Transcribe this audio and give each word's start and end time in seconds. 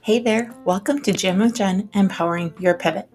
Hey 0.00 0.18
there, 0.18 0.52
welcome 0.64 1.00
to 1.02 1.12
Jam 1.12 1.38
with 1.38 1.54
Jen 1.54 1.88
Empowering 1.94 2.52
Your 2.58 2.74
Pivot. 2.74 3.08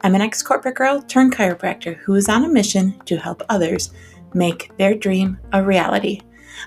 I'm 0.00 0.16
an 0.16 0.20
ex 0.20 0.42
corporate 0.42 0.74
girl 0.74 1.00
turned 1.00 1.32
chiropractor 1.32 1.94
who 1.98 2.14
is 2.16 2.28
on 2.28 2.44
a 2.44 2.48
mission 2.48 3.00
to 3.04 3.18
help 3.18 3.44
others 3.48 3.92
make 4.34 4.76
their 4.78 4.96
dream 4.96 5.38
a 5.52 5.62
reality. 5.62 6.22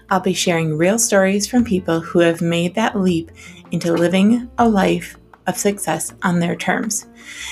I'll 0.10 0.22
be 0.22 0.34
sharing 0.34 0.78
real 0.78 0.98
stories 0.98 1.46
from 1.46 1.66
people 1.66 2.00
who 2.00 2.20
have 2.20 2.40
made 2.42 2.76
that 2.76 2.98
leap 2.98 3.30
into 3.72 3.92
living 3.92 4.50
a 4.58 4.70
life 4.70 5.18
of 5.48 5.58
success 5.58 6.14
on 6.24 6.40
their 6.40 6.56
terms. 6.56 7.08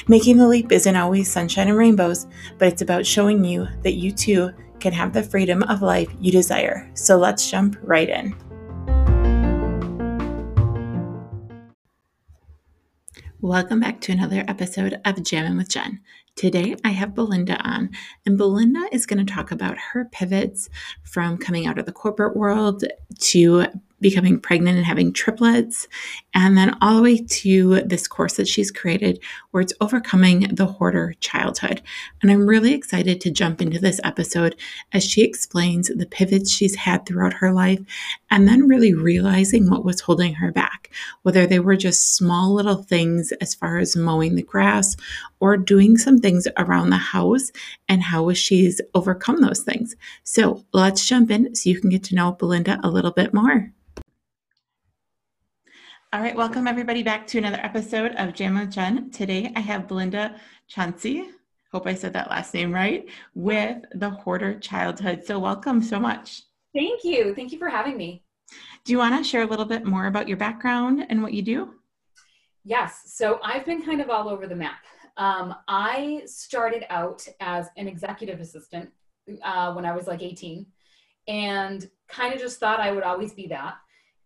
Making 0.07 0.37
the 0.37 0.47
leap 0.47 0.71
isn't 0.71 0.95
always 0.95 1.29
sunshine 1.29 1.67
and 1.67 1.77
rainbows, 1.77 2.27
but 2.57 2.69
it's 2.69 2.81
about 2.81 3.05
showing 3.05 3.43
you 3.43 3.67
that 3.81 3.95
you 3.95 4.13
too 4.13 4.53
can 4.83 4.91
have 4.91 5.13
the 5.13 5.23
freedom 5.23 5.63
of 5.63 5.81
life 5.81 6.13
you 6.19 6.29
desire. 6.29 6.91
So 6.93 7.15
let's 7.15 7.49
jump 7.49 7.77
right 7.81 8.09
in. 8.09 8.35
Welcome 13.39 13.79
back 13.79 14.01
to 14.01 14.11
another 14.11 14.43
episode 14.45 14.99
of 15.05 15.23
Jamming 15.23 15.55
with 15.55 15.69
Jen. 15.69 16.01
Today 16.35 16.75
I 16.83 16.89
have 16.89 17.15
Belinda 17.15 17.57
on, 17.65 17.91
and 18.25 18.37
Belinda 18.37 18.89
is 18.91 19.05
going 19.05 19.25
to 19.25 19.33
talk 19.33 19.51
about 19.51 19.77
her 19.77 20.03
pivots 20.11 20.69
from 21.03 21.37
coming 21.37 21.65
out 21.65 21.77
of 21.77 21.85
the 21.85 21.93
corporate 21.93 22.35
world 22.35 22.83
to 23.19 23.65
becoming 24.03 24.39
pregnant 24.39 24.77
and 24.77 24.85
having 24.85 25.11
triplets, 25.11 25.87
and 26.35 26.55
then 26.55 26.77
all 26.81 26.97
the 26.97 27.01
way 27.01 27.17
to 27.17 27.81
this 27.81 28.07
course 28.07 28.35
that 28.35 28.47
she's 28.47 28.69
created 28.69 29.19
where 29.49 29.61
it's 29.61 29.73
overcoming 29.81 30.41
the 30.53 30.65
hoarder 30.65 31.13
childhood. 31.19 31.81
And 32.21 32.31
I'm 32.31 32.45
really 32.45 32.73
excited 32.73 33.21
to 33.21 33.31
jump 33.31 33.61
into 33.61 33.79
this 33.79 33.99
episode 34.03 34.55
as 34.91 35.03
she 35.03 35.23
explains 35.23 35.87
the 35.87 36.05
pivots 36.05 36.51
she's 36.51 36.75
had 36.75 37.05
throughout 37.05 37.33
her 37.33 37.51
life 37.51 37.79
and 38.29 38.47
then 38.47 38.67
really 38.67 38.93
realizing 38.93 39.69
what 39.69 39.85
was 39.85 40.01
holding 40.01 40.33
her 40.35 40.51
back, 40.51 40.89
whether 41.23 41.47
they 41.47 41.59
were 41.59 41.77
just 41.77 42.15
small 42.15 42.53
little 42.53 42.83
things 42.83 43.31
as 43.33 43.55
far 43.55 43.77
as 43.77 43.95
mowing 43.95 44.35
the 44.35 44.43
grass 44.43 44.95
or 45.39 45.55
doing 45.57 45.97
some 45.97 46.19
things 46.19 46.47
around 46.57 46.89
the 46.89 46.97
house 46.97 47.51
and 47.87 48.01
how 48.01 48.31
she's 48.33 48.81
overcome 48.93 49.41
those 49.41 49.61
things. 49.61 49.95
So 50.23 50.65
let's 50.73 51.05
jump 51.05 51.31
in 51.31 51.55
so 51.55 51.69
you 51.69 51.79
can 51.79 51.89
get 51.89 52.03
to 52.05 52.15
know 52.15 52.33
Belinda 52.33 52.79
a 52.83 52.89
little 52.89 53.11
bit 53.11 53.33
more. 53.33 53.71
All 56.13 56.21
right, 56.21 56.35
welcome 56.35 56.67
everybody 56.67 57.01
back 57.01 57.25
to 57.25 57.39
another 57.39 57.59
episode 57.63 58.11
of 58.17 58.35
Jam 58.35 58.59
with 58.59 58.69
Jen. 58.69 59.09
Today 59.09 59.51
I 59.55 59.61
have 59.61 59.87
Belinda 59.87 60.39
Chauncey, 60.67 61.29
hope 61.71 61.87
I 61.87 61.95
said 61.95 62.13
that 62.13 62.29
last 62.29 62.53
name 62.53 62.71
right, 62.71 63.09
with 63.33 63.77
the 63.95 64.11
Hoarder 64.11 64.59
Childhood. 64.59 65.23
So 65.25 65.39
welcome 65.39 65.81
so 65.81 65.99
much. 65.99 66.43
Thank 66.71 67.03
you. 67.03 67.33
Thank 67.33 67.51
you 67.51 67.57
for 67.57 67.67
having 67.67 67.97
me. 67.97 68.23
Do 68.85 68.91
you 68.91 68.99
want 68.99 69.17
to 69.17 69.27
share 69.27 69.41
a 69.41 69.47
little 69.47 69.65
bit 69.65 69.85
more 69.85 70.05
about 70.05 70.27
your 70.27 70.37
background 70.37 71.03
and 71.09 71.23
what 71.23 71.33
you 71.33 71.41
do? 71.41 71.73
Yes. 72.63 73.01
So 73.07 73.39
I've 73.43 73.65
been 73.65 73.81
kind 73.81 73.99
of 73.99 74.11
all 74.11 74.29
over 74.29 74.45
the 74.45 74.55
map. 74.55 74.83
Um, 75.17 75.55
I 75.67 76.21
started 76.27 76.85
out 76.91 77.27
as 77.39 77.69
an 77.75 77.87
executive 77.87 78.39
assistant 78.39 78.91
uh, 79.43 79.73
when 79.73 79.83
I 79.83 79.95
was 79.95 80.05
like 80.05 80.21
18 80.21 80.67
and 81.27 81.89
kind 82.07 82.35
of 82.35 82.39
just 82.39 82.59
thought 82.59 82.79
I 82.79 82.91
would 82.91 83.03
always 83.03 83.33
be 83.33 83.47
that. 83.47 83.77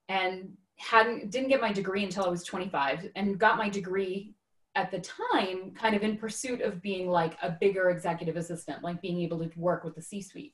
And 0.09 0.57
hadn't 0.77 1.31
didn't 1.31 1.49
get 1.49 1.61
my 1.61 1.73
degree 1.73 2.03
until 2.03 2.25
I 2.25 2.29
was 2.29 2.43
25 2.43 3.11
and 3.15 3.39
got 3.39 3.57
my 3.57 3.69
degree 3.69 4.35
at 4.75 4.91
the 4.91 4.99
time 4.99 5.71
kind 5.71 5.95
of 5.95 6.03
in 6.03 6.17
pursuit 6.17 6.61
of 6.61 6.81
being 6.81 7.09
like 7.09 7.35
a 7.41 7.49
bigger 7.49 7.89
executive 7.89 8.37
assistant, 8.37 8.83
like 8.83 9.01
being 9.01 9.21
able 9.21 9.39
to 9.39 9.49
work 9.59 9.83
with 9.83 9.95
the 9.95 10.01
C-suite. 10.01 10.53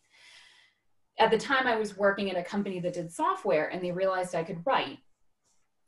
At 1.19 1.29
the 1.29 1.37
time 1.37 1.67
I 1.67 1.75
was 1.75 1.97
working 1.97 2.31
at 2.31 2.37
a 2.37 2.43
company 2.43 2.79
that 2.79 2.93
did 2.93 3.11
software 3.11 3.67
and 3.67 3.83
they 3.83 3.91
realized 3.91 4.33
I 4.33 4.43
could 4.43 4.65
write. 4.65 4.99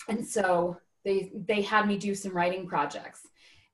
And 0.10 0.26
so 0.26 0.78
they 1.06 1.32
they 1.48 1.62
had 1.62 1.88
me 1.88 1.98
do 1.98 2.14
some 2.14 2.36
writing 2.36 2.68
projects. 2.68 3.26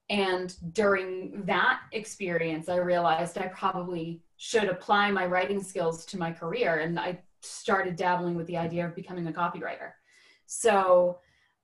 And 0.10 0.54
during 0.74 1.44
that 1.46 1.80
experience, 1.94 2.70
I 2.70 2.76
realized 2.76 3.38
I 3.38 3.48
probably 3.48 4.22
should 4.38 4.66
apply 4.66 5.10
my 5.10 5.26
writing 5.26 5.64
skills 5.64 6.06
to 6.08 6.20
my 6.20 6.32
career. 6.32 6.80
And 6.80 7.00
I 7.00 7.20
started 7.42 7.96
dabbling 7.96 8.36
with 8.36 8.46
the 8.48 8.58
idea 8.58 8.86
of 8.86 8.96
becoming 8.96 9.28
a 9.28 9.32
copywriter. 9.32 9.94
So 10.54 11.20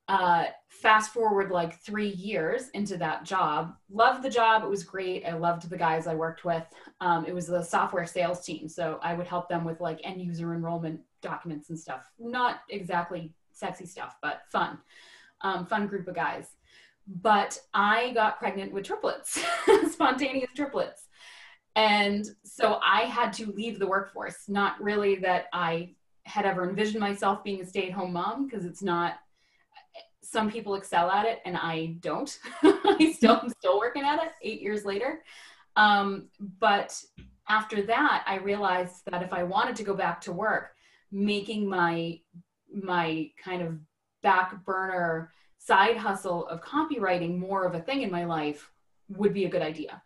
uh, 0.07 0.45
fast 0.69 1.11
forward 1.11 1.51
like 1.51 1.81
three 1.81 2.11
years 2.11 2.69
into 2.69 2.95
that 2.95 3.25
job, 3.25 3.75
loved 3.91 4.23
the 4.23 4.29
job. 4.29 4.63
It 4.63 4.69
was 4.69 4.85
great. 4.85 5.25
I 5.25 5.33
loved 5.33 5.69
the 5.69 5.77
guys 5.77 6.07
I 6.07 6.15
worked 6.15 6.45
with. 6.45 6.63
Um, 7.01 7.25
it 7.25 7.35
was 7.35 7.47
the 7.47 7.61
software 7.61 8.05
sales 8.05 8.45
team. 8.45 8.69
So 8.69 8.97
I 9.03 9.13
would 9.13 9.27
help 9.27 9.49
them 9.49 9.65
with 9.65 9.81
like 9.81 9.99
end 10.05 10.21
user 10.21 10.53
enrollment 10.53 11.01
documents 11.21 11.69
and 11.69 11.77
stuff. 11.77 12.09
Not 12.17 12.61
exactly 12.69 13.33
sexy 13.51 13.85
stuff, 13.85 14.15
but 14.21 14.43
fun. 14.49 14.77
Um, 15.41 15.65
fun 15.65 15.87
group 15.87 16.07
of 16.07 16.15
guys. 16.15 16.47
But 17.07 17.59
I 17.73 18.13
got 18.13 18.39
pregnant 18.39 18.71
with 18.71 18.85
triplets, 18.85 19.43
spontaneous 19.91 20.51
triplets. 20.55 21.07
And 21.75 22.25
so 22.45 22.79
I 22.81 23.01
had 23.01 23.33
to 23.33 23.51
leave 23.51 23.79
the 23.79 23.87
workforce. 23.87 24.47
Not 24.47 24.81
really 24.81 25.15
that 25.17 25.47
I 25.51 25.96
had 26.27 26.45
ever 26.45 26.69
envisioned 26.69 26.99
myself 26.99 27.43
being 27.43 27.61
a 27.61 27.65
stay-at-home 27.65 28.13
mom 28.13 28.45
because 28.45 28.65
it's 28.65 28.83
not 28.83 29.15
some 30.21 30.51
people 30.51 30.75
excel 30.75 31.09
at 31.09 31.25
it 31.25 31.39
and 31.45 31.55
I 31.55 31.97
don't. 32.01 32.37
I 32.63 33.13
still 33.15 33.39
am 33.41 33.49
still 33.49 33.79
working 33.79 34.03
at 34.03 34.21
it 34.21 34.31
eight 34.41 34.61
years 34.61 34.83
later. 34.83 35.23
Um, 35.77 36.27
but 36.59 37.01
after 37.47 37.81
that, 37.83 38.25
I 38.27 38.37
realized 38.37 39.03
that 39.09 39.23
if 39.23 39.31
I 39.31 39.43
wanted 39.43 39.77
to 39.77 39.83
go 39.83 39.93
back 39.93 40.19
to 40.21 40.33
work, 40.33 40.71
making 41.11 41.69
my 41.69 42.19
my 42.73 43.29
kind 43.41 43.61
of 43.61 43.79
back 44.21 44.65
burner 44.65 45.31
side 45.57 45.95
hustle 45.95 46.45
of 46.47 46.61
copywriting 46.61 47.37
more 47.37 47.65
of 47.65 47.73
a 47.75 47.79
thing 47.79 48.01
in 48.01 48.11
my 48.11 48.25
life 48.25 48.69
would 49.09 49.33
be 49.33 49.45
a 49.45 49.49
good 49.49 49.61
idea. 49.61 50.01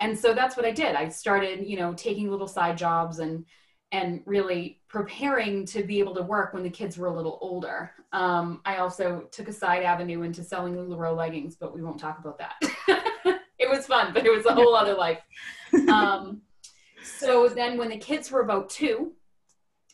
And 0.00 0.18
so 0.18 0.34
that's 0.34 0.56
what 0.56 0.66
I 0.66 0.72
did. 0.72 0.94
I 0.94 1.08
started, 1.08 1.66
you 1.66 1.78
know, 1.78 1.94
taking 1.94 2.30
little 2.30 2.48
side 2.48 2.76
jobs 2.76 3.20
and 3.20 3.46
and 3.92 4.22
really 4.24 4.80
preparing 4.88 5.66
to 5.66 5.82
be 5.82 5.98
able 5.98 6.14
to 6.14 6.22
work 6.22 6.54
when 6.54 6.62
the 6.62 6.70
kids 6.70 6.96
were 6.96 7.08
a 7.08 7.14
little 7.14 7.38
older. 7.42 7.92
Um, 8.12 8.62
I 8.64 8.78
also 8.78 9.28
took 9.30 9.48
a 9.48 9.52
side 9.52 9.82
avenue 9.82 10.22
into 10.22 10.42
selling 10.42 10.74
LuLaRoe 10.74 11.14
leggings, 11.14 11.56
but 11.56 11.74
we 11.74 11.82
won't 11.82 12.00
talk 12.00 12.18
about 12.18 12.38
that. 12.38 12.54
it 13.58 13.68
was 13.68 13.86
fun, 13.86 14.14
but 14.14 14.24
it 14.24 14.34
was 14.34 14.46
a 14.46 14.54
whole 14.54 14.74
other 14.74 14.94
life. 14.94 15.20
Um, 15.88 16.40
so 17.04 17.48
then 17.48 17.76
when 17.76 17.90
the 17.90 17.98
kids 17.98 18.30
were 18.30 18.40
about 18.40 18.70
two, 18.70 19.12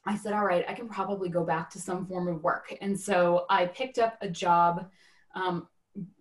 I 0.06 0.16
said, 0.16 0.32
all 0.32 0.44
right, 0.44 0.64
I 0.68 0.74
can 0.74 0.88
probably 0.88 1.28
go 1.28 1.44
back 1.44 1.68
to 1.70 1.80
some 1.80 2.06
form 2.06 2.28
of 2.28 2.42
work. 2.42 2.74
And 2.80 2.98
so 2.98 3.46
I 3.50 3.66
picked 3.66 3.98
up 3.98 4.16
a 4.20 4.28
job, 4.28 4.88
um, 5.34 5.66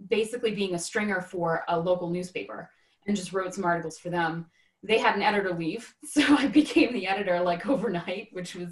basically 0.09 0.51
being 0.51 0.73
a 0.73 0.79
stringer 0.79 1.21
for 1.21 1.63
a 1.67 1.79
local 1.79 2.09
newspaper 2.09 2.69
and 3.05 3.15
just 3.15 3.33
wrote 3.33 3.53
some 3.53 3.65
articles 3.65 3.99
for 3.99 4.09
them 4.09 4.47
they 4.83 4.97
had 4.97 5.15
an 5.15 5.21
editor 5.21 5.53
leave, 5.53 5.93
so 6.05 6.21
I 6.37 6.47
became 6.47 6.93
the 6.93 7.07
editor 7.07 7.39
like 7.41 7.67
overnight, 7.67 8.29
which 8.31 8.55
was 8.55 8.69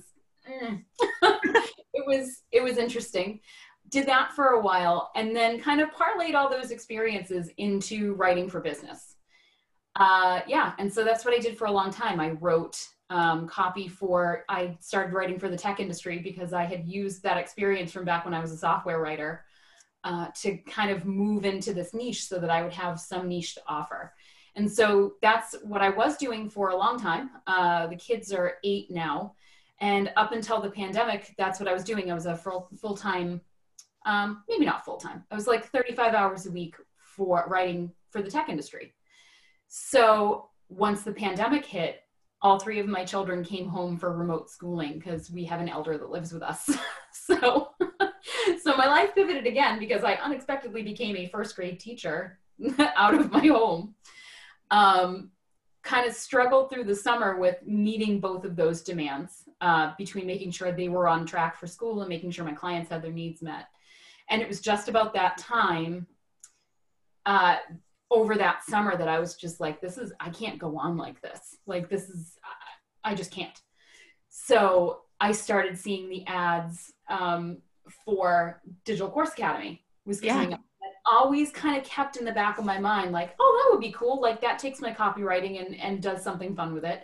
mm. 0.49 0.83
it 1.21 2.05
was 2.05 2.43
it 2.51 2.63
was 2.63 2.77
interesting. 2.77 3.39
Did 3.89 4.07
that 4.07 4.33
for 4.33 4.47
a 4.47 4.61
while, 4.61 5.11
and 5.15 5.35
then 5.35 5.59
kind 5.59 5.79
of 5.79 5.89
parlayed 5.91 6.33
all 6.33 6.49
those 6.49 6.71
experiences 6.71 7.51
into 7.57 8.13
writing 8.15 8.49
for 8.49 8.59
business. 8.59 9.15
Uh, 9.95 10.41
yeah, 10.47 10.73
and 10.79 10.91
so 10.91 11.03
that's 11.03 11.23
what 11.23 11.33
I 11.33 11.39
did 11.39 11.57
for 11.57 11.65
a 11.65 11.71
long 11.71 11.91
time. 11.91 12.19
I 12.19 12.31
wrote 12.31 12.85
um, 13.09 13.47
copy 13.47 13.87
for. 13.87 14.43
I 14.49 14.77
started 14.81 15.13
writing 15.13 15.39
for 15.39 15.49
the 15.49 15.57
tech 15.57 15.79
industry 15.79 16.19
because 16.19 16.51
I 16.51 16.63
had 16.65 16.87
used 16.87 17.23
that 17.23 17.37
experience 17.37 17.91
from 17.91 18.05
back 18.05 18.25
when 18.25 18.33
I 18.33 18.39
was 18.39 18.51
a 18.51 18.57
software 18.57 18.99
writer 18.99 19.45
uh, 20.03 20.27
to 20.41 20.57
kind 20.57 20.91
of 20.91 21.05
move 21.05 21.45
into 21.45 21.73
this 21.73 21.93
niche 21.93 22.27
so 22.27 22.39
that 22.39 22.49
I 22.49 22.61
would 22.61 22.73
have 22.73 22.99
some 22.99 23.27
niche 23.27 23.55
to 23.55 23.61
offer. 23.67 24.13
And 24.55 24.71
so 24.71 25.13
that's 25.21 25.55
what 25.63 25.81
I 25.81 25.89
was 25.89 26.17
doing 26.17 26.49
for 26.49 26.69
a 26.69 26.75
long 26.75 26.99
time. 26.99 27.29
Uh, 27.45 27.87
the 27.87 27.95
kids 27.95 28.31
are 28.31 28.55
eight 28.63 28.89
now. 28.89 29.33
And 29.81 30.11
up 30.15 30.31
until 30.31 30.61
the 30.61 30.69
pandemic, 30.69 31.33
that's 31.37 31.59
what 31.59 31.67
I 31.67 31.73
was 31.73 31.83
doing. 31.83 32.09
I 32.09 32.13
was 32.13 32.25
a 32.25 32.35
full, 32.35 32.69
full-time, 32.79 33.41
um, 34.05 34.43
maybe 34.47 34.65
not 34.65 34.85
full-time. 34.85 35.25
I 35.29 35.35
was 35.35 35.47
like 35.47 35.65
35 35.65 36.13
hours 36.13 36.45
a 36.45 36.51
week 36.51 36.75
for 36.97 37.45
writing 37.47 37.91
for 38.11 38.21
the 38.21 38.31
tech 38.31 38.47
industry. 38.47 38.93
So 39.67 40.49
once 40.69 41.03
the 41.03 41.11
pandemic 41.11 41.65
hit, 41.65 42.01
all 42.41 42.59
three 42.59 42.79
of 42.79 42.87
my 42.87 43.03
children 43.03 43.43
came 43.43 43.67
home 43.67 43.97
for 43.97 44.15
remote 44.15 44.49
schooling 44.49 44.93
because 44.93 45.31
we 45.31 45.43
have 45.45 45.59
an 45.59 45.67
elder 45.67 45.97
that 45.97 46.09
lives 46.09 46.31
with 46.31 46.43
us. 46.43 46.69
so, 47.11 47.69
so 48.61 48.77
my 48.77 48.87
life 48.87 49.13
pivoted 49.15 49.47
again 49.47 49.79
because 49.79 50.03
I 50.03 50.13
unexpectedly 50.13 50.83
became 50.83 51.17
a 51.17 51.27
first 51.27 51.55
grade 51.55 51.79
teacher 51.79 52.39
out 52.79 53.15
of 53.15 53.31
my 53.31 53.47
home 53.47 53.95
um, 54.71 55.31
kind 55.83 56.07
of 56.07 56.13
struggled 56.13 56.69
through 56.69 56.83
the 56.83 56.95
summer 56.95 57.37
with 57.37 57.57
meeting 57.65 58.19
both 58.19 58.43
of 58.43 58.55
those 58.55 58.81
demands 58.81 59.43
uh, 59.61 59.93
between 59.97 60.25
making 60.25 60.51
sure 60.51 60.71
they 60.71 60.89
were 60.89 61.07
on 61.07 61.25
track 61.25 61.59
for 61.59 61.67
school 61.67 62.01
and 62.01 62.09
making 62.09 62.31
sure 62.31 62.43
my 62.43 62.53
clients 62.53 62.89
had 62.89 63.01
their 63.01 63.11
needs 63.11 63.41
met. 63.41 63.67
And 64.29 64.41
it 64.41 64.47
was 64.47 64.59
just 64.59 64.89
about 64.89 65.13
that 65.13 65.37
time 65.37 66.07
uh, 67.25 67.57
over 68.09 68.35
that 68.35 68.63
summer 68.63 68.97
that 68.97 69.07
I 69.07 69.19
was 69.19 69.35
just 69.35 69.59
like, 69.59 69.79
this 69.79 69.97
is, 69.97 70.11
I 70.19 70.29
can't 70.29 70.57
go 70.57 70.77
on 70.77 70.97
like 70.97 71.21
this. 71.21 71.57
Like, 71.67 71.89
this 71.89 72.09
is, 72.09 72.37
I 73.03 73.13
just 73.13 73.31
can't. 73.31 73.59
So 74.29 75.01
I 75.19 75.31
started 75.31 75.77
seeing 75.77 76.09
the 76.09 76.25
ads 76.25 76.93
um, 77.07 77.59
for 78.03 78.61
Digital 78.83 79.09
Course 79.09 79.33
Academy 79.33 79.83
was 80.05 80.19
coming 80.19 80.49
yeah. 80.49 80.55
up. 80.55 80.64
Always 81.05 81.51
kind 81.51 81.77
of 81.77 81.87
kept 81.87 82.17
in 82.17 82.25
the 82.25 82.31
back 82.31 82.57
of 82.57 82.65
my 82.65 82.79
mind, 82.79 83.11
like, 83.11 83.35
oh, 83.39 83.61
that 83.63 83.73
would 83.73 83.81
be 83.81 83.91
cool. 83.91 84.21
Like 84.21 84.41
that 84.41 84.59
takes 84.59 84.81
my 84.81 84.93
copywriting 84.93 85.63
and, 85.63 85.79
and 85.79 86.01
does 86.01 86.23
something 86.23 86.55
fun 86.55 86.73
with 86.73 86.83
it. 86.83 87.03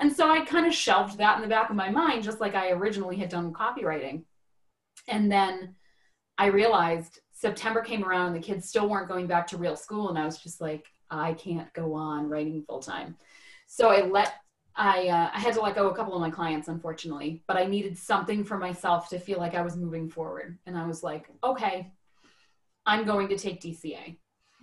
And 0.00 0.12
so 0.12 0.30
I 0.30 0.44
kind 0.44 0.66
of 0.66 0.74
shelved 0.74 1.18
that 1.18 1.36
in 1.36 1.42
the 1.42 1.48
back 1.48 1.70
of 1.70 1.76
my 1.76 1.90
mind, 1.90 2.22
just 2.22 2.40
like 2.40 2.54
I 2.54 2.70
originally 2.70 3.16
had 3.16 3.30
done 3.30 3.46
with 3.46 3.54
copywriting. 3.54 4.22
And 5.08 5.30
then 5.30 5.74
I 6.36 6.46
realized 6.46 7.20
September 7.32 7.80
came 7.80 8.04
around 8.04 8.28
and 8.28 8.36
the 8.36 8.46
kids 8.46 8.68
still 8.68 8.88
weren't 8.88 9.08
going 9.08 9.26
back 9.26 9.46
to 9.48 9.56
real 9.56 9.76
school. 9.76 10.08
And 10.08 10.18
I 10.18 10.24
was 10.24 10.38
just 10.38 10.60
like, 10.60 10.86
I 11.10 11.32
can't 11.32 11.72
go 11.72 11.94
on 11.94 12.28
writing 12.28 12.64
full 12.68 12.80
time. 12.80 13.16
So 13.66 13.90
I 13.90 14.02
let 14.02 14.34
I 14.76 15.08
uh, 15.08 15.30
I 15.34 15.40
had 15.40 15.54
to 15.54 15.60
let 15.60 15.74
go 15.74 15.88
a 15.88 15.94
couple 15.94 16.14
of 16.14 16.20
my 16.20 16.30
clients, 16.30 16.68
unfortunately, 16.68 17.42
but 17.48 17.56
I 17.56 17.64
needed 17.64 17.98
something 17.98 18.44
for 18.44 18.58
myself 18.58 19.08
to 19.08 19.18
feel 19.18 19.38
like 19.38 19.54
I 19.54 19.62
was 19.62 19.76
moving 19.76 20.08
forward. 20.08 20.58
And 20.66 20.78
I 20.78 20.86
was 20.86 21.02
like, 21.02 21.28
okay, 21.42 21.90
I'm 22.88 23.04
going 23.04 23.28
to 23.28 23.38
take 23.38 23.60
DCA. 23.60 24.16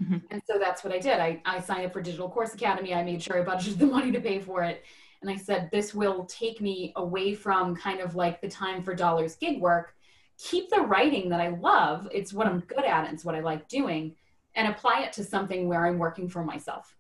Mm-hmm. 0.04 0.18
And 0.32 0.42
so 0.46 0.60
that's 0.60 0.84
what 0.84 0.92
I 0.92 1.00
did. 1.00 1.20
I, 1.20 1.42
I 1.46 1.62
signed 1.62 1.86
up 1.86 1.94
for 1.94 2.02
Digital 2.02 2.30
Course 2.30 2.54
Academy. 2.54 2.94
I 2.94 3.04
made 3.04 3.24
sure 3.24 3.42
I 3.42 3.46
budgeted 3.46 3.78
the 3.78 3.86
money 3.98 4.12
to 4.12 4.20
pay 4.20 4.40
for 4.40 4.64
it. 4.64 4.84
And 5.22 5.32
I 5.32 5.38
said, 5.38 5.70
this 5.72 5.94
will 5.94 6.26
take 6.26 6.60
me 6.60 6.92
away 6.98 7.34
from 7.34 7.76
kind 7.76 8.02
of 8.02 8.16
like 8.16 8.42
the 8.42 8.50
time 8.50 8.84
for 8.84 8.94
dollars 8.94 9.38
gig 9.38 9.62
work, 9.62 9.96
keep 10.38 10.70
the 10.70 10.82
writing 10.82 11.30
that 11.30 11.40
I 11.40 11.50
love. 11.50 12.10
It's 12.12 12.34
what 12.34 12.48
I'm 12.48 12.60
good 12.60 12.84
at, 12.84 13.12
it's 13.14 13.24
what 13.24 13.36
I 13.36 13.40
like 13.40 13.70
doing, 13.70 14.16
and 14.56 14.68
apply 14.68 15.04
it 15.04 15.14
to 15.14 15.24
something 15.24 15.70
where 15.70 15.86
I'm 15.86 15.98
working 15.98 16.28
for 16.28 16.44
myself 16.44 16.96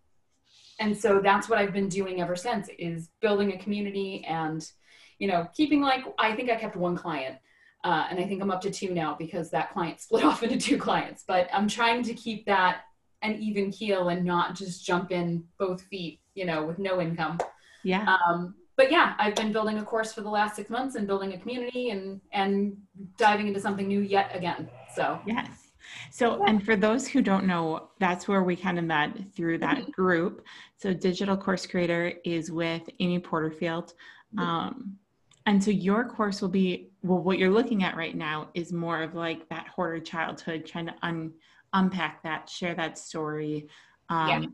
and 0.79 0.95
so 0.95 1.19
that's 1.19 1.49
what 1.49 1.59
i've 1.59 1.73
been 1.73 1.89
doing 1.89 2.21
ever 2.21 2.35
since 2.35 2.69
is 2.77 3.09
building 3.21 3.53
a 3.53 3.57
community 3.57 4.23
and 4.27 4.71
you 5.19 5.27
know 5.27 5.47
keeping 5.55 5.81
like 5.81 6.03
i 6.17 6.35
think 6.35 6.49
i 6.49 6.55
kept 6.55 6.75
one 6.75 6.95
client 6.95 7.37
uh, 7.85 8.07
and 8.09 8.19
i 8.19 8.23
think 8.23 8.41
i'm 8.41 8.51
up 8.51 8.61
to 8.61 8.69
two 8.69 8.93
now 8.93 9.15
because 9.17 9.49
that 9.49 9.71
client 9.71 9.99
split 10.01 10.23
off 10.23 10.43
into 10.43 10.57
two 10.57 10.77
clients 10.77 11.23
but 11.27 11.47
i'm 11.53 11.67
trying 11.67 12.03
to 12.03 12.13
keep 12.13 12.45
that 12.45 12.81
an 13.21 13.35
even 13.35 13.71
keel 13.71 14.09
and 14.09 14.25
not 14.25 14.55
just 14.55 14.85
jump 14.85 15.11
in 15.11 15.43
both 15.57 15.81
feet 15.83 16.19
you 16.33 16.45
know 16.45 16.65
with 16.65 16.79
no 16.79 16.99
income 16.99 17.37
yeah 17.83 18.17
um, 18.27 18.53
but 18.75 18.91
yeah 18.91 19.13
i've 19.17 19.35
been 19.35 19.53
building 19.53 19.77
a 19.77 19.83
course 19.83 20.13
for 20.13 20.21
the 20.21 20.29
last 20.29 20.55
six 20.55 20.69
months 20.69 20.95
and 20.95 21.07
building 21.07 21.33
a 21.33 21.37
community 21.37 21.89
and 21.91 22.19
and 22.33 22.75
diving 23.17 23.47
into 23.47 23.59
something 23.59 23.87
new 23.87 24.01
yet 24.01 24.35
again 24.35 24.69
so 24.93 25.19
yes 25.25 25.65
so, 26.11 26.43
and 26.45 26.63
for 26.63 26.75
those 26.75 27.07
who 27.07 27.21
don't 27.21 27.45
know, 27.45 27.89
that's 27.99 28.27
where 28.27 28.43
we 28.43 28.55
kind 28.55 28.79
of 28.79 28.85
met 28.85 29.11
through 29.35 29.59
that 29.59 29.77
mm-hmm. 29.77 29.91
group. 29.91 30.45
So, 30.77 30.93
Digital 30.93 31.37
Course 31.37 31.65
Creator 31.65 32.13
is 32.23 32.51
with 32.51 32.83
Amy 32.99 33.19
Porterfield. 33.19 33.93
Mm-hmm. 34.35 34.39
Um, 34.39 34.97
and 35.45 35.63
so, 35.63 35.71
your 35.71 36.07
course 36.07 36.41
will 36.41 36.49
be 36.49 36.91
well, 37.05 37.19
what 37.19 37.37
you're 37.37 37.51
looking 37.51 37.83
at 37.83 37.95
right 37.95 38.15
now 38.15 38.49
is 38.53 38.73
more 38.73 39.01
of 39.01 39.15
like 39.15 39.47
that 39.49 39.67
hoarder 39.67 39.99
childhood, 39.99 40.65
trying 40.65 40.87
to 40.87 40.95
un, 41.01 41.31
unpack 41.73 42.23
that, 42.23 42.49
share 42.49 42.75
that 42.75 42.97
story, 42.97 43.67
um, 44.09 44.29
yeah. 44.29 44.45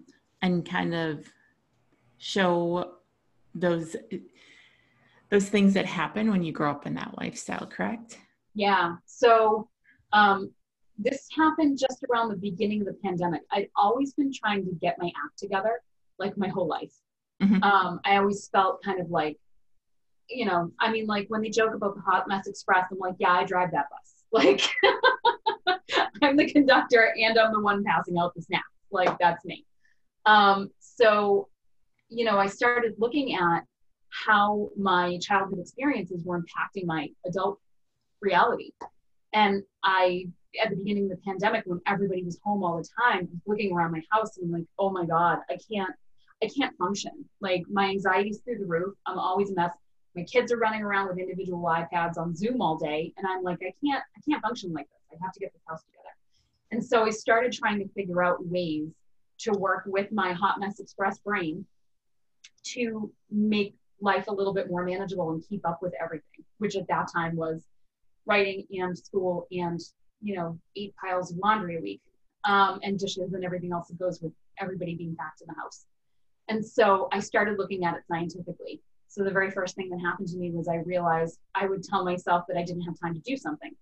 and 0.42 0.70
kind 0.70 0.94
of 0.94 1.26
show 2.18 2.94
those 3.56 3.96
those 5.30 5.50
things 5.50 5.74
that 5.74 5.86
happen 5.86 6.30
when 6.30 6.44
you 6.44 6.52
grow 6.52 6.70
up 6.72 6.86
in 6.86 6.94
that 6.94 7.14
lifestyle 7.18 7.66
correct 7.66 8.18
yeah 8.54 8.96
so 9.06 9.68
um, 10.14 10.52
this 10.98 11.28
happened 11.36 11.78
just 11.80 12.04
around 12.10 12.30
the 12.30 12.38
beginning 12.38 12.82
of 12.82 12.88
the 12.88 12.98
pandemic. 13.04 13.42
I'd 13.52 13.70
always 13.76 14.14
been 14.14 14.32
trying 14.32 14.66
to 14.66 14.72
get 14.74 14.98
my 15.00 15.08
act 15.08 15.38
together, 15.38 15.82
like 16.20 16.38
my 16.38 16.48
whole 16.48 16.68
life. 16.68 16.94
Mm-hmm. 17.42 17.64
Um, 17.64 18.00
I 18.06 18.18
always 18.18 18.48
felt 18.50 18.84
kind 18.84 19.00
of 19.00 19.10
like, 19.10 19.40
you 20.32 20.46
know, 20.46 20.72
I 20.80 20.92
mean, 20.92 21.06
like 21.08 21.28
when 21.30 21.42
they 21.42 21.50
joke 21.50 21.74
about 21.74 21.96
the 21.96 22.02
Hot 22.02 22.28
Mess 22.28 22.48
Express, 22.48 22.86
I'm 22.92 23.00
like, 23.00 23.16
yeah, 23.20 23.32
I 23.34 23.44
drive 23.44 23.72
that 23.72 23.88
bus. 23.90 24.16
Like, 24.34 24.62
I'm 26.22 26.38
the 26.38 26.50
conductor 26.50 27.14
and 27.22 27.38
I'm 27.38 27.52
the 27.52 27.60
one 27.60 27.84
passing 27.84 28.18
out 28.18 28.34
the 28.34 28.42
snacks. 28.42 28.64
Like, 28.90 29.20
that's 29.20 29.44
me. 29.44 29.66
Um, 30.26 30.70
so, 30.80 31.50
you 32.08 32.24
know, 32.24 32.38
I 32.38 32.48
started 32.48 32.94
looking 32.98 33.36
at 33.36 33.66
how 34.08 34.70
my 34.78 35.18
childhood 35.18 35.60
experiences 35.60 36.24
were 36.24 36.40
impacting 36.40 36.86
my 36.86 37.10
adult 37.26 37.60
reality. 38.22 38.72
And 39.34 39.64
I 39.84 40.28
at 40.62 40.70
the 40.70 40.76
beginning 40.76 41.06
of 41.06 41.18
the 41.18 41.24
pandemic 41.26 41.64
when 41.66 41.80
everybody 41.88 42.24
was 42.24 42.40
home 42.44 42.64
all 42.64 42.78
the 42.78 42.88
time, 43.02 43.30
looking 43.46 43.74
around 43.74 43.92
my 43.92 44.02
house 44.12 44.38
and 44.38 44.48
I'm 44.48 44.60
like, 44.60 44.68
oh 44.78 44.90
my 44.90 45.06
God, 45.06 45.40
I 45.50 45.58
can't, 45.72 45.92
I 46.44 46.48
can't 46.48 46.76
function. 46.78 47.26
Like 47.40 47.64
my 47.70 47.90
anxiety's 47.90 48.40
through 48.40 48.60
the 48.60 48.66
roof. 48.66 48.96
I'm 49.06 49.18
always 49.18 49.52
a 49.52 49.56
mess. 49.56 49.72
My 50.16 50.24
kids 50.24 50.52
are 50.52 50.58
running 50.58 50.82
around 50.82 51.08
with 51.08 51.18
individual 51.18 51.64
iPads 51.64 52.18
on 52.18 52.36
Zoom 52.36 52.62
all 52.62 52.78
day. 52.78 53.14
And 53.18 53.26
I'm 53.26 53.44
like, 53.44 53.60
I 53.62 53.74
can't, 53.84 54.04
I 54.16 54.22
can't 54.30 54.42
function 54.42 54.74
like 54.74 54.88
this. 54.90 55.18
I 55.20 55.24
have 55.24 55.34
to 55.34 55.40
get 55.40 55.54
this 55.54 55.62
house 55.68 55.84
together. 55.84 56.02
And 56.72 56.84
so 56.84 57.06
I 57.06 57.10
started 57.10 57.52
trying 57.52 57.80
to 57.80 57.88
figure 57.94 58.24
out 58.24 58.46
ways 58.46 58.90
to 59.40 59.52
work 59.52 59.84
with 59.86 60.12
my 60.12 60.34
hot 60.34 60.60
mess 60.60 60.80
express 60.80 61.20
brain 61.20 61.66
to 62.64 63.12
make 63.30 63.76
life 64.02 64.28
a 64.28 64.34
little 64.34 64.54
bit 64.54 64.70
more 64.70 64.84
manageable 64.84 65.32
and 65.32 65.44
keep 65.48 65.66
up 65.68 65.80
with 65.82 65.94
everything, 66.02 66.46
which 66.58 66.76
at 66.76 66.88
that 66.88 67.08
time 67.14 67.36
was 67.36 67.64
writing 68.26 68.66
and 68.72 68.98
school 68.98 69.48
and 69.52 69.80
you 70.22 70.36
know, 70.36 70.58
eight 70.76 70.94
piles 71.04 71.32
of 71.32 71.38
laundry 71.38 71.78
a 71.78 71.82
week 71.82 72.02
um, 72.46 72.80
and 72.84 73.00
dishes 73.00 73.34
and 73.34 73.44
everything 73.44 73.72
else 73.72 73.88
that 73.88 74.00
goes 74.00 74.22
with 74.22 74.32
everybody 74.60 74.96
being 74.96 75.14
back 75.14 75.36
to 75.38 75.46
the 75.46 75.54
house. 75.54 75.86
And 76.48 76.66
so 76.66 77.08
I 77.12 77.20
started 77.20 77.58
looking 77.58 77.86
at 77.86 77.96
it 77.96 78.04
scientifically. 78.08 78.82
So 79.12 79.26
the 79.26 79.32
very 79.32 79.52
first 79.52 79.76
thing 79.76 79.90
that 79.90 80.00
happened 80.00 80.30
to 80.30 80.38
me 80.38 80.52
was 80.52 80.70
I 80.70 80.76
realized 80.78 81.38
I 81.54 81.68
would 81.68 81.84
tell 81.84 82.06
myself 82.06 82.46
that 82.48 82.56
I 82.56 82.64
didn't 82.64 82.84
have 82.84 82.98
time 82.98 83.14
to 83.14 83.20
do 83.20 83.36
something. 83.36 83.74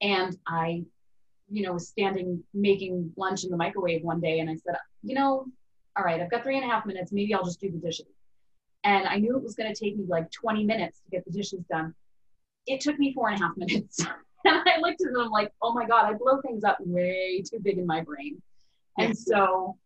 And 0.00 0.36
I, 0.44 0.82
you 1.48 1.62
know, 1.62 1.74
was 1.74 1.86
standing 1.86 2.42
making 2.52 3.12
lunch 3.16 3.44
in 3.44 3.50
the 3.50 3.56
microwave 3.56 4.02
one 4.02 4.20
day 4.20 4.40
and 4.40 4.50
I 4.50 4.56
said, 4.56 4.74
you 5.04 5.14
know, 5.14 5.46
all 5.96 6.04
right, 6.04 6.20
I've 6.20 6.32
got 6.32 6.42
three 6.42 6.56
and 6.56 6.64
a 6.64 6.68
half 6.68 6.84
minutes. 6.84 7.12
Maybe 7.12 7.32
I'll 7.32 7.44
just 7.44 7.60
do 7.60 7.70
the 7.70 7.78
dishes. 7.78 8.08
And 8.82 9.06
I 9.06 9.18
knew 9.18 9.36
it 9.36 9.42
was 9.42 9.54
going 9.54 9.72
to 9.72 9.84
take 9.84 9.96
me 9.96 10.04
like 10.08 10.32
20 10.32 10.64
minutes 10.64 10.98
to 11.04 11.10
get 11.10 11.24
the 11.24 11.30
dishes 11.30 11.60
done. 11.70 11.94
It 12.66 12.80
took 12.80 12.98
me 12.98 13.14
four 13.14 13.28
and 13.28 13.40
a 13.40 13.44
half 13.44 13.56
minutes. 13.56 14.00
and 14.44 14.62
I 14.66 14.80
looked 14.80 15.00
at 15.00 15.12
them 15.12 15.30
like, 15.30 15.52
oh 15.62 15.74
my 15.74 15.86
God, 15.86 16.06
I 16.06 16.14
blow 16.14 16.40
things 16.40 16.64
up 16.64 16.78
way 16.80 17.40
too 17.48 17.60
big 17.60 17.78
in 17.78 17.86
my 17.86 18.00
brain. 18.00 18.42
And 18.98 19.16
so 19.16 19.76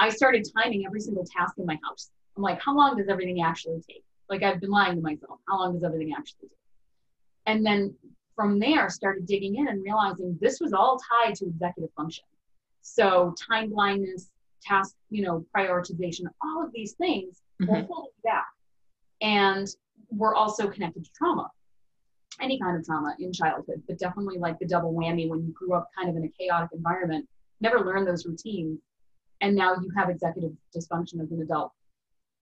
I 0.00 0.08
started 0.08 0.48
timing 0.60 0.84
every 0.84 1.00
single 1.00 1.24
task 1.24 1.58
in 1.58 1.64
my 1.64 1.78
house. 1.84 2.10
I'm 2.36 2.42
like, 2.42 2.60
how 2.60 2.76
long 2.76 2.96
does 2.96 3.08
everything 3.08 3.40
actually 3.40 3.80
take? 3.88 4.02
Like 4.28 4.42
I've 4.42 4.60
been 4.60 4.70
lying 4.70 4.96
to 4.96 5.02
myself. 5.02 5.40
How 5.48 5.58
long 5.58 5.74
does 5.74 5.84
everything 5.84 6.12
actually 6.16 6.48
take? 6.48 6.50
And 7.46 7.64
then 7.64 7.94
from 8.34 8.58
there, 8.58 8.90
started 8.90 9.26
digging 9.26 9.56
in 9.56 9.68
and 9.68 9.82
realizing 9.82 10.36
this 10.40 10.60
was 10.60 10.72
all 10.72 10.98
tied 10.98 11.34
to 11.36 11.46
executive 11.46 11.90
function. 11.96 12.24
So 12.82 13.34
time 13.48 13.70
blindness, 13.70 14.30
task, 14.62 14.94
you 15.10 15.22
know, 15.22 15.44
prioritization, 15.56 16.24
all 16.42 16.64
of 16.64 16.70
these 16.72 16.92
things 16.92 17.40
mm-hmm. 17.62 17.72
will 17.72 17.86
hold 17.86 18.08
you 18.16 18.30
back. 18.30 18.46
And 19.20 19.66
we're 20.10 20.34
also 20.34 20.68
connected 20.68 21.04
to 21.04 21.10
trauma 21.16 21.50
any 22.40 22.58
kind 22.58 22.76
of 22.76 22.84
trauma 22.84 23.14
in 23.18 23.32
childhood, 23.32 23.82
but 23.86 23.98
definitely 23.98 24.38
like 24.38 24.58
the 24.58 24.66
double 24.66 24.92
whammy 24.92 25.28
when 25.28 25.40
you 25.40 25.52
grew 25.52 25.74
up 25.74 25.88
kind 25.96 26.08
of 26.08 26.16
in 26.16 26.24
a 26.24 26.28
chaotic 26.28 26.70
environment, 26.72 27.26
never 27.60 27.80
learned 27.80 28.06
those 28.06 28.26
routines, 28.26 28.78
and 29.40 29.54
now 29.54 29.74
you 29.74 29.90
have 29.96 30.10
executive 30.10 30.52
dysfunction 30.76 31.22
as 31.22 31.30
an 31.30 31.40
adult. 31.42 31.72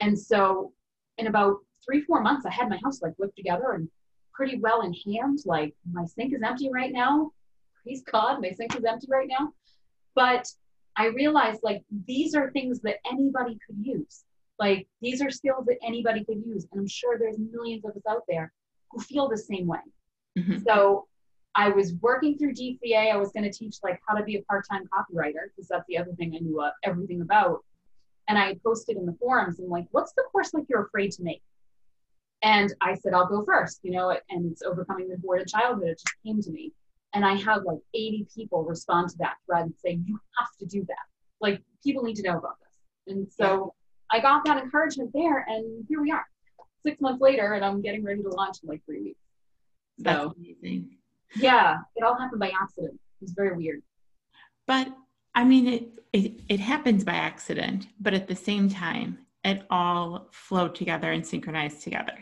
And 0.00 0.18
so, 0.18 0.72
in 1.18 1.28
about 1.28 1.58
three, 1.84 2.02
four 2.02 2.20
months, 2.20 2.46
I 2.46 2.50
had 2.50 2.68
my 2.68 2.78
house 2.82 3.02
like 3.02 3.14
whipped 3.16 3.36
together 3.36 3.72
and 3.72 3.88
pretty 4.32 4.58
well 4.58 4.82
in 4.82 4.92
hand. 4.92 5.40
Like 5.44 5.74
my 5.90 6.04
sink 6.04 6.34
is 6.34 6.42
empty 6.42 6.70
right 6.72 6.92
now. 6.92 7.32
Praise 7.82 8.02
God, 8.10 8.40
my 8.40 8.50
sink 8.50 8.76
is 8.76 8.84
empty 8.84 9.06
right 9.10 9.28
now. 9.28 9.52
But 10.14 10.48
I 10.96 11.06
realized 11.06 11.60
like 11.62 11.82
these 12.06 12.34
are 12.34 12.50
things 12.50 12.80
that 12.80 12.96
anybody 13.10 13.58
could 13.66 13.76
use. 13.80 14.24
Like 14.58 14.86
these 15.00 15.20
are 15.20 15.30
skills 15.30 15.66
that 15.66 15.78
anybody 15.84 16.24
could 16.24 16.42
use. 16.44 16.66
And 16.70 16.80
I'm 16.80 16.88
sure 16.88 17.18
there's 17.18 17.38
millions 17.38 17.84
of 17.84 17.96
us 17.96 18.02
out 18.08 18.22
there 18.28 18.52
who 18.90 19.00
feel 19.00 19.28
the 19.28 19.36
same 19.36 19.66
way. 19.66 19.78
Mm-hmm. 20.38 20.58
So 20.66 21.06
I 21.54 21.68
was 21.68 21.94
working 22.00 22.36
through 22.36 22.54
DCA. 22.54 23.12
I 23.12 23.16
was 23.16 23.30
going 23.32 23.44
to 23.44 23.56
teach 23.56 23.76
like 23.82 24.00
how 24.06 24.14
to 24.14 24.24
be 24.24 24.36
a 24.36 24.42
part-time 24.42 24.88
copywriter 24.92 25.50
because 25.54 25.68
that's 25.68 25.84
the 25.88 25.98
other 25.98 26.12
thing 26.12 26.34
I 26.34 26.38
knew 26.38 26.60
uh, 26.60 26.70
everything 26.82 27.20
about. 27.20 27.64
And 28.28 28.38
I 28.38 28.56
posted 28.64 28.96
in 28.96 29.06
the 29.06 29.16
forums 29.20 29.58
and 29.58 29.68
like, 29.68 29.86
what's 29.90 30.12
the 30.12 30.24
course 30.32 30.52
like 30.54 30.64
you're 30.68 30.84
afraid 30.84 31.12
to 31.12 31.22
make? 31.22 31.42
And 32.44 32.74
I 32.82 32.94
said, 32.94 33.14
I'll 33.14 33.26
go 33.26 33.42
first, 33.42 33.80
you 33.82 33.90
know, 33.90 34.10
and 34.28 34.52
it's 34.52 34.62
overcoming 34.62 35.08
the 35.08 35.16
hoarder 35.24 35.46
childhood. 35.46 35.88
It 35.88 35.98
just 35.98 36.14
came 36.24 36.42
to 36.42 36.50
me. 36.50 36.72
And 37.14 37.24
I 37.24 37.36
had 37.36 37.64
like 37.64 37.78
80 37.94 38.26
people 38.34 38.64
respond 38.64 39.08
to 39.10 39.18
that 39.18 39.36
thread 39.46 39.64
and 39.64 39.74
say, 39.82 39.98
you 40.04 40.20
have 40.38 40.50
to 40.60 40.66
do 40.66 40.84
that. 40.86 41.06
Like 41.40 41.62
people 41.82 42.02
need 42.02 42.16
to 42.16 42.22
know 42.22 42.36
about 42.36 42.56
this. 42.60 43.14
And 43.14 43.26
so 43.32 43.72
yeah. 44.12 44.18
I 44.18 44.20
got 44.20 44.44
that 44.44 44.62
encouragement 44.62 45.10
there 45.14 45.46
and 45.48 45.86
here 45.88 46.02
we 46.02 46.12
are 46.12 46.26
six 46.84 47.00
months 47.00 47.22
later 47.22 47.54
and 47.54 47.64
I'm 47.64 47.80
getting 47.80 48.04
ready 48.04 48.22
to 48.22 48.28
launch 48.28 48.58
in 48.62 48.68
like 48.68 48.84
three 48.84 49.00
weeks. 49.00 49.20
So, 50.00 50.04
That's 50.04 50.36
amazing. 50.36 50.90
Yeah, 51.36 51.78
it 51.96 52.04
all 52.04 52.18
happened 52.18 52.40
by 52.40 52.52
accident. 52.60 52.94
It 52.94 53.22
was 53.22 53.32
very 53.32 53.56
weird. 53.56 53.82
But 54.66 54.88
I 55.34 55.44
mean, 55.44 55.66
it, 55.66 55.88
it, 56.12 56.40
it 56.50 56.60
happens 56.60 57.04
by 57.04 57.14
accident, 57.14 57.86
but 58.00 58.12
at 58.12 58.28
the 58.28 58.36
same 58.36 58.68
time, 58.68 59.18
it 59.44 59.62
all 59.70 60.28
flowed 60.30 60.74
together 60.74 61.10
and 61.10 61.26
synchronized 61.26 61.82
together. 61.82 62.18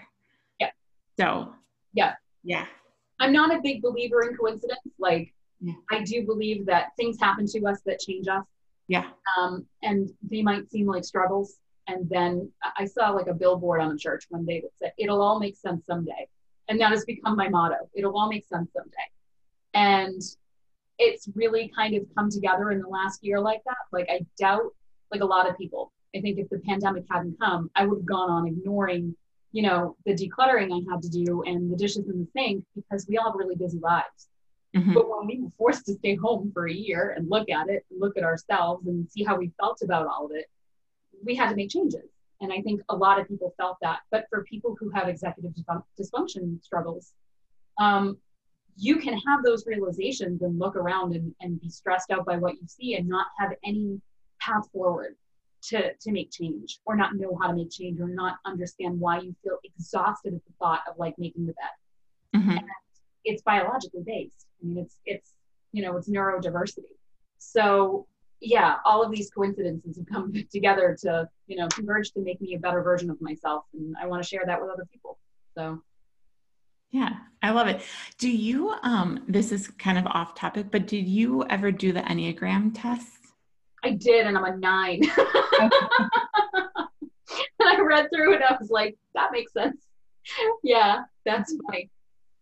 So, 1.19 1.53
yeah. 1.93 2.15
Yeah. 2.43 2.67
I'm 3.21 3.33
not 3.33 3.55
a 3.55 3.61
big 3.63 3.83
believer 3.83 4.23
in 4.23 4.37
coincidence. 4.37 4.81
Like, 4.99 5.33
yeah. 5.61 5.75
I 5.91 6.03
do 6.03 6.25
believe 6.27 6.67
that 6.67 6.89
things 6.97 7.19
happen 7.21 7.47
to 7.47 7.67
us 7.67 7.81
that 7.87 8.01
change 8.01 8.27
us. 8.29 8.45
Yeah. 8.89 9.09
Um, 9.39 9.67
and 9.83 10.11
they 10.29 10.43
might 10.43 10.71
seem 10.71 10.87
like 10.87 11.05
struggles. 11.05 11.59
And 11.87 12.09
then 12.09 12.51
I 12.77 12.85
saw 12.85 13.11
like 13.11 13.27
a 13.27 13.35
billboard 13.35 13.81
on 13.81 13.91
the 13.91 13.99
church 13.99 14.25
one 14.29 14.45
day 14.45 14.61
that 14.61 14.71
said, 14.79 14.93
It'll 14.99 15.23
all 15.23 15.39
make 15.39 15.57
sense 15.57 15.85
someday. 15.87 16.29
And 16.69 16.81
that 16.81 16.91
has 16.91 17.05
become 17.05 17.37
my 17.37 17.49
motto. 17.49 17.89
It'll 17.95 18.17
all 18.17 18.29
make 18.29 18.47
sense 18.47 18.71
someday. 18.73 18.97
And 19.75 20.23
it's 20.99 21.29
really 21.35 21.71
kind 21.75 21.95
of 21.95 22.05
come 22.17 22.31
together 22.31 22.71
in 22.71 22.81
the 22.81 22.89
last 22.89 23.25
year 23.25 23.41
like 23.41 23.63
that. 23.65 23.77
Like, 23.93 24.09
I 24.11 24.21
doubt, 24.39 24.73
like 25.11 25.23
a 25.23 25.27
lot 25.27 25.49
of 25.49 25.57
people, 25.59 25.93
I 26.15 26.21
think 26.21 26.39
if 26.39 26.49
the 26.51 26.59
pandemic 26.59 27.05
hadn't 27.11 27.39
come, 27.41 27.71
I 27.75 27.87
would 27.87 27.99
have 27.99 28.07
gone 28.07 28.31
on 28.31 28.47
ignoring, 28.47 29.17
you 29.53 29.63
know, 29.63 29.97
the 30.07 30.15
decluttering 30.15 30.73
I 30.73 30.91
had 30.91 31.03
to 31.03 31.09
do 31.09 31.43
and 31.43 31.71
the 31.71 31.77
dishes 31.77 32.09
in 32.09 32.21
the 32.21 32.29
sink 32.35 32.65
because 32.75 33.07
we 33.09 33.19
all 33.19 33.31
have 33.31 33.39
really 33.39 33.55
busy 33.55 33.79
lives. 33.79 34.29
Mm-hmm. 34.75 34.95
But 34.95 35.09
when 35.09 35.27
we 35.27 35.41
were 35.41 35.51
forced 35.59 35.85
to 35.87 35.95
stay 35.95 36.15
home 36.15 36.51
for 36.55 36.67
a 36.67 36.73
year 36.73 37.15
and 37.17 37.29
look 37.29 37.51
at 37.51 37.69
it, 37.69 37.85
and 37.91 38.01
look 38.01 38.17
at 38.17 38.25
ourselves 38.25 38.87
and 38.87 39.09
see 39.11 39.23
how 39.23 39.37
we 39.37 39.53
felt 39.61 39.83
about 39.83 40.07
all 40.07 40.25
of 40.27 40.33
it, 40.33 40.47
we 41.25 41.35
had 41.35 41.51
to 41.51 41.57
make 41.57 41.69
changes. 41.69 42.09
And 42.41 42.53
I 42.53 42.63
think 42.63 42.81
a 42.89 42.97
lot 42.97 43.21
of 43.21 43.29
people 43.29 43.55
felt 43.59 43.77
that. 43.83 44.01
But 44.11 44.27
for 44.31 44.43
people 44.45 44.75
who 44.81 44.91
have 44.91 45.09
executive 45.09 45.53
dysfunction 46.01 46.63
struggles, 46.65 47.13
um, 47.79 48.17
you 48.77 48.97
can 48.97 49.19
have 49.19 49.45
those 49.45 49.67
realizations 49.67 50.41
and 50.41 50.59
look 50.59 50.77
around 50.77 51.15
and, 51.15 51.35
and 51.41 51.61
be 51.61 51.69
stressed 51.69 52.11
out 52.11 52.25
by 52.25 52.39
what 52.39 52.55
you 52.55 52.67
see 52.67 52.95
and 52.95 53.07
not 53.07 53.27
have 53.39 53.53
any 53.63 54.01
path 54.41 54.67
forward 54.73 55.15
to, 55.69 55.95
to 55.95 56.13
make 56.13 56.31
change 56.31 56.79
or 56.85 56.97
not 56.97 57.15
know 57.17 57.39
how 57.41 57.49
to 57.49 57.55
make 57.55 57.71
change 57.71 58.01
or 58.01 58.09
not 58.09 58.37
understand 58.45 58.99
why 58.99 59.21
you 59.21 59.35
feel 59.43 59.59
exhausted 59.65 60.35
at 60.35 60.45
the 60.45 60.53
thought 60.59 60.81
of 60.89 60.99
like 60.99 61.15
making 61.19 61.47
the 61.47 61.53
bed. 61.53 62.41
Mm-hmm. 62.41 62.67
it's 63.25 63.43
biologically 63.43 64.03
based. 64.07 64.47
I 64.63 64.67
mean, 64.67 64.79
it's, 64.79 64.97
it's, 65.05 65.35
you 65.73 65.83
know, 65.83 65.97
it's 65.97 66.09
neurodiversity. 66.09 66.85
So 67.39 68.07
yeah, 68.41 68.77
all 68.85 69.03
of 69.03 69.13
these 69.13 69.31
coincidences 69.31 69.97
have 69.97 70.07
come 70.07 70.33
together 70.53 70.97
to, 71.03 71.29
you 71.47 71.57
know, 71.57 71.69
converge 71.69 72.11
to 72.13 72.21
make 72.21 72.41
me 72.41 72.55
a 72.55 72.59
better 72.59 72.83
version 72.83 73.11
of 73.11 73.21
myself. 73.21 73.65
And 73.75 73.95
I 74.01 74.07
want 74.07 74.23
to 74.23 74.29
share 74.29 74.43
that 74.47 74.61
with 74.61 74.71
other 74.71 74.87
people. 74.91 75.19
So 75.57 75.83
yeah, 76.91 77.15
I 77.43 77.51
love 77.51 77.69
it. 77.69 77.83
Do 78.19 78.31
you 78.31 78.75
um 78.83 79.25
this 79.27 79.53
is 79.53 79.69
kind 79.69 79.99
of 79.99 80.07
off 80.07 80.35
topic, 80.35 80.67
but 80.71 80.87
did 80.87 81.09
you 81.09 81.45
ever 81.45 81.73
do 81.73 81.93
the 81.93 82.01
Enneagram 82.01 82.73
test? 82.75 83.22
I 83.83 83.91
did, 83.91 84.27
and 84.27 84.37
I'm 84.37 84.45
a 84.45 84.57
nine. 84.57 85.03
and 85.61 85.73
I 87.61 87.81
read 87.81 88.09
through 88.15 88.35
it, 88.35 88.43
I 88.43 88.57
was 88.59 88.71
like, 88.71 88.97
that 89.15 89.33
makes 89.33 89.53
sense. 89.53 89.83
Yeah, 90.63 91.03
that's 91.25 91.53
mm-hmm. 91.53 91.67
funny. 91.67 91.91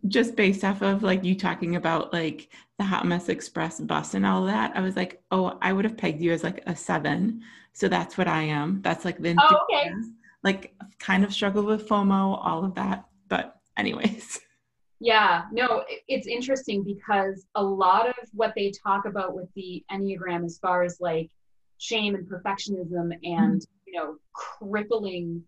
Just 0.08 0.34
based 0.34 0.64
off 0.64 0.82
of 0.82 1.02
like 1.02 1.24
you 1.24 1.34
talking 1.34 1.76
about 1.76 2.12
like 2.12 2.48
the 2.78 2.84
Hot 2.84 3.06
Mess 3.06 3.28
Express 3.28 3.80
bus 3.80 4.14
and 4.14 4.24
all 4.24 4.46
that, 4.46 4.72
I 4.74 4.80
was 4.80 4.96
like, 4.96 5.22
oh, 5.30 5.58
I 5.60 5.72
would 5.72 5.84
have 5.84 5.96
pegged 5.96 6.22
you 6.22 6.32
as 6.32 6.42
like 6.42 6.62
a 6.66 6.74
seven. 6.74 7.42
So 7.72 7.88
that's 7.88 8.16
what 8.16 8.26
I 8.26 8.42
am. 8.42 8.80
That's 8.82 9.04
like 9.04 9.18
the 9.18 9.36
oh, 9.38 9.58
okay. 9.70 9.90
like 10.42 10.74
kind 10.98 11.22
of 11.22 11.32
struggle 11.32 11.64
with 11.64 11.86
FOMO, 11.86 12.38
all 12.42 12.64
of 12.64 12.74
that. 12.76 13.04
But 13.28 13.56
anyways. 13.76 14.40
Yeah, 15.00 15.44
no, 15.50 15.82
it's 16.08 16.26
interesting 16.26 16.84
because 16.84 17.46
a 17.54 17.62
lot 17.62 18.08
of 18.08 18.14
what 18.34 18.52
they 18.54 18.70
talk 18.70 19.06
about 19.06 19.34
with 19.34 19.48
the 19.56 19.82
Enneagram, 19.90 20.44
as 20.44 20.58
far 20.58 20.82
as 20.82 20.98
like 21.00 21.30
shame 21.78 22.14
and 22.14 22.28
perfectionism 22.28 23.14
and, 23.22 23.62
mm-hmm. 23.62 23.86
you 23.86 23.94
know, 23.94 24.16
crippling 24.34 25.42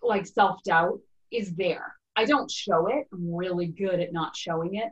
like 0.00 0.26
self 0.26 0.62
doubt, 0.62 1.00
is 1.32 1.54
there. 1.56 1.96
I 2.14 2.24
don't 2.24 2.50
show 2.50 2.86
it. 2.86 3.08
I'm 3.12 3.34
really 3.34 3.66
good 3.66 3.98
at 3.98 4.12
not 4.12 4.36
showing 4.36 4.76
it, 4.76 4.90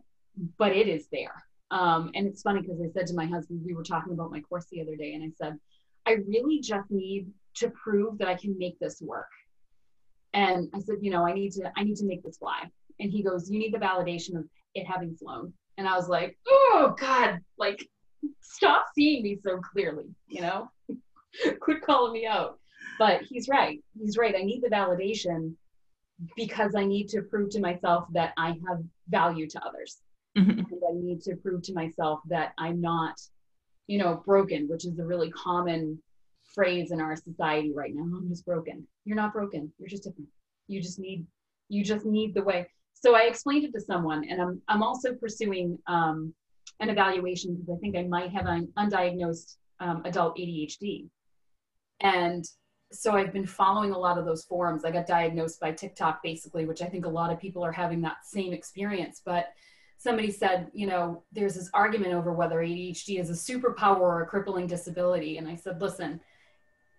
but 0.59 0.73
it 0.73 0.89
is 0.89 1.07
there. 1.13 1.45
Um, 1.71 2.11
and 2.17 2.27
it's 2.27 2.43
funny 2.43 2.63
because 2.63 2.81
I 2.81 2.91
said 2.93 3.07
to 3.09 3.15
my 3.15 3.27
husband, 3.27 3.63
we 3.65 3.75
were 3.75 3.85
talking 3.85 4.13
about 4.13 4.33
my 4.33 4.41
course 4.41 4.67
the 4.73 4.81
other 4.81 4.97
day, 4.97 5.15
and 5.15 5.23
I 5.23 5.31
said, 5.37 5.57
I 6.07 6.17
really 6.27 6.59
just 6.59 6.91
need 6.91 7.29
to 7.57 7.71
prove 7.71 8.19
that 8.19 8.27
I 8.27 8.35
can 8.35 8.59
make 8.59 8.81
this 8.81 9.01
work. 9.01 9.29
And 10.33 10.69
I 10.75 10.81
said, 10.81 10.97
you 11.03 11.11
know, 11.13 11.25
I 11.25 11.35
need 11.35 11.53
to, 11.53 11.71
I 11.77 11.85
need 11.85 11.97
to 11.97 12.07
make 12.07 12.25
this 12.25 12.39
fly. 12.39 12.69
And 13.01 13.11
he 13.11 13.23
goes, 13.23 13.51
You 13.51 13.59
need 13.59 13.75
the 13.75 13.79
validation 13.79 14.37
of 14.37 14.45
it 14.75 14.87
having 14.87 15.17
flown. 15.17 15.53
And 15.79 15.89
I 15.89 15.97
was 15.97 16.09
like, 16.09 16.39
Oh 16.49 16.95
God, 16.99 17.41
like 17.59 17.87
stop 18.41 18.87
seeing 18.95 19.23
me 19.23 19.39
so 19.43 19.59
clearly, 19.59 20.07
you 20.29 20.43
know? 20.43 20.71
Quit 21.61 21.83
calling 21.83 22.13
me 22.13 22.27
out. 22.27 22.59
But 22.99 23.23
he's 23.23 23.49
right. 23.49 23.83
He's 23.99 24.19
right. 24.19 24.35
I 24.37 24.43
need 24.43 24.63
the 24.63 24.69
validation 24.69 25.55
because 26.37 26.75
I 26.77 26.85
need 26.85 27.09
to 27.09 27.23
prove 27.23 27.51
to 27.51 27.61
myself 27.61 28.05
that 28.13 28.33
I 28.37 28.49
have 28.69 28.83
value 29.09 29.49
to 29.49 29.67
others. 29.67 29.99
Mm-hmm. 30.37 30.51
And 30.51 30.81
I 30.89 30.93
need 30.93 31.23
to 31.23 31.37
prove 31.37 31.63
to 31.63 31.75
myself 31.75 32.21
that 32.29 32.53
I'm 32.59 32.81
not, 32.81 33.19
you 33.87 33.99
know, 33.99 34.23
broken, 34.25 34.69
which 34.69 34.85
is 34.85 34.99
a 34.99 35.05
really 35.05 35.31
common 35.31 36.01
phrase 36.55 36.91
in 36.91 37.01
our 37.01 37.17
society 37.17 37.73
right 37.75 37.93
now. 37.95 38.03
I'm 38.03 38.29
just 38.29 38.45
broken. 38.45 38.87
You're 39.05 39.17
not 39.17 39.33
broken. 39.33 39.73
You're 39.79 39.89
just 39.89 40.05
different. 40.05 40.29
You 40.69 40.81
just 40.83 40.99
need 40.99 41.27
you 41.69 41.85
just 41.85 42.05
need 42.05 42.35
the 42.35 42.43
way 42.43 42.67
so 43.01 43.15
I 43.15 43.23
explained 43.23 43.65
it 43.65 43.73
to 43.73 43.81
someone, 43.81 44.25
and 44.29 44.41
I'm 44.41 44.63
I'm 44.69 44.83
also 44.83 45.15
pursuing 45.15 45.79
um, 45.87 46.35
an 46.81 46.91
evaluation 46.91 47.55
because 47.55 47.75
I 47.77 47.79
think 47.81 47.97
I 47.97 48.03
might 48.03 48.31
have 48.31 48.47
an 48.47 48.69
undiagnosed 48.79 49.57
um, 49.81 50.03
adult 50.05 50.37
ADHD, 50.37 51.09
and 52.01 52.45
so 52.93 53.13
I've 53.13 53.33
been 53.33 53.47
following 53.47 53.93
a 53.93 53.99
lot 53.99 54.19
of 54.19 54.27
those 54.27 54.45
forums. 54.45 54.85
I 54.85 54.91
got 54.91 55.07
diagnosed 55.07 55.61
by 55.61 55.73
TikTok 55.73 56.23
basically, 56.23 56.67
which 56.67 56.83
I 56.83 56.87
think 56.87 57.07
a 57.07 57.11
lot 57.11 57.33
of 57.33 57.39
people 57.39 57.65
are 57.65 57.73
having 57.73 58.01
that 58.03 58.19
same 58.25 58.53
experience. 58.53 59.23
But 59.25 59.47
somebody 59.97 60.31
said, 60.31 60.71
you 60.75 60.87
know, 60.87 61.23
there's 61.33 61.55
this 61.55 61.71
argument 61.73 62.15
over 62.15 62.33
whether 62.33 62.57
ADHD 62.57 63.21
is 63.21 63.31
a 63.31 63.33
superpower 63.33 64.01
or 64.01 64.23
a 64.23 64.27
crippling 64.27 64.67
disability, 64.67 65.39
and 65.39 65.49
I 65.49 65.55
said, 65.55 65.81
listen, 65.81 66.21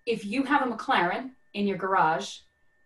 if 0.07 0.25
you 0.25 0.43
have 0.43 0.65
a 0.65 0.71
McLaren 0.71 1.31
in 1.53 1.67
your 1.67 1.77
garage 1.77 2.37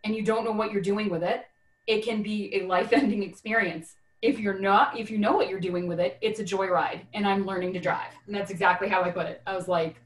and 0.04 0.16
you 0.16 0.24
don't 0.24 0.44
know 0.44 0.52
what 0.52 0.72
you're 0.72 0.82
doing 0.82 1.10
with 1.10 1.24
it 1.24 1.46
it 1.88 2.04
can 2.04 2.24
be 2.24 2.56
a 2.56 2.66
life-ending 2.66 3.24
experience. 3.24 3.96
If 4.22 4.40
you're 4.40 4.60
not 4.60 4.98
if 5.00 5.12
you 5.12 5.18
know 5.18 5.34
what 5.34 5.50
you're 5.50 5.60
doing 5.60 5.88
with 5.88 6.00
it 6.00 6.18
it's 6.22 6.40
a 6.40 6.44
joyride 6.44 7.02
and 7.14 7.28
i'm 7.28 7.46
learning 7.46 7.74
to 7.74 7.80
drive. 7.80 8.12
And 8.26 8.36
that's 8.36 8.50
exactly 8.50 8.90
how 8.90 9.04
i 9.04 9.12
put 9.12 9.28
it. 9.28 9.42
I 9.46 9.56
was 9.56 9.68
like 9.68 9.98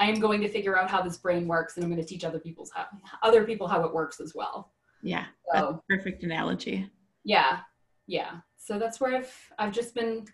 i 0.00 0.08
am 0.08 0.18
going 0.18 0.40
to 0.40 0.48
figure 0.48 0.76
out 0.76 0.90
how 0.90 1.02
this 1.02 1.16
brain 1.18 1.46
works 1.46 1.76
and 1.76 1.84
i'm 1.84 1.90
going 1.90 2.02
to 2.02 2.08
teach 2.08 2.24
other 2.24 2.40
people's 2.40 2.72
how 2.74 2.86
other 3.22 3.44
people 3.44 3.68
how 3.68 3.84
it 3.84 3.94
works 3.94 4.20
as 4.20 4.34
well. 4.34 4.72
Yeah 5.02 5.26
so, 5.52 5.82
perfect 5.88 6.22
analogy. 6.24 6.90
Yeah 7.22 7.60
yeah. 8.06 8.38
So 8.56 8.78
that's 8.78 9.00
where 9.00 9.16
i've 9.16 9.52
i've 9.58 9.72
just 9.72 9.94
been 9.94 10.24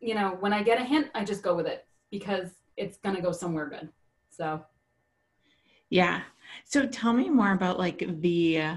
you 0.00 0.14
know 0.14 0.36
when 0.40 0.52
i 0.52 0.62
get 0.62 0.80
a 0.80 0.84
hint 0.84 1.08
i 1.14 1.24
just 1.24 1.42
go 1.42 1.54
with 1.54 1.66
it 1.66 1.86
because 2.10 2.50
it's 2.78 2.96
going 2.98 3.16
to 3.16 3.22
go 3.22 3.32
somewhere 3.32 3.68
good. 3.68 3.88
So. 4.30 4.64
Yeah. 5.90 6.22
So 6.64 6.86
tell 6.86 7.12
me 7.12 7.28
more 7.28 7.52
about 7.52 7.78
like 7.78 8.04
the 8.20 8.60
uh, 8.60 8.76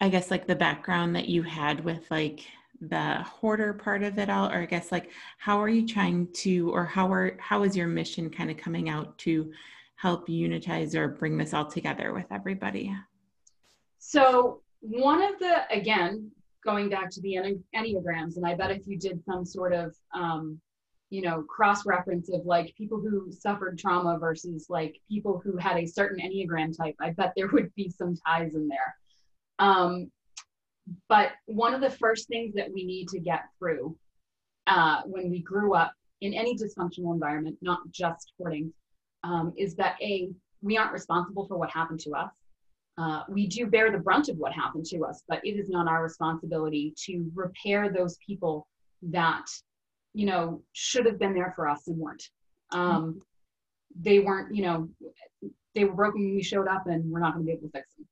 I 0.00 0.08
guess 0.08 0.30
like 0.30 0.46
the 0.46 0.56
background 0.56 1.14
that 1.16 1.28
you 1.28 1.42
had 1.42 1.84
with 1.84 2.10
like 2.10 2.46
the 2.80 3.16
hoarder 3.22 3.74
part 3.74 4.02
of 4.02 4.18
it 4.18 4.30
all, 4.30 4.50
or 4.50 4.62
I 4.62 4.66
guess 4.66 4.90
like 4.90 5.10
how 5.38 5.60
are 5.60 5.68
you 5.68 5.86
trying 5.86 6.28
to, 6.32 6.70
or 6.70 6.86
how 6.86 7.12
are 7.12 7.36
how 7.38 7.62
is 7.64 7.76
your 7.76 7.86
mission 7.86 8.30
kind 8.30 8.50
of 8.50 8.56
coming 8.56 8.88
out 8.88 9.18
to 9.18 9.52
help 9.96 10.28
unitize 10.28 10.94
or 10.94 11.08
bring 11.08 11.36
this 11.36 11.52
all 11.52 11.66
together 11.66 12.14
with 12.14 12.24
everybody? 12.30 12.94
So 13.98 14.62
one 14.80 15.22
of 15.22 15.38
the 15.38 15.70
again 15.70 16.30
going 16.64 16.88
back 16.88 17.10
to 17.10 17.20
the 17.20 17.36
enneagrams, 17.74 18.36
and 18.36 18.46
I 18.46 18.54
bet 18.54 18.70
if 18.70 18.86
you 18.86 18.98
did 18.98 19.22
some 19.24 19.44
sort 19.44 19.74
of 19.74 19.94
um, 20.14 20.58
you 21.10 21.20
know 21.20 21.42
cross 21.42 21.84
reference 21.84 22.30
of 22.30 22.46
like 22.46 22.74
people 22.76 22.98
who 22.98 23.30
suffered 23.30 23.78
trauma 23.78 24.18
versus 24.18 24.66
like 24.70 24.98
people 25.10 25.42
who 25.44 25.58
had 25.58 25.76
a 25.76 25.86
certain 25.86 26.24
enneagram 26.26 26.74
type, 26.74 26.94
I 26.98 27.10
bet 27.10 27.34
there 27.36 27.48
would 27.48 27.74
be 27.74 27.90
some 27.90 28.16
ties 28.26 28.54
in 28.54 28.66
there. 28.66 28.96
Um, 29.60 30.10
but 31.08 31.32
one 31.46 31.74
of 31.74 31.80
the 31.80 31.90
first 31.90 32.26
things 32.26 32.54
that 32.54 32.72
we 32.72 32.84
need 32.84 33.08
to 33.08 33.20
get 33.20 33.42
through 33.58 33.96
uh, 34.66 35.02
when 35.04 35.30
we 35.30 35.40
grew 35.40 35.74
up 35.74 35.92
in 36.20 36.34
any 36.34 36.56
dysfunctional 36.56 37.14
environment, 37.14 37.56
not 37.62 37.80
just 37.92 38.32
hoarding, 38.36 38.72
um, 39.22 39.52
is 39.56 39.76
that 39.76 39.96
A, 40.02 40.30
we 40.62 40.76
aren't 40.76 40.92
responsible 40.92 41.46
for 41.46 41.56
what 41.56 41.70
happened 41.70 42.00
to 42.00 42.12
us. 42.12 42.32
Uh, 42.98 43.22
we 43.28 43.46
do 43.46 43.66
bear 43.66 43.90
the 43.90 43.98
brunt 43.98 44.28
of 44.28 44.36
what 44.36 44.52
happened 44.52 44.84
to 44.86 45.04
us, 45.04 45.22
but 45.28 45.40
it 45.44 45.52
is 45.52 45.68
not 45.68 45.88
our 45.88 46.02
responsibility 46.02 46.92
to 47.04 47.30
repair 47.34 47.90
those 47.90 48.18
people 48.26 48.66
that, 49.02 49.46
you 50.12 50.26
know, 50.26 50.62
should 50.72 51.06
have 51.06 51.18
been 51.18 51.34
there 51.34 51.52
for 51.54 51.68
us 51.68 51.86
and 51.86 51.96
weren't. 51.98 52.24
Um, 52.72 53.20
they 53.98 54.18
weren't, 54.20 54.54
you 54.54 54.62
know, 54.62 54.88
they 55.74 55.84
were 55.84 55.94
broken 55.94 56.22
when 56.22 56.34
we 56.34 56.42
showed 56.42 56.68
up 56.68 56.86
and 56.86 57.10
we're 57.10 57.20
not 57.20 57.34
going 57.34 57.46
to 57.46 57.46
be 57.46 57.52
able 57.52 57.68
to 57.68 57.72
fix 57.72 57.94
them. 57.94 58.06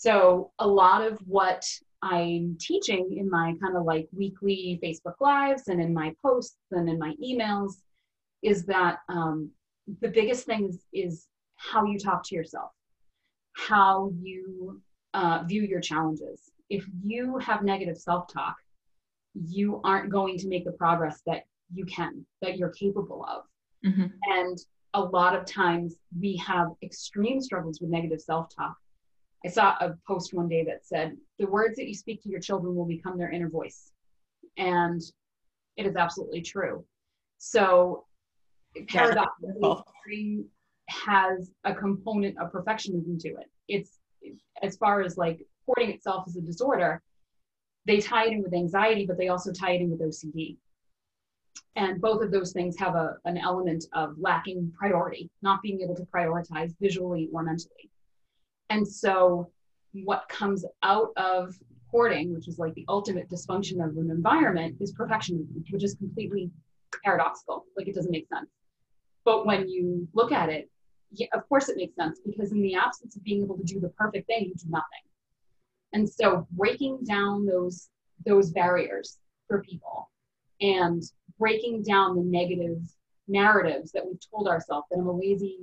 So 0.00 0.50
a 0.58 0.66
lot 0.66 1.02
of 1.02 1.18
what 1.26 1.62
I'm 2.00 2.56
teaching 2.58 3.18
in 3.18 3.28
my 3.28 3.54
kind 3.62 3.76
of 3.76 3.84
like 3.84 4.08
weekly 4.12 4.80
Facebook 4.82 5.20
Lives 5.20 5.68
and 5.68 5.78
in 5.78 5.92
my 5.92 6.14
posts 6.22 6.56
and 6.70 6.88
in 6.88 6.98
my 6.98 7.14
emails 7.22 7.82
is 8.42 8.64
that 8.64 9.00
um, 9.10 9.50
the 10.00 10.08
biggest 10.08 10.46
thing 10.46 10.70
is, 10.70 10.86
is 10.94 11.26
how 11.56 11.84
you 11.84 11.98
talk 11.98 12.22
to 12.24 12.34
yourself, 12.34 12.70
how 13.52 14.10
you 14.22 14.80
uh, 15.12 15.42
view 15.46 15.62
your 15.62 15.80
challenges. 15.80 16.50
if 16.70 16.86
you 17.04 17.36
have 17.38 17.62
negative 17.62 17.98
self-talk 17.98 18.56
you 19.34 19.80
aren't 19.84 20.10
going 20.10 20.38
to 20.38 20.48
make 20.48 20.64
the 20.64 20.72
progress 20.72 21.20
that 21.26 21.42
you 21.74 21.84
can 21.84 22.24
that 22.40 22.56
you're 22.56 22.70
capable 22.70 23.24
of 23.28 23.44
hmm 23.84 24.06
and 24.38 24.58
a 24.94 25.00
lot 25.00 25.36
of 25.36 25.44
times 25.44 25.96
we 26.18 26.36
have 26.36 26.68
extreme 26.82 27.40
struggles 27.40 27.80
with 27.80 27.90
negative 27.90 28.20
self-talk 28.20 28.76
i 29.44 29.48
saw 29.48 29.76
a 29.80 29.94
post 30.06 30.34
one 30.34 30.48
day 30.48 30.64
that 30.64 30.86
said 30.86 31.16
the 31.38 31.46
words 31.46 31.76
that 31.76 31.88
you 31.88 31.94
speak 31.94 32.22
to 32.22 32.28
your 32.28 32.40
children 32.40 32.74
will 32.74 32.84
become 32.86 33.16
their 33.16 33.30
inner 33.30 33.48
voice. 33.48 33.92
And 34.56 35.00
it 35.76 35.86
is 35.86 35.96
absolutely 35.96 36.42
true. 36.42 36.84
So 37.38 38.04
paradoxically 38.88 40.44
has 40.88 41.50
a 41.64 41.74
component 41.74 42.38
of 42.38 42.52
perfectionism 42.52 43.18
to 43.20 43.28
it. 43.28 43.50
It's 43.68 43.98
as 44.62 44.76
far 44.76 45.00
as 45.00 45.16
like 45.16 45.46
hoarding 45.66 45.90
itself 45.94 46.24
as 46.26 46.36
a 46.36 46.40
disorder 46.40 47.00
they 47.86 47.98
tie 47.98 48.26
it 48.26 48.32
in 48.32 48.42
with 48.42 48.52
anxiety 48.52 49.06
but 49.06 49.16
they 49.16 49.28
also 49.28 49.52
tie 49.52 49.72
it 49.72 49.80
in 49.80 49.90
with 49.90 50.00
ocd 50.00 50.56
and 51.76 52.00
both 52.00 52.22
of 52.22 52.30
those 52.30 52.52
things 52.52 52.76
have 52.78 52.94
a, 52.94 53.16
an 53.24 53.38
element 53.38 53.84
of 53.94 54.14
lacking 54.18 54.70
priority 54.78 55.30
not 55.42 55.62
being 55.62 55.80
able 55.80 55.94
to 55.94 56.06
prioritize 56.14 56.74
visually 56.80 57.28
or 57.32 57.42
mentally 57.42 57.90
and 58.70 58.86
so 58.86 59.50
what 59.92 60.28
comes 60.28 60.64
out 60.82 61.10
of 61.16 61.58
hoarding 61.90 62.32
which 62.32 62.48
is 62.48 62.58
like 62.58 62.72
the 62.74 62.84
ultimate 62.88 63.28
dysfunction 63.28 63.84
of 63.84 63.96
an 63.96 64.10
environment 64.10 64.76
is 64.80 64.94
perfectionism 64.94 65.62
which 65.70 65.84
is 65.84 65.94
completely 65.94 66.50
paradoxical. 67.04 67.66
Like 67.76 67.88
it 67.88 67.94
doesn't 67.94 68.10
make 68.10 68.28
sense. 68.28 68.50
But 69.24 69.46
when 69.46 69.68
you 69.68 70.08
look 70.14 70.32
at 70.32 70.48
it 70.48 70.70
yeah, 71.12 71.26
of 71.34 71.48
course 71.48 71.68
it 71.68 71.76
makes 71.76 71.96
sense 71.96 72.20
because 72.24 72.52
in 72.52 72.62
the 72.62 72.74
absence 72.76 73.16
of 73.16 73.24
being 73.24 73.42
able 73.42 73.58
to 73.58 73.64
do 73.64 73.80
the 73.80 73.88
perfect 73.90 74.28
thing 74.28 74.44
you 74.44 74.54
do 74.54 74.70
nothing. 74.70 75.04
And 75.92 76.08
so 76.08 76.46
breaking 76.52 77.00
down 77.04 77.46
those 77.46 77.88
those 78.24 78.52
barriers 78.52 79.18
for 79.48 79.62
people 79.62 80.08
and 80.60 81.02
breaking 81.38 81.82
down 81.82 82.14
the 82.14 82.22
negative 82.22 82.78
narratives 83.26 83.90
that 83.92 84.06
we've 84.06 84.20
told 84.30 84.46
ourselves 84.46 84.86
that 84.90 84.98
I'm 84.98 85.06
a 85.06 85.12
lazy 85.12 85.58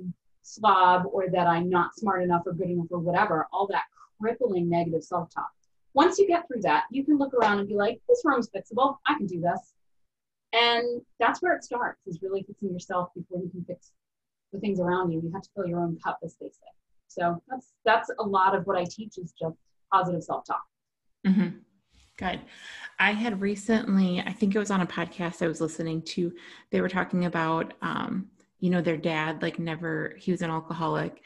slob 0.48 1.04
or 1.12 1.28
that 1.30 1.46
I'm 1.46 1.68
not 1.68 1.94
smart 1.94 2.22
enough 2.22 2.42
or 2.46 2.52
good 2.52 2.70
enough 2.70 2.86
or 2.90 2.98
whatever, 2.98 3.46
all 3.52 3.66
that 3.68 3.84
crippling 4.20 4.68
negative 4.68 5.02
self 5.02 5.32
talk. 5.34 5.50
Once 5.94 6.18
you 6.18 6.26
get 6.26 6.46
through 6.46 6.62
that, 6.62 6.84
you 6.90 7.04
can 7.04 7.18
look 7.18 7.34
around 7.34 7.58
and 7.58 7.68
be 7.68 7.74
like, 7.74 8.00
this 8.08 8.22
room's 8.24 8.48
fixable. 8.48 8.96
I 9.06 9.14
can 9.14 9.26
do 9.26 9.40
this. 9.40 9.72
And 10.52 11.02
that's 11.18 11.42
where 11.42 11.54
it 11.54 11.64
starts 11.64 12.06
is 12.06 12.20
really 12.22 12.42
fixing 12.42 12.72
yourself 12.72 13.10
before 13.14 13.40
you 13.40 13.50
can 13.50 13.64
fix 13.64 13.92
the 14.52 14.60
things 14.60 14.80
around 14.80 15.12
you. 15.12 15.20
You 15.20 15.30
have 15.32 15.42
to 15.42 15.48
fill 15.54 15.66
your 15.66 15.80
own 15.80 15.98
cup, 16.02 16.18
as 16.22 16.36
they 16.40 16.48
say. 16.48 16.70
So 17.08 17.42
that's 17.48 17.72
that's 17.84 18.10
a 18.18 18.22
lot 18.22 18.54
of 18.54 18.66
what 18.66 18.76
I 18.76 18.84
teach 18.84 19.18
is 19.18 19.32
just 19.38 19.56
positive 19.92 20.22
self 20.22 20.44
talk. 20.46 20.64
hmm 21.26 21.48
Good. 22.16 22.40
I 22.98 23.12
had 23.12 23.40
recently, 23.40 24.20
I 24.20 24.32
think 24.32 24.54
it 24.54 24.58
was 24.58 24.72
on 24.72 24.80
a 24.80 24.86
podcast 24.86 25.40
I 25.40 25.46
was 25.46 25.60
listening 25.60 26.02
to, 26.02 26.32
they 26.70 26.80
were 26.80 26.88
talking 26.88 27.26
about, 27.26 27.74
um, 27.80 28.26
you 28.60 28.70
know, 28.70 28.80
their 28.80 28.96
dad, 28.96 29.42
like, 29.42 29.58
never, 29.58 30.14
he 30.18 30.30
was 30.30 30.42
an 30.42 30.50
alcoholic, 30.50 31.22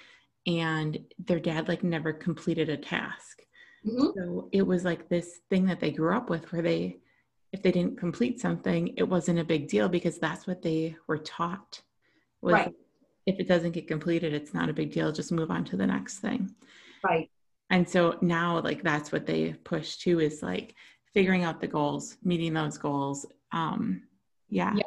and 0.46 0.98
their 1.18 1.40
dad, 1.40 1.68
like, 1.68 1.82
never 1.82 2.12
completed 2.12 2.68
a 2.68 2.76
task. 2.76 3.42
Mhm. 3.86 4.14
So 4.14 4.48
it 4.52 4.62
was 4.62 4.84
like 4.84 5.08
this 5.08 5.40
thing 5.50 5.66
that 5.66 5.80
they 5.80 5.90
grew 5.90 6.14
up 6.14 6.30
with 6.30 6.52
where 6.52 6.62
they, 6.62 7.00
if 7.52 7.62
they 7.62 7.72
didn't 7.72 7.98
complete 7.98 8.40
something, 8.40 8.94
it 8.96 9.02
wasn't 9.02 9.38
a 9.38 9.44
big 9.44 9.68
deal 9.68 9.88
because 9.88 10.18
that's 10.18 10.46
what 10.46 10.62
they 10.62 10.96
were 11.06 11.18
taught. 11.18 11.82
Was 12.40 12.52
Right. 12.52 12.74
if 13.26 13.38
it 13.38 13.48
doesn't 13.48 13.72
get 13.72 13.88
completed, 13.88 14.32
it's 14.34 14.54
not 14.54 14.68
a 14.68 14.72
big 14.72 14.92
deal. 14.92 15.12
Just 15.12 15.32
move 15.32 15.50
on 15.50 15.64
to 15.66 15.76
the 15.76 15.86
next 15.86 16.18
thing. 16.18 16.54
Right. 17.04 17.30
And 17.70 17.88
so 17.88 18.18
now, 18.20 18.60
like, 18.60 18.82
that's 18.82 19.10
what 19.12 19.26
they 19.26 19.54
push 19.54 19.96
to 19.98 20.20
is 20.20 20.42
like 20.42 20.74
figuring 21.12 21.42
out 21.44 21.60
the 21.60 21.66
goals, 21.68 22.16
meeting 22.22 22.52
those 22.52 22.78
goals. 22.78 23.26
Um, 23.52 24.02
yeah. 24.48 24.74
Yeah. 24.74 24.82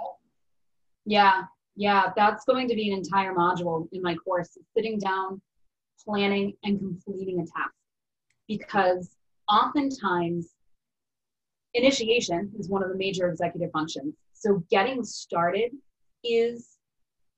Yeah, 1.07 1.43
yeah, 1.75 2.11
that's 2.15 2.45
going 2.45 2.67
to 2.69 2.75
be 2.75 2.91
an 2.91 2.97
entire 2.97 3.33
module 3.33 3.87
in 3.91 4.01
my 4.01 4.15
course, 4.15 4.57
sitting 4.75 4.97
down, 4.97 5.41
planning, 6.03 6.53
and 6.63 6.79
completing 6.79 7.39
a 7.39 7.43
task. 7.43 7.73
Because 8.47 9.15
oftentimes, 9.49 10.49
initiation 11.73 12.51
is 12.57 12.69
one 12.69 12.83
of 12.83 12.89
the 12.89 12.95
major 12.95 13.27
executive 13.27 13.71
functions. 13.71 14.13
So, 14.33 14.63
getting 14.69 15.03
started 15.03 15.71
is 16.23 16.77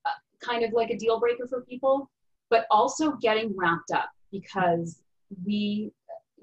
uh, 0.05 0.09
kind 0.39 0.63
of 0.63 0.73
like 0.73 0.91
a 0.91 0.97
deal 0.97 1.19
breaker 1.19 1.47
for 1.47 1.61
people, 1.61 2.09
but 2.49 2.67
also 2.69 3.13
getting 3.13 3.55
wrapped 3.57 3.91
up 3.91 4.09
because 4.31 5.01
we, 5.45 5.91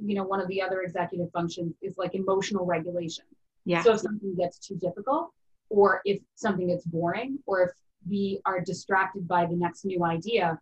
you 0.05 0.15
know, 0.15 0.25
one 0.25 0.41
of 0.41 0.49
the 0.49 0.61
other 0.61 0.83
executive 0.83 1.31
functions 1.31 1.75
is 1.81 1.97
like 1.97 2.15
emotional 2.15 2.67
regulation. 2.67 3.25
Yeah. 3.65 3.83
So 3.83 3.93
if 3.93 4.01
something 4.01 4.35
gets 4.37 4.59
too 4.59 4.77
difficult, 4.77 5.31
or 5.71 6.03
if 6.05 6.21
something 6.35 6.69
gets 6.69 6.85
boring, 6.85 7.39
or 7.47 7.63
if 7.63 7.71
we 8.09 8.41
are 8.45 8.61
distracted 8.61 9.27
by 9.27 9.47
the 9.47 9.57
next 9.57 9.85
new 9.85 10.05
idea, 10.05 10.59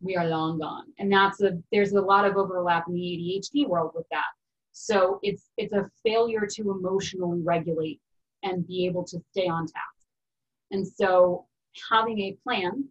we 0.00 0.16
are 0.16 0.26
long 0.26 0.58
gone. 0.58 0.84
And 0.98 1.12
that's 1.12 1.40
a 1.42 1.58
there's 1.70 1.92
a 1.92 2.00
lot 2.00 2.26
of 2.26 2.36
overlap 2.36 2.84
in 2.88 2.94
the 2.94 3.00
ADHD 3.00 3.68
world 3.68 3.92
with 3.94 4.06
that. 4.10 4.26
So 4.72 5.18
it's 5.22 5.50
it's 5.56 5.72
a 5.72 5.88
failure 6.04 6.46
to 6.54 6.70
emotionally 6.70 7.40
regulate 7.42 8.00
and 8.42 8.66
be 8.66 8.86
able 8.86 9.04
to 9.04 9.18
stay 9.30 9.46
on 9.46 9.66
task. 9.66 10.06
And 10.70 10.86
so 10.86 11.46
having 11.90 12.18
a 12.20 12.36
plan 12.42 12.84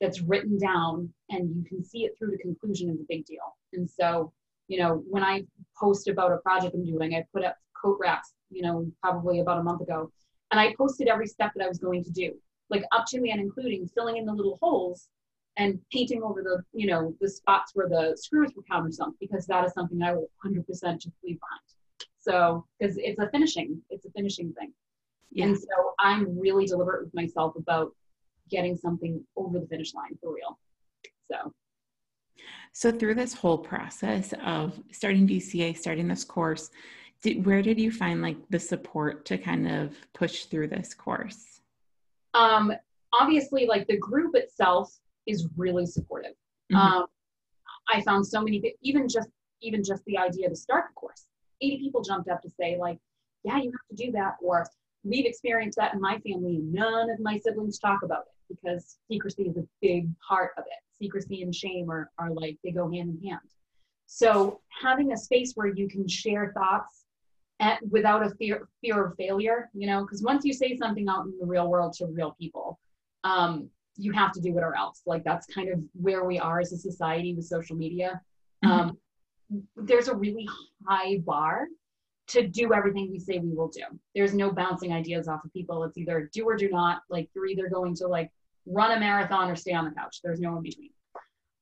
that's 0.00 0.20
written 0.20 0.58
down 0.58 1.12
and 1.30 1.56
you 1.56 1.64
can 1.64 1.84
see 1.84 2.04
it 2.04 2.12
through 2.18 2.32
to 2.32 2.38
conclusion 2.38 2.90
is 2.90 3.00
a 3.00 3.04
big 3.08 3.24
deal. 3.24 3.56
And 3.72 3.88
so, 3.88 4.32
you 4.68 4.78
know, 4.78 5.02
when 5.08 5.22
I 5.22 5.44
post 5.78 6.08
about 6.08 6.32
a 6.32 6.38
project 6.38 6.74
I'm 6.74 6.84
doing, 6.84 7.14
I 7.14 7.24
put 7.32 7.44
up 7.44 7.56
coat 7.80 7.98
racks, 8.00 8.32
you 8.50 8.62
know, 8.62 8.90
probably 9.00 9.40
about 9.40 9.58
a 9.58 9.62
month 9.62 9.80
ago, 9.80 10.10
and 10.50 10.60
I 10.60 10.74
posted 10.76 11.08
every 11.08 11.26
step 11.26 11.52
that 11.56 11.64
I 11.64 11.68
was 11.68 11.78
going 11.78 12.04
to 12.04 12.10
do, 12.10 12.32
like 12.72 12.82
up 12.90 13.04
to 13.06 13.18
and 13.18 13.40
including 13.40 13.88
filling 13.94 14.16
in 14.16 14.24
the 14.24 14.32
little 14.32 14.58
holes 14.60 15.08
and 15.58 15.78
painting 15.92 16.22
over 16.22 16.42
the, 16.42 16.62
you 16.72 16.86
know, 16.86 17.14
the 17.20 17.28
spots 17.28 17.72
where 17.74 17.88
the 17.88 18.16
screws 18.16 18.52
were 18.56 18.62
countersunk, 18.70 19.12
because 19.20 19.46
that 19.46 19.64
is 19.64 19.72
something 19.74 20.02
I 20.02 20.14
will 20.14 20.30
100% 20.44 20.64
just 20.66 21.14
leave 21.22 21.38
behind. 21.38 22.08
So, 22.18 22.64
because 22.80 22.96
it's 22.98 23.20
a 23.20 23.28
finishing, 23.30 23.80
it's 23.90 24.06
a 24.06 24.10
finishing 24.10 24.52
thing. 24.54 24.72
Yeah. 25.30 25.46
And 25.46 25.58
so 25.58 25.94
I'm 26.00 26.38
really 26.38 26.66
deliberate 26.66 27.04
with 27.04 27.14
myself 27.14 27.54
about 27.56 27.92
getting 28.50 28.76
something 28.76 29.22
over 29.36 29.58
the 29.60 29.66
finish 29.66 29.94
line 29.94 30.18
for 30.22 30.34
real. 30.34 30.58
So, 31.30 31.52
So 32.72 32.90
through 32.90 33.16
this 33.16 33.34
whole 33.34 33.58
process 33.58 34.32
of 34.42 34.80
starting 34.90 35.28
DCA, 35.28 35.76
starting 35.76 36.08
this 36.08 36.24
course, 36.24 36.70
did, 37.22 37.44
where 37.44 37.62
did 37.62 37.78
you 37.78 37.92
find 37.92 38.22
like 38.22 38.38
the 38.50 38.58
support 38.58 39.24
to 39.26 39.38
kind 39.38 39.70
of 39.70 39.94
push 40.14 40.46
through 40.46 40.68
this 40.68 40.94
course? 40.94 41.60
Um, 42.34 42.72
obviously, 43.12 43.66
like 43.66 43.86
the 43.86 43.98
group 43.98 44.34
itself 44.34 44.98
is 45.26 45.48
really 45.56 45.86
supportive. 45.86 46.34
Mhm. 46.70 46.76
Um, 46.76 47.06
I 47.88 48.00
found 48.02 48.26
so 48.26 48.42
many, 48.42 48.74
even 48.82 49.08
just 49.08 49.28
even 49.60 49.82
just 49.84 50.04
the 50.06 50.18
idea 50.18 50.48
to 50.48 50.56
start 50.56 50.86
the 50.88 50.94
course, 50.94 51.28
80 51.60 51.78
people 51.78 52.02
jumped 52.02 52.28
up 52.28 52.42
to 52.42 52.50
say 52.50 52.76
like, 52.76 52.98
yeah, 53.44 53.58
you 53.58 53.70
have 53.70 53.96
to 53.96 54.04
do 54.06 54.12
that, 54.12 54.36
or 54.42 54.66
we've 55.04 55.26
experienced 55.26 55.78
that 55.78 55.94
in 55.94 56.00
my 56.00 56.18
family, 56.18 56.56
and 56.56 56.72
none 56.72 57.10
of 57.10 57.20
my 57.20 57.38
siblings 57.38 57.78
talk 57.78 58.02
about 58.02 58.24
it 58.26 58.56
because 58.56 58.98
secrecy 59.10 59.44
is 59.44 59.56
a 59.56 59.66
big 59.80 60.08
part 60.20 60.52
of 60.58 60.64
it. 60.66 60.96
Secrecy 60.98 61.42
and 61.42 61.54
shame 61.54 61.90
are, 61.90 62.10
are 62.18 62.30
like 62.30 62.58
they 62.62 62.70
go 62.70 62.90
hand 62.90 63.10
in 63.10 63.28
hand. 63.28 63.40
So 64.06 64.60
having 64.82 65.12
a 65.12 65.16
space 65.16 65.52
where 65.54 65.68
you 65.68 65.88
can 65.88 66.06
share 66.06 66.52
thoughts 66.54 67.01
at, 67.62 67.78
without 67.88 68.26
a 68.26 68.30
fear 68.30 68.68
fear 68.82 69.06
of 69.06 69.16
failure, 69.16 69.70
you 69.72 69.86
know, 69.86 70.02
because 70.02 70.22
once 70.22 70.44
you 70.44 70.52
say 70.52 70.76
something 70.76 71.08
out 71.08 71.24
in 71.24 71.32
the 71.40 71.46
real 71.46 71.68
world 71.68 71.94
to 71.94 72.06
real 72.06 72.36
people, 72.38 72.78
um, 73.24 73.70
you 73.96 74.12
have 74.12 74.32
to 74.32 74.40
do 74.40 74.58
it 74.58 74.62
or 74.62 74.76
else. 74.76 75.02
Like 75.06 75.22
that's 75.24 75.46
kind 75.46 75.68
of 75.70 75.78
where 75.94 76.24
we 76.24 76.38
are 76.38 76.60
as 76.60 76.72
a 76.72 76.76
society 76.76 77.34
with 77.34 77.46
social 77.46 77.76
media. 77.76 78.20
Um, 78.64 78.98
there's 79.76 80.08
a 80.08 80.14
really 80.14 80.48
high 80.86 81.18
bar 81.18 81.66
to 82.28 82.46
do 82.46 82.72
everything 82.72 83.10
we 83.10 83.18
say 83.18 83.38
we 83.38 83.54
will 83.54 83.68
do. 83.68 83.82
There's 84.14 84.34
no 84.34 84.50
bouncing 84.50 84.92
ideas 84.92 85.28
off 85.28 85.44
of 85.44 85.52
people. 85.52 85.84
It's 85.84 85.98
either 85.98 86.30
do 86.32 86.44
or 86.44 86.56
do 86.56 86.68
not. 86.68 87.02
Like 87.10 87.28
you're 87.34 87.46
either 87.46 87.68
going 87.68 87.94
to 87.96 88.08
like 88.08 88.30
run 88.66 88.96
a 88.96 89.00
marathon 89.00 89.50
or 89.50 89.56
stay 89.56 89.72
on 89.72 89.84
the 89.84 89.90
couch. 89.90 90.20
There's 90.22 90.40
no 90.40 90.56
in 90.56 90.62
between. 90.62 90.90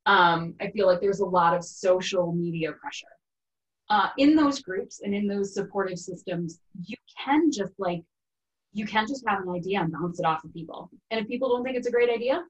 Um, 0.06 0.54
I 0.60 0.70
feel 0.70 0.86
like 0.86 1.00
there's 1.00 1.20
a 1.20 1.26
lot 1.26 1.54
of 1.54 1.64
social 1.64 2.32
media 2.32 2.72
pressure. 2.72 3.06
Uh, 3.90 4.08
in 4.18 4.36
those 4.36 4.62
groups 4.62 5.00
and 5.02 5.12
in 5.14 5.26
those 5.26 5.52
supportive 5.52 5.98
systems, 5.98 6.60
you 6.86 6.96
can 7.24 7.50
just 7.50 7.72
like 7.78 8.02
you 8.72 8.86
can 8.86 9.06
just 9.06 9.24
have 9.26 9.40
an 9.42 9.50
idea 9.50 9.80
and 9.80 9.92
bounce 9.92 10.20
it 10.20 10.26
off 10.26 10.44
of 10.44 10.52
people. 10.54 10.90
And 11.10 11.20
if 11.20 11.26
people 11.26 11.48
don't 11.48 11.64
think 11.64 11.76
it's 11.76 11.88
a 11.88 11.90
great 11.90 12.08
idea, 12.08 12.44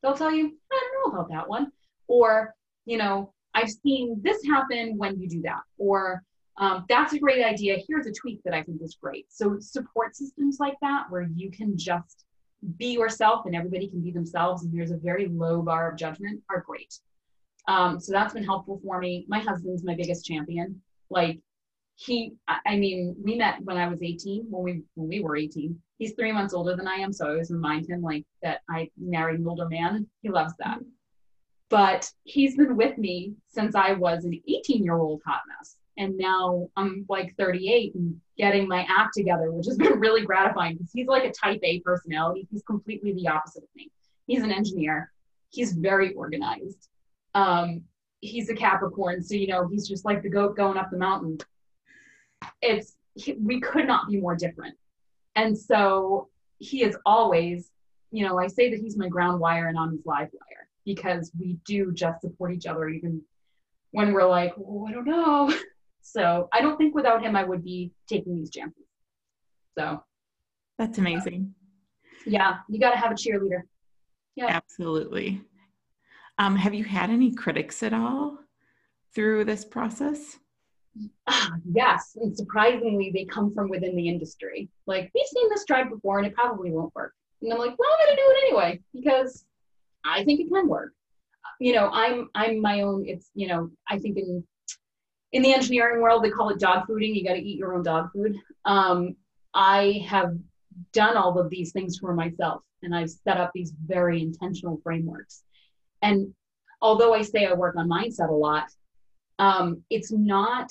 they'll 0.00 0.14
tell 0.14 0.32
you, 0.32 0.52
I 0.72 0.80
don't 0.80 1.12
know 1.12 1.18
about 1.18 1.30
that 1.30 1.48
one. 1.48 1.72
Or, 2.06 2.54
you 2.84 2.98
know, 2.98 3.32
I've 3.54 3.70
seen 3.70 4.20
this 4.22 4.44
happen 4.46 4.96
when 4.96 5.18
you 5.18 5.28
do 5.28 5.42
that. 5.42 5.62
Or 5.76 6.22
um, 6.58 6.84
that's 6.88 7.14
a 7.14 7.18
great 7.18 7.44
idea. 7.44 7.78
Here's 7.88 8.06
a 8.06 8.12
tweak 8.12 8.42
that 8.44 8.54
I 8.54 8.62
think 8.62 8.80
is 8.80 8.96
great. 9.00 9.26
So 9.28 9.58
support 9.58 10.14
systems 10.14 10.58
like 10.60 10.76
that, 10.82 11.06
where 11.10 11.28
you 11.34 11.50
can 11.50 11.76
just 11.76 12.24
be 12.78 12.92
yourself 12.92 13.46
and 13.46 13.54
everybody 13.54 13.88
can 13.88 14.02
be 14.02 14.12
themselves, 14.12 14.62
and 14.62 14.72
there's 14.72 14.92
a 14.92 14.96
very 14.96 15.26
low 15.28 15.62
bar 15.62 15.90
of 15.90 15.98
judgment, 15.98 16.40
are 16.48 16.64
great. 16.66 16.94
Um, 17.68 17.98
so 17.98 18.12
that's 18.12 18.34
been 18.34 18.44
helpful 18.44 18.80
for 18.84 19.00
me. 19.00 19.24
My 19.28 19.40
husband's 19.40 19.84
my 19.84 19.94
biggest 19.94 20.24
champion. 20.24 20.80
Like 21.10 21.40
he 21.96 22.34
I 22.48 22.76
mean, 22.76 23.16
we 23.22 23.36
met 23.36 23.62
when 23.64 23.76
I 23.76 23.88
was 23.88 24.02
18, 24.02 24.46
when 24.50 24.62
we 24.62 24.82
when 24.94 25.08
we 25.08 25.20
were 25.20 25.36
18. 25.36 25.78
He's 25.98 26.12
three 26.12 26.32
months 26.32 26.52
older 26.52 26.76
than 26.76 26.86
I 26.86 26.96
am, 26.96 27.12
so 27.12 27.26
I 27.26 27.30
always 27.30 27.50
remind 27.50 27.88
him 27.88 28.02
like 28.02 28.24
that 28.42 28.60
I 28.68 28.90
married 28.98 29.40
an 29.40 29.48
older 29.48 29.68
man. 29.68 30.06
He 30.22 30.28
loves 30.28 30.52
that. 30.58 30.78
But 31.70 32.10
he's 32.24 32.56
been 32.56 32.76
with 32.76 32.98
me 32.98 33.34
since 33.48 33.74
I 33.74 33.92
was 33.92 34.24
an 34.24 34.40
18 34.46 34.84
year 34.84 34.98
old 34.98 35.22
hot 35.26 35.40
mess. 35.48 35.76
And 35.98 36.16
now 36.18 36.68
I'm 36.76 37.06
like 37.08 37.34
38 37.38 37.94
and 37.94 38.20
getting 38.36 38.68
my 38.68 38.86
act 38.88 39.14
together, 39.14 39.50
which 39.50 39.66
has 39.66 39.78
been 39.78 39.98
really 39.98 40.26
gratifying 40.26 40.74
because 40.74 40.92
he's 40.92 41.06
like 41.06 41.24
a 41.24 41.32
type 41.32 41.60
A 41.62 41.80
personality. 41.80 42.46
He's 42.50 42.62
completely 42.62 43.14
the 43.14 43.28
opposite 43.28 43.62
of 43.62 43.68
me. 43.74 43.90
He's 44.26 44.42
an 44.42 44.52
engineer. 44.52 45.10
He's 45.50 45.72
very 45.72 46.12
organized. 46.12 46.88
Um, 47.36 47.82
he's 48.20 48.48
a 48.48 48.54
Capricorn, 48.54 49.22
so 49.22 49.34
you 49.34 49.46
know 49.46 49.68
he's 49.68 49.86
just 49.86 50.04
like 50.04 50.22
the 50.22 50.30
goat 50.30 50.56
going 50.56 50.78
up 50.78 50.90
the 50.90 50.98
mountain. 50.98 51.38
It's 52.62 52.96
he, 53.14 53.34
we 53.34 53.60
could 53.60 53.86
not 53.86 54.08
be 54.08 54.16
more 54.18 54.34
different, 54.34 54.74
and 55.34 55.56
so 55.56 56.28
he 56.58 56.82
is 56.82 56.96
always, 57.04 57.70
you 58.10 58.26
know, 58.26 58.38
I 58.38 58.46
say 58.46 58.70
that 58.70 58.80
he's 58.80 58.96
my 58.96 59.08
ground 59.08 59.40
wire 59.40 59.68
and 59.68 59.78
I'm 59.78 59.92
his 59.92 60.06
live 60.06 60.30
wire 60.32 60.68
because 60.86 61.30
we 61.38 61.58
do 61.66 61.92
just 61.92 62.22
support 62.22 62.54
each 62.54 62.66
other 62.66 62.88
even 62.88 63.20
when 63.90 64.12
we're 64.12 64.26
like, 64.26 64.54
oh, 64.58 64.86
I 64.88 64.92
don't 64.92 65.06
know. 65.06 65.54
So 66.08 66.48
I 66.52 66.60
don't 66.60 66.76
think 66.76 66.94
without 66.94 67.20
him 67.20 67.34
I 67.34 67.42
would 67.42 67.64
be 67.64 67.90
taking 68.08 68.36
these 68.36 68.48
chances. 68.48 68.84
So 69.76 70.04
that's 70.78 70.98
amazing. 70.98 71.52
Yeah, 72.24 72.58
you 72.68 72.78
got 72.78 72.92
to 72.92 72.96
have 72.96 73.10
a 73.10 73.14
cheerleader. 73.14 73.62
Yeah, 74.36 74.46
absolutely. 74.46 75.42
Um, 76.38 76.56
have 76.56 76.74
you 76.74 76.84
had 76.84 77.10
any 77.10 77.34
critics 77.34 77.82
at 77.82 77.92
all 77.92 78.38
through 79.14 79.44
this 79.44 79.64
process? 79.64 80.38
yes, 81.72 82.16
and 82.20 82.36
surprisingly, 82.36 83.10
they 83.12 83.24
come 83.24 83.52
from 83.54 83.68
within 83.68 83.96
the 83.96 84.08
industry. 84.08 84.68
Like, 84.86 85.10
we've 85.14 85.26
seen 85.26 85.48
this 85.50 85.64
tried 85.64 85.90
before 85.90 86.18
and 86.18 86.26
it 86.26 86.34
probably 86.34 86.70
won't 86.70 86.94
work. 86.94 87.12
And 87.42 87.52
I'm 87.52 87.58
like, 87.58 87.78
well, 87.78 87.88
I'm 87.92 88.06
going 88.06 88.16
to 88.16 88.22
do 88.22 88.30
it 88.30 88.44
anyway 88.46 88.80
because 88.94 89.44
I 90.04 90.24
think 90.24 90.40
it 90.40 90.48
can 90.48 90.68
work. 90.68 90.92
You 91.60 91.72
know, 91.72 91.90
I'm 91.92 92.28
I'm 92.34 92.60
my 92.60 92.82
own. 92.82 93.04
It's 93.06 93.30
you 93.34 93.46
know, 93.48 93.70
I 93.88 93.98
think 93.98 94.18
in 94.18 94.44
in 95.32 95.42
the 95.42 95.54
engineering 95.54 96.02
world, 96.02 96.22
they 96.22 96.30
call 96.30 96.50
it 96.50 96.58
dog 96.58 96.86
fooding. 96.86 97.14
You 97.14 97.24
got 97.24 97.34
to 97.34 97.40
eat 97.42 97.58
your 97.58 97.74
own 97.74 97.82
dog 97.82 98.10
food. 98.12 98.36
Um, 98.64 99.16
I 99.54 100.04
have 100.06 100.36
done 100.92 101.16
all 101.16 101.38
of 101.38 101.48
these 101.50 101.72
things 101.72 101.98
for 101.98 102.14
myself, 102.14 102.62
and 102.82 102.94
I've 102.94 103.10
set 103.10 103.38
up 103.38 103.50
these 103.54 103.72
very 103.86 104.20
intentional 104.20 104.80
frameworks. 104.82 105.42
And 106.02 106.34
although 106.80 107.14
I 107.14 107.22
say 107.22 107.46
I 107.46 107.52
work 107.54 107.76
on 107.76 107.88
mindset 107.88 108.28
a 108.28 108.32
lot, 108.32 108.68
um, 109.38 109.82
it's 109.90 110.12
not 110.12 110.70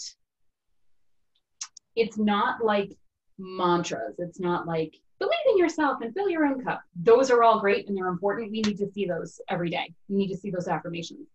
it's 1.96 2.18
not 2.18 2.64
like 2.64 2.92
mantras. 3.38 4.16
It's 4.18 4.40
not 4.40 4.68
like 4.68 4.94
believe 5.20 5.34
in 5.50 5.58
yourself 5.58 6.02
and 6.02 6.14
fill 6.14 6.30
your 6.30 6.46
own 6.46 6.64
cup. 6.64 6.82
Those 6.96 7.32
are 7.32 7.42
all 7.44 7.60
great 7.60 7.88
and 7.88 7.98
they're 7.98 8.08
important. 8.08 8.52
We 8.52 8.62
need 8.62 8.78
to 8.78 8.92
see 8.92 9.06
those 9.06 9.40
every 9.50 9.70
day. 9.70 9.94
We 10.10 10.18
need 10.18 10.28
to 10.30 10.38
see 10.38 10.52
those 10.52 10.68
affirmations. 10.68 11.28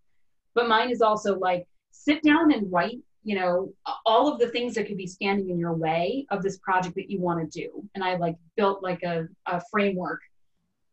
But 0.54 0.68
mine 0.68 0.90
is 0.90 1.00
also 1.00 1.38
like 1.38 1.66
sit 1.90 2.22
down 2.22 2.52
and 2.52 2.70
write 2.70 2.98
you 3.22 3.38
know 3.38 3.72
all 4.06 4.32
of 4.32 4.38
the 4.38 4.48
things 4.48 4.74
that 4.74 4.86
could 4.86 4.96
be 4.96 5.06
standing 5.06 5.50
in 5.50 5.58
your 5.58 5.74
way 5.74 6.26
of 6.30 6.42
this 6.42 6.58
project 6.58 6.94
that 6.94 7.10
you 7.10 7.20
want 7.20 7.40
to 7.40 7.60
do 7.60 7.84
and 7.94 8.02
i 8.02 8.16
like 8.16 8.36
built 8.56 8.82
like 8.82 9.02
a, 9.02 9.26
a 9.46 9.60
framework 9.70 10.20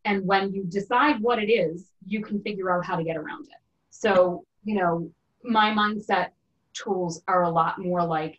and 0.04 0.24
when 0.26 0.52
you 0.52 0.64
decide 0.64 1.20
what 1.20 1.38
it 1.38 1.50
is 1.50 1.90
you 2.06 2.22
can 2.22 2.40
figure 2.42 2.70
out 2.70 2.84
how 2.84 2.96
to 2.96 3.04
get 3.04 3.16
around 3.16 3.44
it 3.46 3.60
so 3.90 4.44
you 4.64 4.74
know 4.74 5.10
my 5.44 5.70
mindset 5.70 6.28
tools 6.74 7.22
are 7.28 7.44
a 7.44 7.50
lot 7.50 7.78
more 7.78 8.04
like 8.04 8.38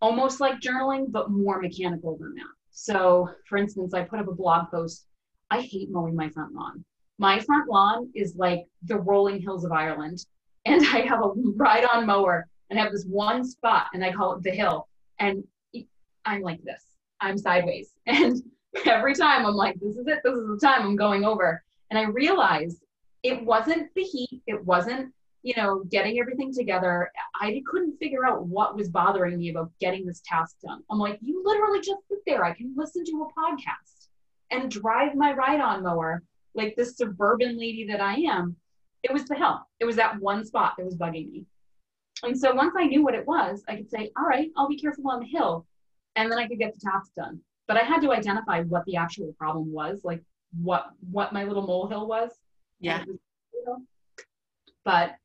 almost 0.00 0.40
like 0.40 0.60
journaling 0.60 1.10
but 1.10 1.30
more 1.30 1.60
mechanical 1.60 2.16
than 2.16 2.34
that 2.34 2.44
so 2.70 3.28
for 3.48 3.58
instance 3.58 3.94
i 3.94 4.02
put 4.02 4.18
up 4.18 4.28
a 4.28 4.34
blog 4.34 4.70
post 4.70 5.06
i 5.50 5.60
hate 5.60 5.90
mowing 5.90 6.14
my 6.14 6.28
front 6.30 6.54
lawn 6.54 6.84
my 7.18 7.40
front 7.40 7.68
lawn 7.68 8.10
is 8.14 8.36
like 8.36 8.66
the 8.84 8.96
rolling 8.96 9.40
hills 9.40 9.64
of 9.64 9.72
ireland 9.72 10.24
and 10.66 10.82
i 10.88 11.00
have 11.00 11.20
a 11.22 11.32
ride 11.54 11.84
on 11.92 12.06
mower 12.06 12.48
and 12.70 12.78
I 12.78 12.82
have 12.82 12.92
this 12.92 13.04
one 13.04 13.44
spot 13.44 13.86
and 13.94 14.04
I 14.04 14.12
call 14.12 14.34
it 14.34 14.42
the 14.42 14.50
hill. 14.50 14.88
And 15.18 15.44
I'm 16.24 16.42
like 16.42 16.62
this. 16.62 16.82
I'm 17.20 17.38
sideways. 17.38 17.90
And 18.06 18.42
every 18.86 19.14
time 19.14 19.46
I'm 19.46 19.54
like, 19.54 19.78
this 19.80 19.96
is 19.96 20.06
it, 20.06 20.20
this 20.24 20.34
is 20.34 20.48
the 20.48 20.58
time 20.60 20.82
I'm 20.82 20.96
going 20.96 21.24
over. 21.24 21.62
And 21.90 21.98
I 21.98 22.04
realized 22.04 22.82
it 23.22 23.44
wasn't 23.44 23.92
the 23.94 24.02
heat, 24.02 24.42
it 24.46 24.64
wasn't, 24.64 25.12
you 25.42 25.54
know, 25.56 25.84
getting 25.84 26.18
everything 26.18 26.52
together. 26.52 27.10
I 27.40 27.62
couldn't 27.66 27.98
figure 27.98 28.26
out 28.26 28.46
what 28.46 28.76
was 28.76 28.88
bothering 28.88 29.38
me 29.38 29.50
about 29.50 29.70
getting 29.80 30.06
this 30.06 30.22
task 30.26 30.56
done. 30.64 30.82
I'm 30.90 30.98
like, 30.98 31.18
you 31.20 31.42
literally 31.44 31.80
just 31.80 32.00
sit 32.08 32.18
there. 32.26 32.44
I 32.44 32.52
can 32.52 32.74
listen 32.76 33.04
to 33.04 33.28
a 33.28 33.40
podcast 33.40 34.08
and 34.50 34.70
drive 34.70 35.14
my 35.14 35.32
ride 35.32 35.60
on 35.60 35.82
mower 35.82 36.22
like 36.54 36.74
this 36.76 36.96
suburban 36.96 37.58
lady 37.58 37.86
that 37.86 38.00
I 38.00 38.14
am. 38.14 38.56
It 39.02 39.12
was 39.12 39.24
the 39.26 39.36
hill. 39.36 39.60
It 39.78 39.84
was 39.84 39.96
that 39.96 40.18
one 40.20 40.44
spot 40.44 40.74
that 40.76 40.84
was 40.84 40.96
bugging 40.96 41.30
me. 41.30 41.44
And 42.22 42.38
so 42.38 42.54
once 42.54 42.74
I 42.76 42.86
knew 42.86 43.04
what 43.04 43.14
it 43.14 43.26
was, 43.26 43.62
I 43.68 43.76
could 43.76 43.90
say, 43.90 44.10
all 44.16 44.24
right, 44.24 44.50
I'll 44.56 44.68
be 44.68 44.78
careful 44.78 45.08
on 45.10 45.20
the 45.20 45.26
hill. 45.26 45.66
And 46.16 46.32
then 46.32 46.38
I 46.38 46.48
could 46.48 46.58
get 46.58 46.74
the 46.74 46.80
task 46.80 47.12
done. 47.14 47.40
But 47.68 47.76
I 47.76 47.82
had 47.82 48.00
to 48.02 48.12
identify 48.12 48.62
what 48.62 48.84
the 48.84 48.96
actual 48.96 49.34
problem 49.38 49.72
was, 49.72 50.00
like 50.04 50.22
what 50.62 50.86
what 51.10 51.32
my 51.32 51.44
little 51.44 51.66
molehill 51.66 52.06
was. 52.06 52.30
Yeah. 52.80 53.04
But 54.84 55.16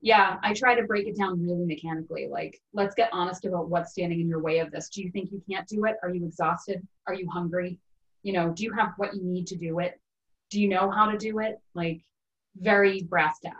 yeah, 0.00 0.36
I 0.42 0.54
try 0.54 0.76
to 0.76 0.84
break 0.84 1.08
it 1.08 1.16
down 1.16 1.42
really 1.42 1.66
mechanically. 1.66 2.28
Like, 2.30 2.60
let's 2.72 2.94
get 2.94 3.10
honest 3.12 3.44
about 3.44 3.68
what's 3.68 3.90
standing 3.90 4.20
in 4.20 4.28
your 4.28 4.40
way 4.40 4.60
of 4.60 4.70
this. 4.70 4.88
Do 4.88 5.02
you 5.02 5.10
think 5.10 5.32
you 5.32 5.42
can't 5.50 5.66
do 5.66 5.86
it? 5.86 5.96
Are 6.02 6.10
you 6.10 6.24
exhausted? 6.24 6.86
Are 7.08 7.14
you 7.14 7.28
hungry? 7.28 7.78
You 8.22 8.32
know, 8.32 8.50
do 8.50 8.62
you 8.62 8.72
have 8.72 8.92
what 8.96 9.14
you 9.14 9.24
need 9.24 9.48
to 9.48 9.56
do 9.56 9.80
it? 9.80 10.00
Do 10.50 10.60
you 10.60 10.68
know 10.68 10.90
how 10.90 11.10
to 11.10 11.18
do 11.18 11.40
it? 11.40 11.56
Like, 11.74 12.00
very 12.56 13.02
brass 13.02 13.40
tacks. 13.40 13.56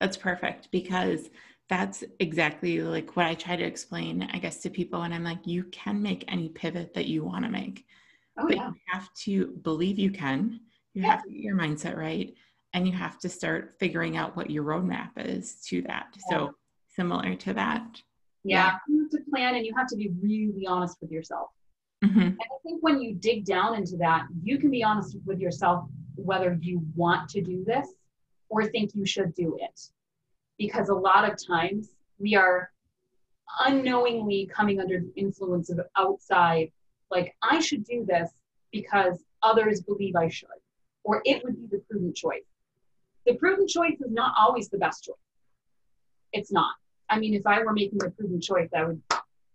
That's 0.00 0.16
perfect 0.18 0.68
because 0.70 1.30
that's 1.68 2.04
exactly 2.20 2.80
like 2.80 3.16
what 3.16 3.26
I 3.26 3.34
try 3.34 3.56
to 3.56 3.64
explain, 3.64 4.28
I 4.32 4.38
guess, 4.38 4.58
to 4.58 4.70
people. 4.70 5.02
And 5.02 5.12
I'm 5.12 5.24
like, 5.24 5.46
you 5.46 5.64
can 5.64 6.00
make 6.00 6.24
any 6.28 6.48
pivot 6.48 6.94
that 6.94 7.06
you 7.06 7.24
want 7.24 7.44
to 7.44 7.50
make, 7.50 7.84
oh, 8.38 8.46
but 8.46 8.56
yeah. 8.56 8.68
you 8.68 8.74
have 8.86 9.12
to 9.24 9.46
believe 9.62 9.98
you 9.98 10.10
can. 10.10 10.60
You 10.94 11.02
yeah. 11.02 11.10
have 11.10 11.22
to 11.24 11.30
get 11.30 11.40
your 11.40 11.56
mindset 11.56 11.96
right, 11.96 12.34
and 12.72 12.86
you 12.86 12.92
have 12.92 13.18
to 13.20 13.28
start 13.28 13.74
figuring 13.78 14.16
out 14.16 14.36
what 14.36 14.50
your 14.50 14.64
roadmap 14.64 15.10
is 15.16 15.56
to 15.66 15.82
that. 15.82 16.16
Yeah. 16.16 16.38
So 16.38 16.54
similar 16.94 17.34
to 17.34 17.52
that. 17.54 18.00
Yeah, 18.44 18.76
you 18.88 19.02
have 19.02 19.10
to 19.10 19.18
plan, 19.30 19.56
and 19.56 19.66
you 19.66 19.74
have 19.76 19.88
to 19.88 19.96
be 19.96 20.12
really 20.22 20.66
honest 20.66 20.98
with 21.00 21.10
yourself. 21.10 21.50
Mm-hmm. 22.04 22.20
And 22.20 22.38
I 22.40 22.58
think 22.62 22.82
when 22.82 23.00
you 23.00 23.14
dig 23.14 23.44
down 23.44 23.74
into 23.74 23.96
that, 23.96 24.26
you 24.42 24.58
can 24.58 24.70
be 24.70 24.84
honest 24.84 25.16
with 25.24 25.40
yourself 25.40 25.88
whether 26.14 26.56
you 26.60 26.82
want 26.94 27.28
to 27.30 27.40
do 27.40 27.64
this 27.64 27.88
or 28.48 28.64
think 28.64 28.94
you 28.94 29.04
should 29.04 29.34
do 29.34 29.58
it. 29.60 29.80
Because 30.58 30.88
a 30.88 30.94
lot 30.94 31.30
of 31.30 31.36
times 31.44 31.90
we 32.18 32.34
are 32.34 32.70
unknowingly 33.66 34.50
coming 34.52 34.80
under 34.80 35.00
the 35.00 35.12
influence 35.16 35.70
of 35.70 35.80
outside, 35.96 36.72
like, 37.10 37.34
I 37.42 37.60
should 37.60 37.84
do 37.84 38.04
this 38.06 38.30
because 38.72 39.22
others 39.42 39.82
believe 39.82 40.16
I 40.16 40.28
should, 40.28 40.48
or 41.04 41.22
it 41.24 41.44
would 41.44 41.56
be 41.56 41.66
the 41.66 41.82
prudent 41.88 42.16
choice. 42.16 42.44
The 43.26 43.34
prudent 43.34 43.68
choice 43.68 44.00
is 44.00 44.10
not 44.10 44.34
always 44.38 44.68
the 44.68 44.78
best 44.78 45.04
choice. 45.04 45.14
It's 46.32 46.52
not. 46.52 46.74
I 47.08 47.18
mean, 47.18 47.34
if 47.34 47.46
I 47.46 47.62
were 47.62 47.72
making 47.72 47.98
the 47.98 48.10
prudent 48.10 48.42
choice, 48.42 48.70
I 48.76 48.84
would 48.84 49.00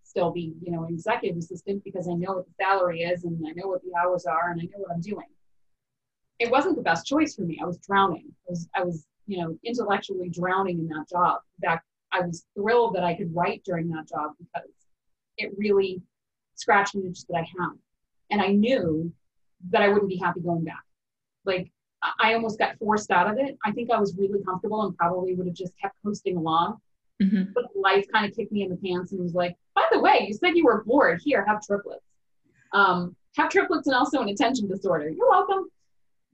still 0.04 0.32
be, 0.32 0.54
you 0.62 0.72
know, 0.72 0.86
an 0.86 0.94
executive 0.94 1.38
assistant 1.38 1.84
because 1.84 2.08
I 2.08 2.14
know 2.14 2.34
what 2.34 2.46
the 2.46 2.54
salary 2.62 3.02
is 3.02 3.24
and 3.24 3.46
I 3.46 3.52
know 3.52 3.68
what 3.68 3.82
the 3.84 3.92
hours 4.00 4.26
are 4.26 4.52
and 4.52 4.62
I 4.62 4.66
know 4.66 4.80
what 4.80 4.94
I'm 4.94 5.02
doing 5.02 5.28
it 6.42 6.50
wasn't 6.50 6.76
the 6.76 6.82
best 6.82 7.06
choice 7.06 7.36
for 7.36 7.44
me. 7.44 7.60
I 7.62 7.66
was 7.66 7.78
drowning. 7.78 8.26
I 8.48 8.50
was, 8.50 8.70
I 8.76 8.84
was, 8.84 9.06
you 9.28 9.38
know, 9.38 9.58
intellectually 9.64 10.30
drowning 10.30 10.80
in 10.80 10.88
that 10.88 11.10
job. 11.10 11.40
In 11.62 11.70
fact, 11.70 11.86
I 12.12 12.22
was 12.22 12.46
thrilled 12.56 12.96
that 12.96 13.04
I 13.04 13.14
could 13.14 13.34
write 13.34 13.64
during 13.64 13.90
that 13.90 14.10
job 14.10 14.32
because 14.38 14.70
it 15.38 15.52
really 15.58 16.02
scratched 16.56 16.96
an 16.96 17.08
itch 17.08 17.26
that 17.28 17.38
I 17.38 17.42
had. 17.42 17.72
And 18.30 18.42
I 18.42 18.48
knew 18.48 19.12
that 19.70 19.82
I 19.82 19.90
wouldn't 19.90 20.10
be 20.10 20.18
happy 20.18 20.42
going 20.42 20.64
back. 20.64 20.84
Like 21.46 21.72
I 22.20 22.34
almost 22.34 22.60
got 22.60 22.78
forced 22.78 23.12
out 23.12 23.30
of 23.30 23.38
it. 23.38 23.58
I 23.64 23.72
think 23.72 23.92
I 23.92 24.00
was 24.00 24.16
really 24.18 24.44
comfortable 24.44 24.82
and 24.84 24.98
probably 24.98 25.36
would 25.36 25.48
have 25.48 25.56
just 25.56 25.74
kept 25.82 25.96
coasting 26.04 26.38
along. 26.38 26.78
Mm-hmm. 27.22 27.52
But 27.54 27.66
life 27.76 28.06
kind 28.12 28.26
of 28.26 28.36
kicked 28.36 28.52
me 28.52 28.64
in 28.64 28.70
the 28.70 28.78
pants 28.78 29.12
and 29.12 29.22
was 29.22 29.34
like, 29.34 29.56
by 29.76 29.86
the 29.92 30.00
way, 30.00 30.26
you 30.28 30.34
said 30.34 30.58
you 30.58 30.66
were 30.66 30.84
bored. 30.84 31.22
Here, 31.24 31.46
have 31.46 31.62
triplets. 31.62 32.04
Um, 32.74 33.16
have 33.38 33.50
triplets 33.50 33.88
and 33.88 33.96
also 33.96 34.22
an 34.22 34.30
attention 34.30 34.68
disorder. 34.68 35.10
You're 35.10 35.30
welcome 35.30 35.68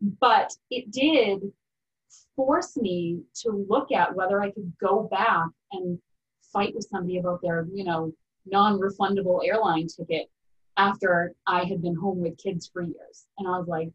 but 0.02 0.54
it 0.69 0.91
did 0.91 1.52
force 2.36 2.78
me 2.78 3.22
to 3.43 3.65
look 3.67 3.91
at 3.91 4.15
whether 4.15 4.41
I 4.41 4.52
could 4.52 4.72
go 4.80 5.08
back 5.10 5.48
and 5.72 6.00
fight 6.54 6.74
with 6.76 6.88
somebody 6.89 7.17
about 7.17 7.41
their, 7.41 7.67
you 7.74 7.84
know, 7.84 8.13
non-refundable 8.46 9.46
airline 9.46 9.88
ticket 9.88 10.30
after 10.78 11.34
I 11.46 11.63
had 11.63 11.82
been 11.82 11.96
home 11.96 12.20
with 12.22 12.38
kids 12.38 12.70
for 12.72 12.82
years. 12.82 13.26
And 13.38 13.48
I 13.48 13.58
was 13.58 13.67
like, 13.67 13.89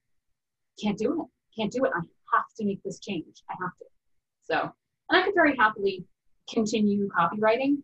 can't 0.82 0.98
do 0.98 1.22
it. 1.22 1.60
Can't 1.60 1.72
do 1.72 1.84
it. 1.84 1.92
I 1.94 2.00
have 2.00 2.44
to 2.58 2.64
make 2.64 2.82
this 2.82 2.98
change. 2.98 3.42
I 3.48 3.54
have 3.60 3.76
to. 3.78 3.84
So, 4.42 4.72
and 5.08 5.20
I 5.20 5.24
could 5.24 5.34
very 5.34 5.56
happily 5.56 6.04
continue 6.48 7.08
copywriting, 7.08 7.78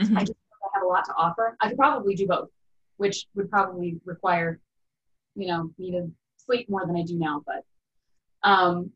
Mm-hmm. 0.00 0.16
I 0.16 0.20
just 0.20 0.32
I 0.62 0.68
have 0.74 0.82
a 0.82 0.86
lot 0.86 1.04
to 1.06 1.14
offer. 1.16 1.56
I 1.60 1.68
could 1.68 1.78
probably 1.78 2.14
do 2.14 2.26
both, 2.26 2.48
which 2.96 3.26
would 3.34 3.50
probably 3.50 3.98
require, 4.04 4.60
you 5.34 5.46
know, 5.46 5.70
me 5.78 5.92
to 5.92 6.10
sleep 6.36 6.68
more 6.68 6.86
than 6.86 6.96
I 6.96 7.02
do 7.02 7.18
now. 7.18 7.42
But 7.46 7.64
um, 8.48 8.90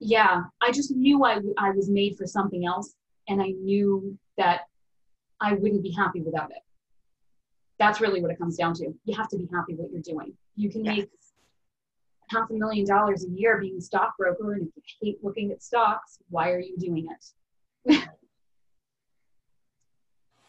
yeah, 0.00 0.42
I 0.60 0.72
just 0.72 0.90
knew 0.90 1.24
I, 1.24 1.40
I 1.58 1.70
was 1.70 1.88
made 1.88 2.16
for 2.16 2.26
something 2.26 2.66
else. 2.66 2.94
And 3.28 3.42
I 3.42 3.48
knew 3.48 4.16
that 4.38 4.62
I 5.40 5.52
wouldn't 5.52 5.82
be 5.82 5.90
happy 5.90 6.22
without 6.22 6.50
it. 6.50 6.62
That's 7.78 8.00
really 8.00 8.22
what 8.22 8.30
it 8.30 8.38
comes 8.38 8.56
down 8.56 8.74
to. 8.74 8.92
You 9.04 9.14
have 9.16 9.28
to 9.28 9.36
be 9.36 9.48
happy 9.52 9.74
what 9.74 9.92
you're 9.92 10.00
doing. 10.00 10.32
You 10.56 10.70
can 10.70 10.84
yes. 10.84 10.96
make 10.96 11.10
half 12.30 12.50
a 12.50 12.54
million 12.54 12.86
dollars 12.86 13.24
a 13.24 13.28
year 13.28 13.58
being 13.60 13.76
a 13.78 13.80
stockbroker, 13.80 14.54
and 14.54 14.68
if 14.68 14.68
you 14.76 14.82
hate 15.00 15.18
looking 15.22 15.52
at 15.52 15.62
stocks, 15.62 16.18
why 16.30 16.50
are 16.50 16.58
you 16.58 16.76
doing 16.76 17.06
it? 17.86 17.98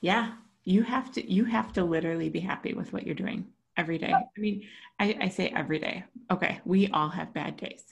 yeah, 0.02 0.34
you 0.64 0.84
have 0.84 1.12
to. 1.14 1.32
You 1.32 1.46
have 1.46 1.72
to 1.74 1.84
literally 1.84 2.30
be 2.30 2.40
happy 2.40 2.74
with 2.74 2.92
what 2.92 3.06
you're 3.06 3.16
doing 3.16 3.46
every 3.78 3.98
day. 3.98 4.12
I 4.12 4.40
mean, 4.40 4.64
I, 5.00 5.18
I 5.22 5.28
say 5.30 5.54
every 5.56 5.80
day. 5.80 6.04
Okay, 6.32 6.60
we 6.66 6.88
all 6.88 7.10
have 7.10 7.34
bad 7.34 7.58
days, 7.58 7.84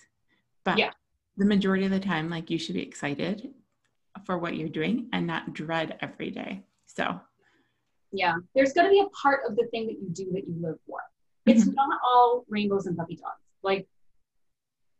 but 0.63 0.80
yeah. 0.80 0.91
The 1.38 1.45
majority 1.45 1.86
of 1.86 1.91
the 1.91 2.00
time, 2.00 2.30
like 2.30 2.50
you 2.50 2.58
should 2.58 2.76
be 2.76 2.82
excited 2.82 3.54
for 4.26 4.38
what 4.38 4.56
you're 4.56 4.69
doing 4.69 5.08
and 5.13 5.28
not 5.28 5.54
dread 5.54 5.97
every 6.02 6.32
day. 6.32 6.63
So, 6.88 7.19
yeah, 8.12 8.36
there's 8.56 8.73
going 8.73 8.88
to 8.88 8.91
be 8.91 9.00
a 9.00 9.10
part 9.10 9.41
of 9.47 9.56
the 9.56 9.67
thing 9.67 9.86
that 9.88 10.00
you 10.02 10.10
do 10.12 10.32
that 10.34 10.47
you 10.47 10.56
live 10.60 10.78
for. 10.88 11.00
It's 11.45 11.63
mm-hmm. 11.63 11.76
not 11.76 12.00
all 12.04 12.43
rainbows 12.50 12.88
and 12.88 12.97
puppy 12.97 13.15
dogs. 13.15 13.41
Like, 13.63 13.88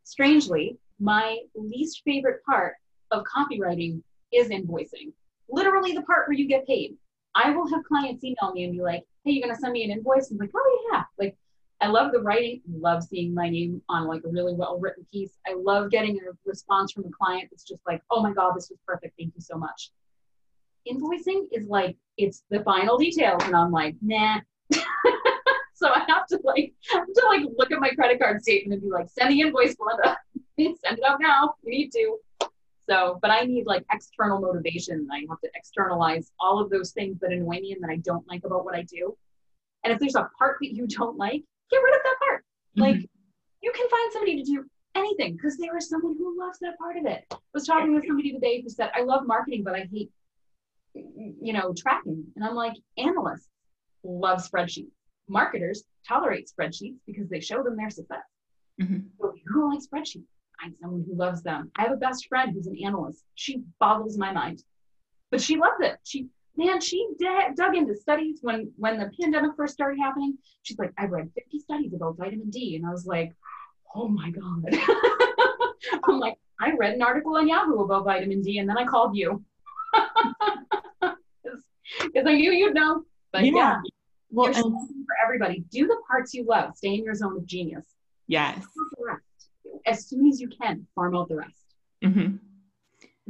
strangely, 0.04 0.78
my 1.00 1.38
least 1.54 2.02
favorite 2.04 2.42
part 2.44 2.74
of 3.10 3.24
copywriting 3.24 4.02
is 4.32 4.48
invoicing. 4.48 5.12
Literally, 5.48 5.92
the 5.92 6.02
part 6.02 6.28
where 6.28 6.36
you 6.36 6.46
get 6.46 6.66
paid. 6.66 6.96
I 7.34 7.50
will 7.50 7.68
have 7.68 7.84
clients 7.84 8.24
email 8.24 8.52
me 8.52 8.64
and 8.64 8.72
be 8.72 8.80
like, 8.80 9.04
"Hey, 9.24 9.32
you're 9.32 9.46
gonna 9.46 9.58
send 9.58 9.72
me 9.72 9.84
an 9.84 9.90
invoice?" 9.90 10.30
I'm 10.30 10.38
like, 10.38 10.50
"Oh 10.54 10.88
yeah!" 10.92 11.04
Like, 11.18 11.36
I 11.80 11.86
love 11.86 12.12
the 12.12 12.20
writing. 12.20 12.60
Love 12.68 13.04
seeing 13.04 13.32
my 13.32 13.48
name 13.48 13.80
on 13.88 14.06
like 14.06 14.22
a 14.24 14.28
really 14.28 14.54
well 14.54 14.78
written 14.80 15.06
piece. 15.12 15.38
I 15.46 15.54
love 15.54 15.90
getting 15.90 16.18
a 16.18 16.32
response 16.44 16.92
from 16.92 17.04
a 17.04 17.10
client 17.10 17.48
that's 17.50 17.62
just 17.62 17.82
like, 17.86 18.02
"Oh 18.10 18.22
my 18.22 18.32
god, 18.32 18.54
this 18.56 18.68
was 18.68 18.78
perfect. 18.86 19.14
Thank 19.18 19.34
you 19.34 19.40
so 19.40 19.56
much." 19.56 19.90
Invoicing 20.88 21.46
is 21.52 21.66
like 21.66 21.96
it's 22.16 22.42
the 22.50 22.60
final 22.64 22.98
details, 22.98 23.42
and 23.44 23.54
I'm 23.54 23.70
like, 23.70 23.94
nah. 24.02 24.40
so 25.74 25.88
I 25.88 26.04
have 26.08 26.26
to 26.28 26.40
like 26.42 26.74
have 26.90 27.06
to 27.06 27.26
like 27.26 27.42
look 27.56 27.70
at 27.70 27.80
my 27.80 27.90
credit 27.90 28.20
card 28.20 28.42
statement 28.42 28.82
and 28.82 28.90
be 28.90 28.92
like, 28.92 29.08
send 29.08 29.30
the 29.30 29.40
invoice, 29.40 29.76
Belinda. 29.76 30.18
send 30.58 30.98
it 30.98 31.04
out 31.06 31.20
now. 31.20 31.54
We 31.64 31.70
need 31.70 31.92
to. 31.92 32.18
So, 32.88 33.18
but 33.20 33.30
I 33.30 33.42
need 33.42 33.66
like 33.66 33.84
external 33.92 34.40
motivation. 34.40 35.06
I 35.12 35.26
have 35.28 35.40
to 35.42 35.50
externalize 35.54 36.32
all 36.40 36.58
of 36.58 36.70
those 36.70 36.92
things 36.92 37.20
that 37.20 37.30
annoy 37.30 37.60
me 37.60 37.72
and 37.72 37.82
that 37.82 37.90
I 37.90 37.96
don't 37.96 38.26
like 38.28 38.44
about 38.44 38.64
what 38.64 38.74
I 38.74 38.82
do. 38.82 39.16
And 39.84 39.92
if 39.92 40.00
there's 40.00 40.16
a 40.16 40.28
part 40.38 40.56
that 40.60 40.74
you 40.74 40.86
don't 40.86 41.16
like, 41.16 41.44
get 41.70 41.78
rid 41.78 41.94
of 41.94 42.00
that 42.04 42.16
part. 42.20 42.42
Mm-hmm. 42.42 42.80
Like 42.82 43.10
you 43.62 43.72
can 43.72 43.88
find 43.88 44.12
somebody 44.12 44.42
to 44.42 44.44
do 44.44 44.64
anything 44.94 45.36
because 45.36 45.56
there 45.56 45.76
is 45.76 45.88
someone 45.88 46.16
who 46.18 46.38
loves 46.38 46.58
that 46.60 46.78
part 46.78 46.96
of 46.96 47.06
it. 47.06 47.24
I 47.32 47.36
was 47.54 47.66
talking 47.66 47.94
with 47.94 48.06
somebody 48.06 48.32
today 48.32 48.60
who 48.62 48.68
said, 48.68 48.90
I 48.94 49.02
love 49.02 49.26
marketing, 49.26 49.64
but 49.64 49.74
I 49.74 49.88
hate, 49.92 50.10
you 50.94 51.52
know, 51.52 51.74
tracking. 51.76 52.24
And 52.36 52.44
I'm 52.44 52.54
like, 52.54 52.74
analysts 52.96 53.48
love 54.02 54.40
spreadsheets. 54.40 54.90
Marketers 55.28 55.84
tolerate 56.06 56.50
spreadsheets 56.50 56.96
because 57.06 57.28
they 57.28 57.40
show 57.40 57.62
them 57.62 57.76
their 57.76 57.90
success. 57.90 58.24
Mm-hmm. 58.80 58.98
So 59.20 59.28
if 59.30 59.36
you 59.36 59.52
don't 59.52 59.70
like 59.70 59.80
spreadsheets, 59.80 60.24
find 60.60 60.74
someone 60.80 61.04
who 61.06 61.16
loves 61.16 61.42
them. 61.42 61.70
I 61.76 61.82
have 61.82 61.92
a 61.92 61.96
best 61.96 62.26
friend 62.28 62.52
who's 62.52 62.66
an 62.66 62.78
analyst. 62.84 63.24
She 63.34 63.62
boggles 63.78 64.16
my 64.16 64.32
mind, 64.32 64.62
but 65.30 65.40
she 65.40 65.56
loves 65.56 65.80
it. 65.80 65.98
She 66.04 66.28
man, 66.58 66.80
she 66.80 67.06
d- 67.18 67.28
dug 67.54 67.76
into 67.76 67.94
studies 67.94 68.40
when 68.42 68.70
when 68.76 68.98
the 68.98 69.10
pandemic 69.18 69.52
first 69.56 69.72
started 69.72 69.98
happening. 69.98 70.36
She's 70.62 70.78
like, 70.78 70.92
I've 70.98 71.12
read 71.12 71.30
50 71.34 71.58
studies 71.60 71.94
about 71.94 72.16
vitamin 72.18 72.50
D, 72.50 72.76
and 72.76 72.84
I 72.84 72.90
was 72.90 73.06
like, 73.06 73.32
oh 73.94 74.08
my 74.08 74.30
god. 74.30 74.64
I'm 76.04 76.18
like, 76.18 76.36
I 76.60 76.72
read 76.72 76.94
an 76.94 77.02
article 77.02 77.36
on 77.36 77.48
Yahoo 77.48 77.82
about 77.84 78.04
vitamin 78.04 78.42
D, 78.42 78.58
and 78.58 78.68
then 78.68 78.76
I 78.76 78.84
called 78.84 79.16
you 79.16 79.42
because 82.02 82.26
I 82.26 82.34
knew 82.34 82.52
you'd 82.52 82.74
know. 82.74 83.04
But 83.32 83.44
yeah, 83.44 83.52
yeah 83.52 83.80
well, 84.30 84.48
and, 84.48 84.56
for 84.56 85.14
everybody, 85.24 85.64
do 85.70 85.86
the 85.86 85.96
parts 86.06 86.34
you 86.34 86.44
love. 86.44 86.76
Stay 86.76 86.94
in 86.94 87.04
your 87.04 87.14
zone 87.14 87.36
of 87.36 87.46
genius. 87.46 87.86
Yes. 88.26 88.64
As 89.86 90.06
soon 90.06 90.26
as 90.28 90.40
you 90.40 90.48
can, 90.48 90.86
farm 90.94 91.16
out 91.16 91.28
the 91.28 91.36
rest. 91.36 91.64
Mm-hmm. 92.04 92.36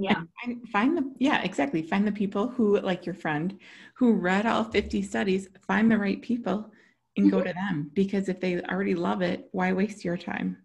Yeah. 0.01 0.23
Find, 0.45 0.69
find, 0.69 0.97
the, 0.97 1.13
yeah, 1.19 1.43
exactly. 1.43 1.83
Find 1.83 2.07
the 2.07 2.13
people 2.13 2.49
who, 2.49 2.79
like 2.79 3.05
your 3.05 3.17
friend, 3.17 3.59
who 3.95 4.13
read 4.13 4.47
all 4.47 4.63
50 4.63 5.03
studies, 5.03 5.49
find 5.67 5.91
the 5.91 5.99
right 5.99 6.23
people 6.23 6.71
and 7.17 7.27
mm-hmm. 7.27 7.37
go 7.37 7.45
to 7.45 7.53
them 7.53 7.91
because 7.95 8.29
if 8.29 8.39
they 8.41 8.63
already 8.63 8.95
love 8.95 9.23
it, 9.23 9.49
why 9.51 9.73
waste 9.73 10.05
your 10.05 10.17
time? 10.17 10.57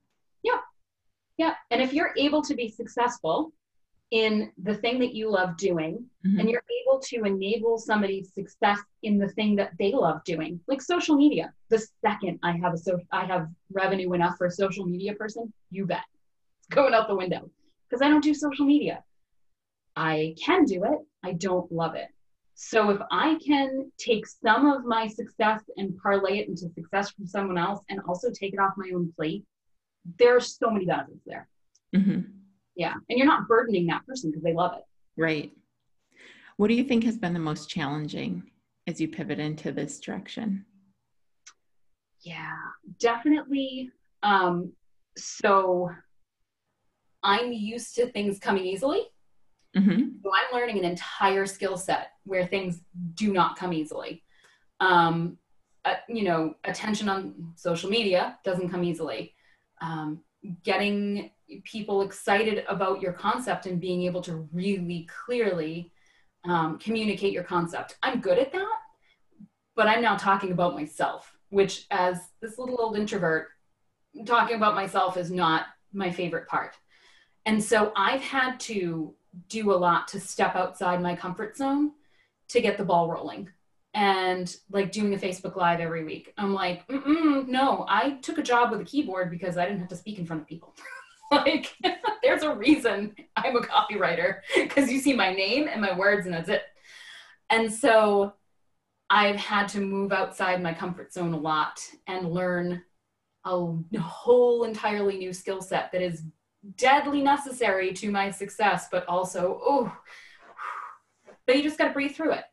Yeah. 0.43 0.59
Yeah. 1.37 1.55
And 1.71 1.81
if 1.81 1.93
you're 1.93 2.13
able 2.15 2.43
to 2.43 2.53
be 2.53 2.69
successful 2.69 3.51
in 4.11 4.51
the 4.61 4.75
thing 4.75 4.99
that 4.99 5.15
you 5.15 5.31
love 5.31 5.57
doing 5.57 6.05
mm-hmm. 6.23 6.39
and 6.39 6.47
you're 6.47 6.61
able 6.85 6.99
to 6.99 7.23
enable 7.23 7.79
somebody's 7.79 8.31
success 8.35 8.77
in 9.01 9.17
the 9.17 9.29
thing 9.29 9.55
that 9.55 9.71
they 9.79 9.93
love 9.93 10.23
doing, 10.25 10.59
like 10.67 10.79
social 10.79 11.15
media, 11.15 11.51
the 11.69 11.83
second 12.05 12.37
I 12.43 12.51
have 12.51 12.75
a 12.75 12.77
so 12.77 12.99
I 13.11 13.25
have 13.25 13.47
revenue 13.71 14.13
enough 14.13 14.37
for 14.37 14.45
a 14.45 14.51
social 14.51 14.85
media 14.85 15.15
person, 15.15 15.51
you 15.71 15.87
bet. 15.87 16.03
It's 16.59 16.75
going 16.75 16.93
out 16.93 17.07
the 17.07 17.15
window 17.15 17.49
because 17.89 18.05
I 18.05 18.09
don't 18.09 18.23
do 18.23 18.35
social 18.35 18.67
media. 18.67 19.03
I 19.95 20.35
can 20.43 20.65
do 20.65 20.83
it, 20.83 20.99
I 21.23 21.33
don't 21.33 21.71
love 21.71 21.95
it. 21.95 22.07
So 22.55 22.91
if 22.91 23.01
I 23.11 23.37
can 23.45 23.91
take 23.97 24.25
some 24.27 24.67
of 24.67 24.85
my 24.85 25.07
success 25.07 25.61
and 25.77 25.97
parlay 25.97 26.39
it 26.39 26.47
into 26.47 26.69
success 26.69 27.11
from 27.11 27.25
someone 27.25 27.57
else 27.57 27.83
and 27.89 27.99
also 28.07 28.29
take 28.31 28.53
it 28.53 28.59
off 28.59 28.73
my 28.77 28.91
own 28.93 29.11
plate, 29.15 29.43
there 30.19 30.35
are 30.35 30.41
so 30.41 30.69
many 30.69 30.85
benefits 30.85 31.23
there. 31.25 31.47
Mm-hmm. 31.95 32.21
Yeah. 32.75 32.93
And 33.09 33.17
you're 33.17 33.27
not 33.27 33.47
burdening 33.47 33.87
that 33.87 34.05
person 34.05 34.31
because 34.31 34.43
they 34.43 34.53
love 34.53 34.73
it. 34.77 34.83
Right. 35.17 35.51
What 36.57 36.67
do 36.67 36.73
you 36.75 36.83
think 36.83 37.03
has 37.03 37.17
been 37.17 37.33
the 37.33 37.39
most 37.39 37.69
challenging 37.69 38.43
as 38.87 39.01
you 39.01 39.07
pivot 39.07 39.39
into 39.39 39.71
this 39.71 39.99
direction? 39.99 40.65
Yeah, 42.21 42.55
definitely. 42.99 43.91
Um, 44.21 44.73
so 45.17 45.89
I'm 47.23 47.51
used 47.51 47.95
to 47.95 48.11
things 48.11 48.39
coming 48.39 48.65
easily. 48.65 49.01
Mm-hmm. 49.75 50.17
So 50.23 50.31
I'm 50.33 50.59
learning 50.59 50.79
an 50.79 50.85
entire 50.85 51.45
skill 51.45 51.77
set 51.77 52.11
where 52.25 52.45
things 52.45 52.81
do 53.15 53.33
not 53.33 53.57
come 53.57 53.73
easily. 53.73 54.23
Um, 54.79 55.37
uh, 55.85 55.95
you 56.07 56.23
know, 56.23 56.55
attention 56.63 57.09
on 57.09 57.53
social 57.55 57.89
media 57.89 58.37
doesn't 58.43 58.69
come 58.69 58.83
easily. 58.83 59.33
Um, 59.81 60.21
getting 60.63 61.31
people 61.63 62.01
excited 62.01 62.65
about 62.67 63.01
your 63.01 63.13
concept 63.13 63.65
and 63.65 63.79
being 63.79 64.03
able 64.03 64.21
to 64.21 64.47
really 64.51 65.07
clearly 65.25 65.91
um, 66.45 66.77
communicate 66.79 67.33
your 67.33 67.43
concept. 67.43 67.97
I'm 68.03 68.19
good 68.19 68.37
at 68.37 68.51
that, 68.51 68.79
but 69.75 69.87
I'm 69.87 70.01
now 70.01 70.15
talking 70.15 70.51
about 70.51 70.75
myself, 70.75 71.35
which, 71.49 71.85
as 71.91 72.19
this 72.41 72.57
little 72.57 72.79
old 72.79 72.97
introvert, 72.97 73.49
talking 74.25 74.55
about 74.55 74.75
myself 74.75 75.17
is 75.17 75.31
not 75.31 75.65
my 75.93 76.11
favorite 76.11 76.47
part. 76.47 76.75
And 77.45 77.61
so 77.61 77.91
I've 77.95 78.21
had 78.21 78.59
to 78.61 79.13
do 79.49 79.71
a 79.71 79.75
lot 79.75 80.07
to 80.09 80.19
step 80.19 80.55
outside 80.55 81.01
my 81.01 81.15
comfort 81.15 81.57
zone 81.57 81.91
to 82.49 82.61
get 82.61 82.77
the 82.77 82.85
ball 82.85 83.09
rolling 83.09 83.49
and 83.93 84.55
like 84.71 84.91
doing 84.91 85.13
a 85.13 85.17
Facebook 85.17 85.55
Live 85.55 85.79
every 85.79 86.03
week. 86.03 86.33
I'm 86.37 86.53
like, 86.53 86.83
no, 86.89 87.85
I 87.87 88.17
took 88.21 88.37
a 88.37 88.43
job 88.43 88.71
with 88.71 88.81
a 88.81 88.85
keyboard 88.85 89.29
because 89.29 89.57
I 89.57 89.65
didn't 89.65 89.79
have 89.79 89.89
to 89.89 89.95
speak 89.95 90.17
in 90.17 90.25
front 90.25 90.41
of 90.41 90.47
people. 90.47 90.73
like, 91.31 91.75
there's 92.23 92.43
a 92.43 92.55
reason 92.55 93.15
I'm 93.35 93.55
a 93.55 93.61
copywriter 93.61 94.37
because 94.55 94.91
you 94.91 94.99
see 94.99 95.13
my 95.13 95.33
name 95.33 95.67
and 95.67 95.81
my 95.81 95.95
words, 95.95 96.25
and 96.25 96.33
that's 96.33 96.49
it. 96.49 96.63
And 97.49 97.71
so 97.71 98.33
I've 99.09 99.35
had 99.35 99.67
to 99.69 99.79
move 99.79 100.11
outside 100.11 100.61
my 100.61 100.73
comfort 100.73 101.13
zone 101.13 101.33
a 101.33 101.39
lot 101.39 101.79
and 102.07 102.31
learn 102.31 102.81
a 103.45 103.75
whole 103.99 104.63
entirely 104.63 105.17
new 105.17 105.33
skill 105.33 105.61
set 105.61 105.91
that 105.91 106.01
is 106.01 106.23
deadly 106.75 107.21
necessary 107.21 107.93
to 107.93 108.11
my 108.11 108.31
success, 108.31 108.87
but 108.91 109.07
also, 109.07 109.59
oh, 109.63 109.95
but 111.45 111.55
you 111.55 111.63
just 111.63 111.77
got 111.77 111.87
to 111.87 111.93
breathe 111.93 112.15
through 112.15 112.33
it 112.33 112.45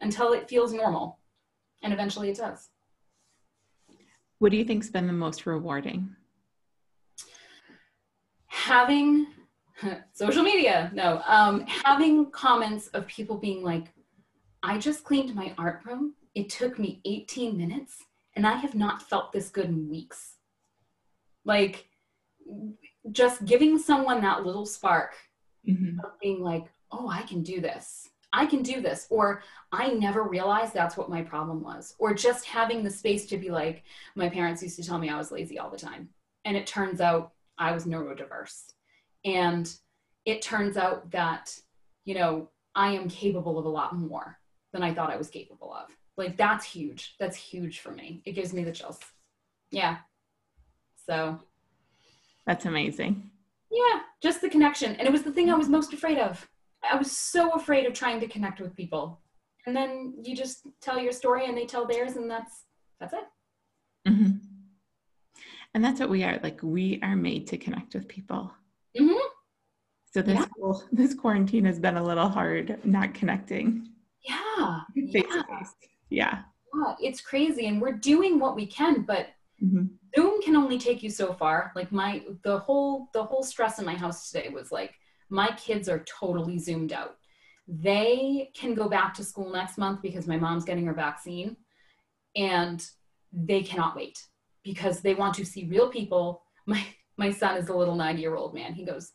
until 0.00 0.32
it 0.32 0.48
feels 0.48 0.72
normal. 0.72 1.18
And 1.82 1.92
eventually 1.92 2.30
it 2.30 2.38
does. 2.38 2.70
What 4.38 4.50
do 4.52 4.56
you 4.56 4.64
think's 4.64 4.88
been 4.88 5.06
the 5.06 5.12
most 5.12 5.46
rewarding? 5.46 6.14
Having 8.46 9.26
social 10.12 10.42
media, 10.42 10.90
no, 10.94 11.22
um, 11.26 11.64
having 11.66 12.30
comments 12.30 12.88
of 12.88 13.06
people 13.06 13.36
being 13.36 13.62
like, 13.62 13.92
I 14.62 14.78
just 14.78 15.04
cleaned 15.04 15.34
my 15.34 15.54
art 15.58 15.80
room. 15.84 16.14
It 16.34 16.48
took 16.48 16.78
me 16.78 17.00
18 17.04 17.56
minutes 17.56 18.04
and 18.34 18.46
I 18.46 18.56
have 18.56 18.74
not 18.74 19.02
felt 19.02 19.32
this 19.32 19.50
good 19.50 19.66
in 19.66 19.88
weeks. 19.88 20.34
Like, 21.44 21.88
just 23.12 23.44
giving 23.44 23.78
someone 23.78 24.20
that 24.22 24.44
little 24.44 24.66
spark 24.66 25.14
mm-hmm. 25.68 26.00
of 26.00 26.18
being 26.20 26.42
like, 26.42 26.66
oh, 26.90 27.08
I 27.08 27.22
can 27.22 27.42
do 27.42 27.60
this. 27.60 28.08
I 28.32 28.46
can 28.46 28.62
do 28.62 28.80
this. 28.80 29.06
Or 29.10 29.42
I 29.72 29.88
never 29.88 30.22
realized 30.22 30.74
that's 30.74 30.96
what 30.96 31.10
my 31.10 31.22
problem 31.22 31.62
was. 31.62 31.94
Or 31.98 32.14
just 32.14 32.44
having 32.44 32.82
the 32.82 32.90
space 32.90 33.26
to 33.26 33.38
be 33.38 33.50
like, 33.50 33.84
my 34.14 34.28
parents 34.28 34.62
used 34.62 34.76
to 34.76 34.84
tell 34.84 34.98
me 34.98 35.08
I 35.08 35.16
was 35.18 35.32
lazy 35.32 35.58
all 35.58 35.70
the 35.70 35.78
time. 35.78 36.08
And 36.44 36.56
it 36.56 36.66
turns 36.66 37.00
out 37.00 37.32
I 37.56 37.72
was 37.72 37.86
neurodiverse. 37.86 38.72
And 39.24 39.72
it 40.24 40.42
turns 40.42 40.76
out 40.76 41.10
that, 41.10 41.58
you 42.04 42.14
know, 42.14 42.50
I 42.74 42.92
am 42.92 43.08
capable 43.08 43.58
of 43.58 43.64
a 43.64 43.70
lot 43.70 43.96
more 43.96 44.38
than 44.72 44.82
I 44.82 44.92
thought 44.92 45.10
I 45.10 45.16
was 45.16 45.30
capable 45.30 45.72
of. 45.72 45.88
Like 46.16 46.36
that's 46.36 46.64
huge. 46.64 47.14
That's 47.18 47.36
huge 47.36 47.80
for 47.80 47.90
me. 47.90 48.22
It 48.24 48.32
gives 48.32 48.52
me 48.52 48.64
the 48.64 48.72
chills. 48.72 49.00
Yeah. 49.70 49.98
So 51.06 51.38
that's 52.48 52.64
amazing. 52.64 53.30
Yeah, 53.70 54.00
just 54.22 54.40
the 54.40 54.48
connection. 54.48 54.96
And 54.96 55.06
it 55.06 55.12
was 55.12 55.22
the 55.22 55.30
thing 55.30 55.50
I 55.50 55.54
was 55.54 55.68
most 55.68 55.92
afraid 55.92 56.16
of. 56.16 56.48
I 56.82 56.96
was 56.96 57.12
so 57.12 57.50
afraid 57.50 57.84
of 57.84 57.92
trying 57.92 58.20
to 58.20 58.26
connect 58.26 58.58
with 58.58 58.74
people. 58.74 59.20
And 59.66 59.76
then 59.76 60.14
you 60.24 60.34
just 60.34 60.66
tell 60.80 60.98
your 60.98 61.12
story 61.12 61.44
and 61.44 61.54
they 61.54 61.66
tell 61.66 61.86
theirs 61.86 62.16
and 62.16 62.30
that's 62.30 62.64
that's 63.00 63.12
it. 63.12 63.24
Mm-hmm. 64.08 64.38
And 65.74 65.84
that's 65.84 66.00
what 66.00 66.08
we 66.08 66.24
are. 66.24 66.40
Like 66.42 66.60
we 66.62 66.98
are 67.02 67.16
made 67.16 67.48
to 67.48 67.58
connect 67.58 67.94
with 67.94 68.08
people. 68.08 68.50
Mm-hmm. 68.98 69.28
So 70.14 70.22
this 70.22 70.38
yeah. 70.38 70.46
whole, 70.58 70.82
this 70.90 71.12
quarantine 71.12 71.66
has 71.66 71.78
been 71.78 71.98
a 71.98 72.02
little 72.02 72.30
hard 72.30 72.78
not 72.82 73.12
connecting. 73.12 73.90
Yeah. 74.26 74.80
Face 75.12 75.12
yeah. 75.12 75.20
to 75.20 75.44
face. 75.44 75.74
Yeah. 76.08 76.38
Yeah, 76.74 76.94
it's 76.98 77.20
crazy. 77.20 77.66
And 77.66 77.78
we're 77.78 77.92
doing 77.92 78.38
what 78.38 78.56
we 78.56 78.66
can, 78.66 79.02
but 79.02 79.26
mm-hmm. 79.62 79.86
Zoom 80.16 80.42
can 80.42 80.56
only 80.56 80.78
take 80.78 81.02
you 81.02 81.10
so 81.10 81.32
far. 81.32 81.72
Like 81.74 81.92
my 81.92 82.22
the 82.42 82.58
whole 82.58 83.08
the 83.12 83.22
whole 83.22 83.42
stress 83.42 83.78
in 83.78 83.84
my 83.84 83.94
house 83.94 84.30
today 84.30 84.48
was 84.48 84.72
like 84.72 84.94
my 85.30 85.50
kids 85.52 85.88
are 85.88 86.04
totally 86.04 86.58
zoomed 86.58 86.92
out. 86.92 87.16
They 87.66 88.50
can 88.54 88.74
go 88.74 88.88
back 88.88 89.14
to 89.14 89.24
school 89.24 89.52
next 89.52 89.76
month 89.76 90.00
because 90.00 90.26
my 90.26 90.38
mom's 90.38 90.64
getting 90.64 90.86
her 90.86 90.94
vaccine 90.94 91.56
and 92.34 92.84
they 93.32 93.62
cannot 93.62 93.94
wait 93.94 94.18
because 94.64 95.00
they 95.00 95.14
want 95.14 95.34
to 95.34 95.44
see 95.44 95.66
real 95.66 95.88
people. 95.88 96.42
My 96.66 96.84
my 97.16 97.32
son 97.32 97.56
is 97.56 97.68
a 97.68 97.74
little 97.74 97.96
90-year-old 97.96 98.52
man. 98.52 98.74
He 98.74 98.84
goes, 98.84 99.12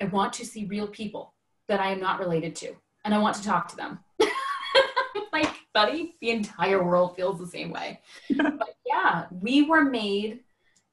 "I 0.00 0.06
want 0.06 0.32
to 0.34 0.44
see 0.44 0.66
real 0.66 0.88
people 0.88 1.34
that 1.68 1.80
I 1.80 1.92
am 1.92 2.00
not 2.00 2.18
related 2.18 2.56
to 2.56 2.74
and 3.04 3.14
I 3.14 3.18
want 3.18 3.36
to 3.36 3.44
talk 3.44 3.68
to 3.68 3.76
them." 3.76 4.00
Buddy, 5.74 6.16
the 6.20 6.30
entire 6.30 6.82
world 6.82 7.16
feels 7.16 7.38
the 7.38 7.46
same 7.46 7.70
way. 7.70 8.00
but 8.36 8.76
yeah, 8.86 9.26
we 9.30 9.62
were 9.62 9.84
made 9.84 10.40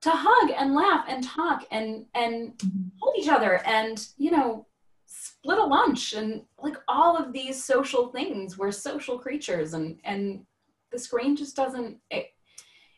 to 0.02 0.10
hug 0.12 0.52
and 0.58 0.74
laugh 0.74 1.06
and 1.08 1.24
talk 1.24 1.65
and 1.72 2.06
and 2.15 2.58
mm-hmm. 2.58 2.88
hold 3.00 3.15
each 3.17 3.30
other 3.30 3.62
and 3.65 4.08
you 4.17 4.32
know 4.32 4.65
split 5.06 5.60
a 5.60 5.63
lunch 5.63 6.13
and 6.13 6.41
like 6.62 6.76
all 6.88 7.15
of 7.15 7.32
these 7.32 7.63
social 7.63 8.08
things 8.08 8.58
we're 8.58 8.72
social 8.72 9.17
creatures 9.17 9.74
and 9.74 10.00
and 10.04 10.44
the 10.91 10.98
screen 10.98 11.36
just 11.36 11.56
doesn't 11.56 11.98
it, 12.10 12.28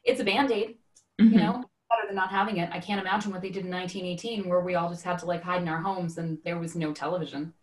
it's 0.05 0.21
a 0.21 0.23
band-aid 0.23 0.77
mm-hmm. 1.19 1.33
you 1.33 1.39
know 1.39 1.63
better 1.89 2.07
than 2.07 2.15
not 2.15 2.31
having 2.31 2.57
it 2.57 2.69
i 2.71 2.79
can't 2.79 3.01
imagine 3.01 3.31
what 3.31 3.41
they 3.41 3.49
did 3.49 3.65
in 3.65 3.71
1918 3.71 4.47
where 4.47 4.61
we 4.61 4.75
all 4.75 4.89
just 4.89 5.03
had 5.03 5.19
to 5.19 5.25
like 5.25 5.43
hide 5.43 5.61
in 5.61 5.67
our 5.67 5.81
homes 5.81 6.17
and 6.17 6.37
there 6.45 6.57
was 6.57 6.75
no 6.75 6.93
television 6.93 7.53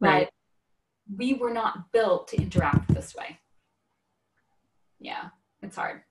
right. 0.00 0.24
but 0.24 0.32
we 1.16 1.34
were 1.34 1.52
not 1.52 1.92
built 1.92 2.28
to 2.28 2.36
interact 2.36 2.92
this 2.94 3.14
way 3.14 3.38
yeah 5.00 5.28
it's 5.62 5.76
hard 5.76 6.02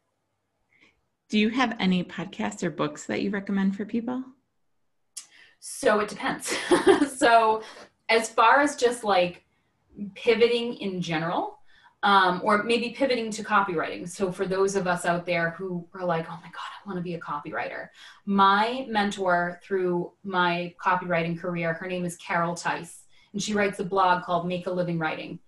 do 1.31 1.39
you 1.39 1.47
have 1.47 1.77
any 1.79 2.03
podcasts 2.03 2.61
or 2.61 2.69
books 2.69 3.05
that 3.05 3.21
you 3.21 3.29
recommend 3.29 3.77
for 3.77 3.85
people? 3.85 4.21
So 5.61 6.01
it 6.01 6.09
depends. 6.09 6.53
so, 7.15 7.63
as 8.09 8.29
far 8.29 8.59
as 8.59 8.75
just 8.75 9.05
like 9.05 9.45
pivoting 10.13 10.73
in 10.73 11.01
general, 11.01 11.59
um, 12.03 12.41
or 12.43 12.63
maybe 12.63 12.89
pivoting 12.89 13.31
to 13.31 13.45
copywriting. 13.45 14.09
So, 14.09 14.29
for 14.29 14.45
those 14.45 14.75
of 14.75 14.87
us 14.87 15.05
out 15.05 15.25
there 15.25 15.51
who 15.51 15.87
are 15.93 16.03
like, 16.03 16.25
oh 16.29 16.37
my 16.43 16.49
God, 16.49 16.69
I 16.83 16.85
want 16.85 16.97
to 16.97 17.01
be 17.01 17.13
a 17.13 17.19
copywriter, 17.21 17.87
my 18.25 18.85
mentor 18.89 19.61
through 19.63 20.11
my 20.25 20.75
copywriting 20.83 21.39
career, 21.39 21.73
her 21.75 21.87
name 21.87 22.03
is 22.03 22.17
Carol 22.17 22.55
Tice, 22.55 23.00
and 23.33 23.41
she 23.41 23.53
writes 23.53 23.79
a 23.79 23.83
blog 23.83 24.23
called 24.23 24.47
Make 24.47 24.67
a 24.67 24.71
Living 24.71 24.99
Writing. 24.99 25.39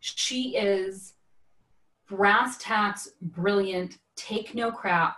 She 0.00 0.56
is 0.56 1.14
brass 2.08 2.58
tacks, 2.58 3.08
brilliant, 3.20 3.98
take 4.16 4.54
no 4.54 4.70
crap, 4.70 5.16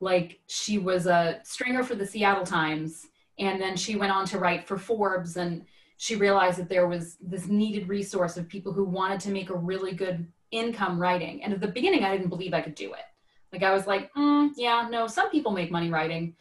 like 0.00 0.40
she 0.46 0.78
was 0.78 1.06
a 1.06 1.40
stringer 1.42 1.82
for 1.82 1.94
the 1.94 2.06
Seattle 2.06 2.44
Times 2.44 3.06
and 3.38 3.60
then 3.60 3.76
she 3.76 3.96
went 3.96 4.12
on 4.12 4.26
to 4.26 4.38
write 4.38 4.66
for 4.66 4.78
Forbes 4.78 5.36
and 5.36 5.64
she 5.98 6.16
realized 6.16 6.58
that 6.58 6.68
there 6.68 6.86
was 6.86 7.16
this 7.20 7.46
needed 7.46 7.88
resource 7.88 8.36
of 8.36 8.48
people 8.48 8.72
who 8.72 8.84
wanted 8.84 9.20
to 9.20 9.30
make 9.30 9.50
a 9.50 9.56
really 9.56 9.92
good 9.92 10.26
income 10.50 10.98
writing. 10.98 11.42
And 11.42 11.52
at 11.52 11.60
the 11.60 11.68
beginning, 11.68 12.04
I 12.04 12.16
didn't 12.16 12.28
believe 12.28 12.54
I 12.54 12.60
could 12.60 12.74
do 12.74 12.92
it. 12.92 13.04
Like 13.52 13.62
I 13.62 13.72
was 13.72 13.86
like, 13.86 14.12
mm, 14.14 14.50
yeah, 14.56 14.88
no, 14.90 15.06
some 15.06 15.30
people 15.30 15.52
make 15.52 15.70
money 15.70 15.90
writing. 15.90 16.34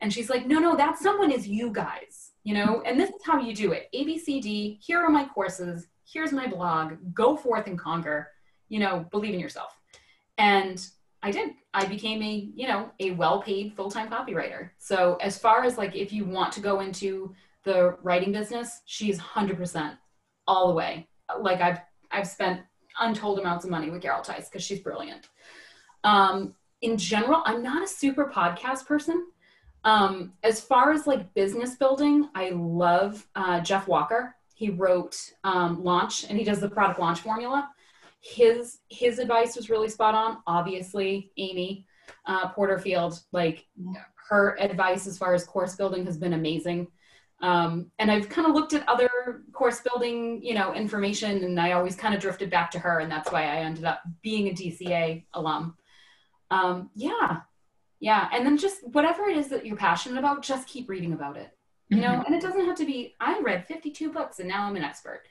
And 0.00 0.12
she's 0.12 0.30
like, 0.30 0.46
no, 0.46 0.58
no, 0.58 0.76
that 0.76 0.98
someone 0.98 1.30
is 1.30 1.46
you 1.46 1.70
guys, 1.72 2.29
you 2.44 2.54
know, 2.54 2.82
and 2.86 2.98
this 2.98 3.10
is 3.10 3.22
how 3.24 3.38
you 3.38 3.54
do 3.54 3.72
it. 3.72 3.88
A, 3.92 4.04
B, 4.04 4.18
C, 4.18 4.40
D, 4.40 4.78
here 4.82 5.00
are 5.00 5.10
my 5.10 5.26
courses. 5.26 5.86
Here's 6.10 6.32
my 6.32 6.46
blog. 6.46 6.94
Go 7.12 7.36
forth 7.36 7.66
and 7.66 7.78
conquer, 7.78 8.28
you 8.68 8.80
know, 8.80 9.06
believe 9.10 9.34
in 9.34 9.40
yourself. 9.40 9.76
And 10.38 10.84
I 11.22 11.30
did. 11.30 11.50
I 11.74 11.84
became 11.86 12.22
a, 12.22 12.50
you 12.54 12.66
know, 12.66 12.90
a 12.98 13.12
well-paid 13.12 13.74
full-time 13.76 14.08
copywriter. 14.08 14.70
So 14.78 15.16
as 15.20 15.38
far 15.38 15.64
as 15.64 15.76
like 15.76 15.94
if 15.94 16.12
you 16.12 16.24
want 16.24 16.52
to 16.54 16.60
go 16.60 16.80
into 16.80 17.34
the 17.64 17.96
writing 18.02 18.32
business, 18.32 18.80
she's 18.86 19.18
100% 19.18 19.96
all 20.46 20.68
the 20.68 20.74
way. 20.74 21.08
Like 21.38 21.60
I've 21.60 21.80
I've 22.10 22.26
spent 22.26 22.62
untold 22.98 23.38
amounts 23.38 23.64
of 23.64 23.70
money 23.70 23.90
with 23.90 24.02
Carol 24.02 24.22
Tice 24.22 24.48
because 24.48 24.64
she's 24.64 24.80
brilliant. 24.80 25.28
Um, 26.02 26.54
in 26.82 26.96
general, 26.96 27.42
I'm 27.44 27.62
not 27.62 27.84
a 27.84 27.86
super 27.86 28.32
podcast 28.34 28.86
person. 28.86 29.26
Um, 29.84 30.34
as 30.42 30.60
far 30.60 30.92
as 30.92 31.06
like 31.06 31.32
business 31.34 31.76
building, 31.76 32.28
I 32.34 32.50
love 32.50 33.26
uh, 33.34 33.60
Jeff 33.60 33.88
Walker. 33.88 34.36
He 34.54 34.70
wrote 34.70 35.16
um, 35.42 35.82
Launch 35.82 36.24
and 36.24 36.38
he 36.38 36.44
does 36.44 36.60
the 36.60 36.68
product 36.68 37.00
launch 37.00 37.20
formula 37.20 37.70
his 38.20 38.78
his 38.88 39.18
advice 39.18 39.56
was 39.56 39.70
really 39.70 39.88
spot 39.88 40.14
on. 40.14 40.38
Obviously, 40.46 41.32
Amy 41.36 41.86
uh, 42.26 42.48
Porterfield, 42.48 43.20
like 43.32 43.66
her 44.28 44.56
advice 44.60 45.06
as 45.06 45.18
far 45.18 45.34
as 45.34 45.44
course 45.44 45.74
building 45.74 46.04
has 46.06 46.16
been 46.16 46.34
amazing. 46.34 46.86
Um, 47.42 47.90
and 47.98 48.10
I've 48.10 48.28
kind 48.28 48.46
of 48.46 48.54
looked 48.54 48.74
at 48.74 48.86
other 48.86 49.08
course 49.52 49.80
building, 49.80 50.42
you 50.42 50.52
know, 50.52 50.74
information, 50.74 51.42
and 51.42 51.58
I 51.58 51.72
always 51.72 51.96
kind 51.96 52.14
of 52.14 52.20
drifted 52.20 52.50
back 52.50 52.70
to 52.72 52.78
her, 52.78 53.00
and 53.00 53.10
that's 53.10 53.32
why 53.32 53.44
I 53.44 53.56
ended 53.56 53.84
up 53.84 54.02
being 54.22 54.48
a 54.48 54.52
DCA 54.52 55.24
alum. 55.32 55.74
Um, 56.50 56.90
yeah, 56.94 57.40
yeah, 58.00 58.28
and 58.32 58.44
then 58.44 58.56
just 58.56 58.86
whatever 58.88 59.28
it 59.28 59.36
is 59.36 59.48
that 59.48 59.64
you're 59.64 59.76
passionate 59.76 60.18
about, 60.18 60.42
just 60.42 60.66
keep 60.66 60.88
reading 60.88 61.12
about 61.12 61.36
it. 61.36 61.50
You 61.88 62.00
know, 62.00 62.08
mm-hmm. 62.08 62.26
and 62.26 62.34
it 62.34 62.40
doesn't 62.40 62.66
have 62.66 62.76
to 62.76 62.86
be. 62.86 63.16
I 63.20 63.40
read 63.40 63.66
52 63.66 64.12
books, 64.12 64.38
and 64.38 64.48
now 64.48 64.66
I'm 64.66 64.76
an 64.76 64.84
expert 64.84 65.22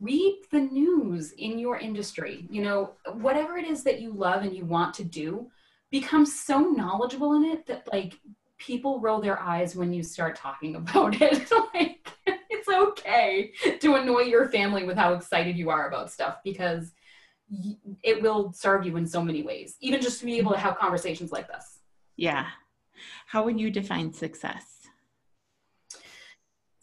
read 0.00 0.42
the 0.50 0.60
news 0.60 1.32
in 1.32 1.58
your 1.58 1.78
industry 1.78 2.46
you 2.50 2.62
know 2.62 2.92
whatever 3.14 3.56
it 3.56 3.66
is 3.66 3.84
that 3.84 4.00
you 4.00 4.12
love 4.12 4.42
and 4.42 4.54
you 4.54 4.64
want 4.64 4.92
to 4.92 5.04
do 5.04 5.48
become 5.90 6.26
so 6.26 6.60
knowledgeable 6.60 7.34
in 7.34 7.44
it 7.44 7.66
that 7.66 7.86
like 7.92 8.18
people 8.58 9.00
roll 9.00 9.20
their 9.20 9.40
eyes 9.40 9.76
when 9.76 9.92
you 9.92 10.02
start 10.02 10.36
talking 10.36 10.76
about 10.76 11.20
it 11.20 11.50
like 11.72 12.08
it's 12.26 12.68
okay 12.68 13.52
to 13.80 13.94
annoy 13.94 14.22
your 14.22 14.48
family 14.48 14.84
with 14.84 14.96
how 14.96 15.14
excited 15.14 15.56
you 15.56 15.70
are 15.70 15.88
about 15.88 16.10
stuff 16.10 16.38
because 16.44 16.92
it 18.02 18.20
will 18.20 18.52
serve 18.52 18.84
you 18.84 18.96
in 18.96 19.06
so 19.06 19.22
many 19.22 19.42
ways 19.42 19.76
even 19.80 20.00
just 20.00 20.18
to 20.18 20.26
be 20.26 20.38
able 20.38 20.52
to 20.52 20.58
have 20.58 20.76
conversations 20.78 21.30
like 21.30 21.46
this 21.46 21.73
yeah 22.16 22.46
how 23.26 23.44
would 23.44 23.58
you 23.58 23.70
define 23.70 24.12
success 24.12 24.74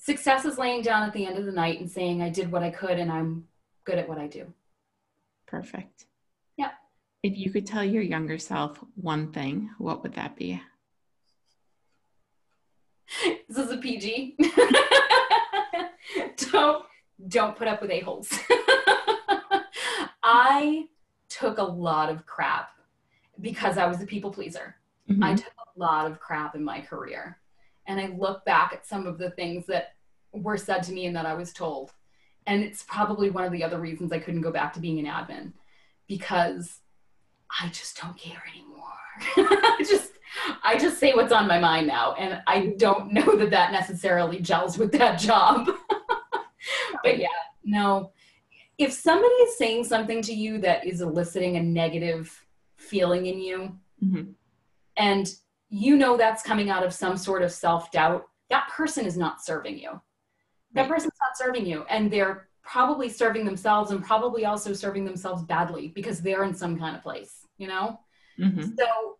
success 0.01 0.45
is 0.45 0.58
laying 0.58 0.82
down 0.82 1.03
at 1.03 1.14
the 1.14 1.26
end 1.26 1.38
of 1.38 1.45
the 1.45 1.51
night 1.51 1.80
and 1.80 1.89
saying, 1.89 2.22
I 2.22 2.30
did 2.30 2.51
what 2.51 2.64
I 2.64 2.72
could 2.72 2.99
and 2.99 3.12
I'm 3.12 3.45
good 3.86 3.97
at 3.97 4.10
what 4.10 4.18
I 4.18 4.28
do. 4.28 4.51
Perfect. 5.47 6.06
Yeah. 6.58 6.72
If 7.24 7.38
you 7.38 7.51
could 7.51 7.68
tell 7.68 7.84
your 7.84 8.01
younger 8.01 8.38
self 8.38 8.84
one 8.95 9.32
thing, 9.32 9.70
what 9.78 10.03
would 10.03 10.16
that 10.16 10.36
be? 10.36 10.62
This 13.49 13.66
is 13.66 13.72
a 13.72 13.78
PG. 13.78 14.38
don't 16.38 16.86
don't 17.28 17.58
put 17.58 17.68
up 17.68 17.82
with 17.82 17.91
a-holes. 17.91 18.32
I 20.24 20.88
took 21.28 21.58
a 21.58 21.64
lot 21.64 22.10
of 22.10 22.26
crap 22.26 22.70
because 23.41 23.78
I 23.78 23.88
was 23.88 24.01
a 24.01 24.06
people 24.06 24.32
pleaser. 24.32 24.78
Mm-hmm. 25.12 25.24
I 25.24 25.36
took 25.36 25.53
a 25.76 25.80
lot 25.80 26.09
of 26.09 26.20
crap 26.20 26.55
in 26.55 26.64
my 26.64 26.82
career 26.82 27.38
and 27.88 27.99
I 27.99 28.07
look 28.07 28.45
back 28.45 28.74
at 28.74 28.86
some 28.86 29.07
of 29.07 29.18
the 29.18 29.32
things 29.32 29.66
that 29.68 29.93
were 30.32 30.57
said 30.57 30.84
to 30.84 30.93
me 30.93 31.05
and 31.05 31.16
that 31.16 31.26
I 31.26 31.34
was 31.34 31.53
told. 31.53 31.91
And 32.47 32.64
it's 32.64 32.84
probably 32.84 33.30
one 33.30 33.43
of 33.43 33.51
the 33.51 33.64
other 33.64 33.80
reasons 33.80 34.12
I 34.12 34.20
couldn't 34.20 34.41
go 34.41 34.51
back 34.51 34.74
to 34.74 34.80
being 34.80 34.99
an 34.99 35.05
admin 35.05 35.53
because 36.07 36.80
I 37.62 37.68
just 37.70 38.01
don't 38.01 38.18
care 38.18 38.41
anymore. 38.53 38.78
I 39.38 39.84
just 39.88 40.14
I 40.64 40.78
just 40.78 40.97
say 40.97 41.14
what's 41.14 41.34
on 41.34 41.47
my 41.47 41.59
mind 41.59 41.88
now 41.88 42.14
and 42.14 42.41
I 42.47 42.74
don't 42.78 43.12
know 43.12 43.36
that 43.36 43.51
that 43.51 43.72
necessarily 43.72 44.39
gels 44.39 44.78
with 44.78 44.91
that 44.93 45.20
job. 45.20 45.70
but 47.03 47.18
yeah, 47.18 47.28
no. 47.64 48.12
if 48.78 48.93
somebody 48.93 49.34
is 49.34 49.57
saying 49.57 49.84
something 49.84 50.22
to 50.24 50.34
you 50.34 50.57
that 50.59 50.86
is 50.86 51.01
eliciting 51.01 51.57
a 51.57 51.62
negative 51.62 52.45
feeling 52.78 53.26
in 53.26 53.39
you, 53.39 53.78
mm-hmm. 54.03 54.32
And 54.98 55.34
you 55.70 55.96
know 55.98 56.18
that's 56.18 56.44
coming 56.44 56.70
out 56.70 56.86
of 56.86 56.94
some 56.94 57.18
sort 57.18 57.42
of 57.42 57.52
self 57.52 57.92
doubt, 57.92 58.26
that 58.50 58.70
person 58.70 59.06
is 59.06 59.18
not 59.18 59.44
serving 59.44 59.78
you. 59.78 60.02
That 60.74 60.82
right. 60.82 60.89
person's 60.89 61.14
not 61.22 61.38
serving 61.38 61.66
you, 61.66 61.86
and 61.89 62.12
they're 62.12 62.48
probably 62.64 63.10
serving 63.10 63.46
themselves 63.46 63.92
and 63.92 64.04
probably 64.04 64.46
also 64.46 64.74
serving 64.74 65.06
themselves 65.06 65.44
badly 65.44 65.89
because 65.89 66.22
they're 66.22 66.44
in 66.44 66.54
some 66.54 66.78
kind 66.78 66.96
of 66.96 67.02
place, 67.02 67.48
you 67.58 67.68
know? 67.68 68.00
Mm-hmm. 68.39 68.72
So 68.78 69.18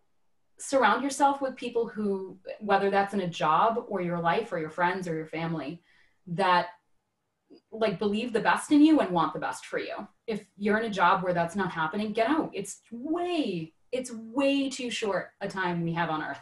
surround 0.58 1.02
yourself 1.02 1.40
with 1.40 1.56
people 1.56 1.88
who, 1.88 2.38
whether 2.60 2.90
that's 2.90 3.14
in 3.14 3.20
a 3.20 3.28
job 3.28 3.84
or 3.88 4.00
your 4.00 4.20
life 4.20 4.52
or 4.52 4.58
your 4.58 4.70
friends 4.70 5.08
or 5.08 5.14
your 5.14 5.26
family, 5.26 5.82
that 6.28 6.68
like 7.70 7.98
believe 7.98 8.32
the 8.32 8.40
best 8.40 8.70
in 8.70 8.80
you 8.80 9.00
and 9.00 9.10
want 9.10 9.34
the 9.34 9.40
best 9.40 9.66
for 9.66 9.78
you. 9.78 10.06
If 10.26 10.44
you're 10.56 10.78
in 10.78 10.86
a 10.86 10.94
job 10.94 11.22
where 11.22 11.34
that's 11.34 11.56
not 11.56 11.72
happening, 11.72 12.12
get 12.12 12.28
out. 12.30 12.50
It's 12.54 12.80
way, 12.90 13.74
it's 13.92 14.10
way 14.10 14.70
too 14.70 14.90
short 14.90 15.30
a 15.40 15.48
time 15.48 15.84
we 15.84 15.92
have 15.92 16.10
on 16.10 16.22
earth 16.22 16.40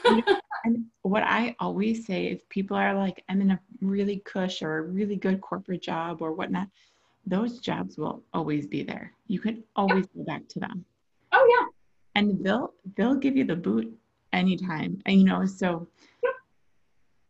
and 0.63 0.85
what 1.01 1.23
I 1.23 1.55
always 1.59 2.05
say 2.05 2.27
is 2.27 2.41
people 2.49 2.77
are 2.77 2.93
like, 2.93 3.23
I'm 3.29 3.41
in 3.41 3.51
a 3.51 3.59
really 3.81 4.21
cush 4.25 4.61
or 4.61 4.77
a 4.77 4.81
really 4.81 5.17
good 5.17 5.41
corporate 5.41 5.81
job 5.81 6.21
or 6.21 6.33
whatnot. 6.33 6.69
Those 7.27 7.59
jobs 7.59 7.97
will 7.97 8.23
always 8.33 8.65
be 8.67 8.83
there. 8.83 9.11
You 9.27 9.39
can 9.39 9.63
always 9.75 10.05
go 10.15 10.23
back 10.23 10.47
to 10.49 10.59
them. 10.59 10.85
Oh 11.31 11.45
yeah. 11.59 11.67
And 12.15 12.43
they'll 12.43 12.73
they'll 12.95 13.15
give 13.15 13.35
you 13.35 13.43
the 13.43 13.55
boot 13.55 13.93
anytime. 14.31 15.01
And 15.05 15.19
you 15.19 15.25
know, 15.25 15.45
so 15.45 15.87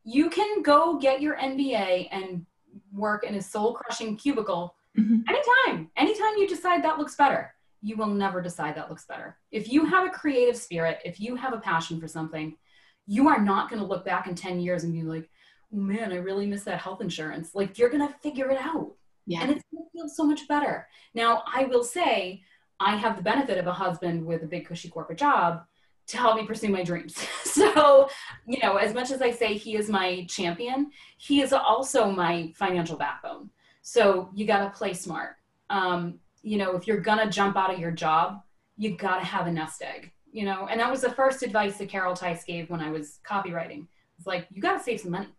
you 0.04 0.30
can 0.30 0.62
go 0.62 1.00
get 1.00 1.22
your 1.22 1.36
MBA 1.38 2.10
and 2.12 2.46
work 2.94 3.24
in 3.24 3.36
a 3.36 3.42
soul 3.42 3.74
crushing 3.74 4.16
cubicle 4.16 4.75
mm-hmm. 4.98 5.22
anytime. 5.28 5.90
Anytime 5.96 6.38
you 6.38 6.48
decide 6.48 6.84
that 6.84 6.98
looks 6.98 7.16
better, 7.16 7.54
you 7.82 7.96
will 7.98 8.08
never 8.08 8.42
decide 8.42 8.76
that 8.76 8.90
looks 8.90 9.06
better. 9.06 9.38
If 9.52 9.72
you 9.72 9.86
have 9.86 10.08
a 10.08 10.12
creative 10.12 10.58
spirit, 10.58 11.00
if 11.06 11.20
you 11.20 11.36
have 11.36 11.54
a 11.54 11.60
passion 11.60 12.00
for 12.00 12.08
something, 12.08 12.56
you 13.08 13.28
are 13.28 13.40
not 13.40 13.70
going 13.70 13.82
to 13.82 13.88
look 13.88 14.06
back 14.06 14.28
in 14.28 14.36
10 14.36 14.60
years 14.60 14.84
and 14.84 14.94
be 14.94 15.04
like, 15.04 15.30
oh 15.74 15.78
man, 15.78 16.12
I 16.12 16.18
really 16.18 16.48
miss 16.48 16.64
that 16.64 16.82
health 16.82 17.02
insurance. 17.02 17.54
Like 17.54 17.78
you're 17.78 17.90
going 17.90 18.08
to 18.08 18.14
figure 18.20 18.50
it 18.50 18.58
out. 18.60 18.94
Yeah. 19.28 19.42
And 19.42 19.52
it's 19.52 19.64
going 19.72 19.86
to 19.86 19.90
feel 19.92 20.10
so 20.10 20.24
much 20.24 20.48
better. 20.48 20.88
Now, 21.14 21.44
I 21.52 21.66
will 21.66 21.84
say, 21.84 22.44
I 22.80 22.96
have 22.96 23.16
the 23.16 23.24
benefit 23.24 23.58
of 23.58 23.68
a 23.68 23.74
husband 23.74 24.26
with 24.26 24.44
a 24.44 24.48
big, 24.48 24.68
cushy 24.68 24.90
corporate 24.90 25.20
job 25.20 25.64
to 26.08 26.18
help 26.18 26.36
me 26.36 26.46
pursue 26.46 26.70
my 26.70 26.84
dreams. 26.84 27.16
so, 27.44 28.10
you 28.46 28.60
know, 28.62 28.78
as 28.78 28.94
much 28.94 29.12
as 29.12 29.22
I 29.22 29.32
say 29.32 29.56
he 29.56 29.76
is 29.76 29.90
my 29.90 30.26
champion, 30.30 30.92
he 31.18 31.42
is 31.42 31.54
also 31.54 32.12
my 32.12 32.52
financial 32.56 32.98
backbone. 32.98 33.50
So 33.88 34.30
you 34.34 34.46
got 34.46 34.64
to 34.64 34.78
play 34.78 34.94
smart. 34.94 35.36
Um, 35.70 36.20
you 36.42 36.58
know, 36.58 36.76
if 36.76 36.88
you're 36.88 37.00
going 37.00 37.20
to 37.20 37.30
jump 37.30 37.56
out 37.56 37.74
of 37.74 37.80
your 37.80 37.92
job, 37.92 38.42
you 38.78 38.98
got 38.98 39.20
to 39.20 39.26
have 39.26 39.48
a 39.48 39.52
nest 39.52 39.82
egg 39.82 40.12
you 40.36 40.44
know, 40.44 40.68
and 40.70 40.82
that 40.82 40.92
was 40.92 41.00
the 41.00 41.14
first 41.14 41.44
advice 41.44 41.78
that 41.78 41.88
Carol 41.88 42.14
Tice 42.14 42.44
gave 42.44 42.70
when 42.70 42.82
I 42.82 42.92
was 42.92 43.20
copywriting. 43.26 43.88
It's 44.18 44.28
like, 44.28 44.48
you 44.52 44.62
got 44.62 44.78
to 44.78 44.84
save 44.84 45.00
some 45.00 45.12
money 45.12 45.30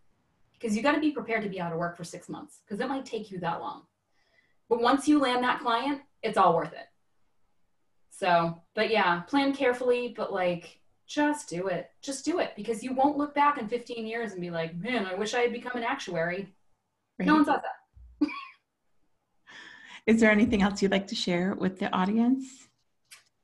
because 0.55 0.75
you 0.75 0.83
got 0.83 0.93
to 0.93 1.01
be 1.03 1.11
prepared 1.11 1.43
to 1.43 1.51
be 1.51 1.61
out 1.61 1.71
of 1.71 1.79
work 1.79 1.99
for 1.99 2.03
six 2.03 2.31
months 2.31 2.61
because 2.65 2.81
it 2.81 2.89
might 2.89 3.05
take 3.05 3.31
you 3.31 3.39
that 3.41 3.61
long. 3.61 3.83
But 4.71 4.81
once 4.81 5.07
you 5.07 5.19
land 5.19 5.45
that 5.45 5.61
client, 5.61 6.01
it's 6.23 6.39
all 6.39 6.57
worth 6.57 6.73
it. 6.73 6.89
So, 8.09 8.59
but 8.75 8.89
yeah, 8.89 9.21
plan 9.21 9.55
carefully, 9.55 10.15
but 10.17 10.33
like, 10.33 10.81
just 11.07 11.51
do 11.51 11.67
it. 11.67 11.91
Just 12.01 12.25
do 12.25 12.39
it 12.39 12.53
because 12.57 12.83
you 12.83 12.95
won't 12.95 13.19
look 13.19 13.35
back 13.35 13.59
in 13.59 13.69
15 13.69 14.07
years 14.07 14.33
and 14.33 14.41
be 14.41 14.49
like, 14.49 14.75
man, 14.79 15.05
I 15.05 15.15
wish 15.15 15.35
I 15.35 15.41
had 15.41 15.53
become 15.53 15.77
an 15.77 15.85
actuary. 15.85 16.55
Right. 17.19 17.27
No 17.27 17.35
one 17.35 17.45
says 17.45 17.57
that. 17.57 17.76
Is 20.07 20.21
there 20.21 20.31
anything 20.31 20.63
else 20.63 20.83
you'd 20.83 20.93
like 20.93 21.07
to 21.09 21.15
share 21.15 21.55
with 21.55 21.79
the 21.79 21.93
audience? 21.93 22.69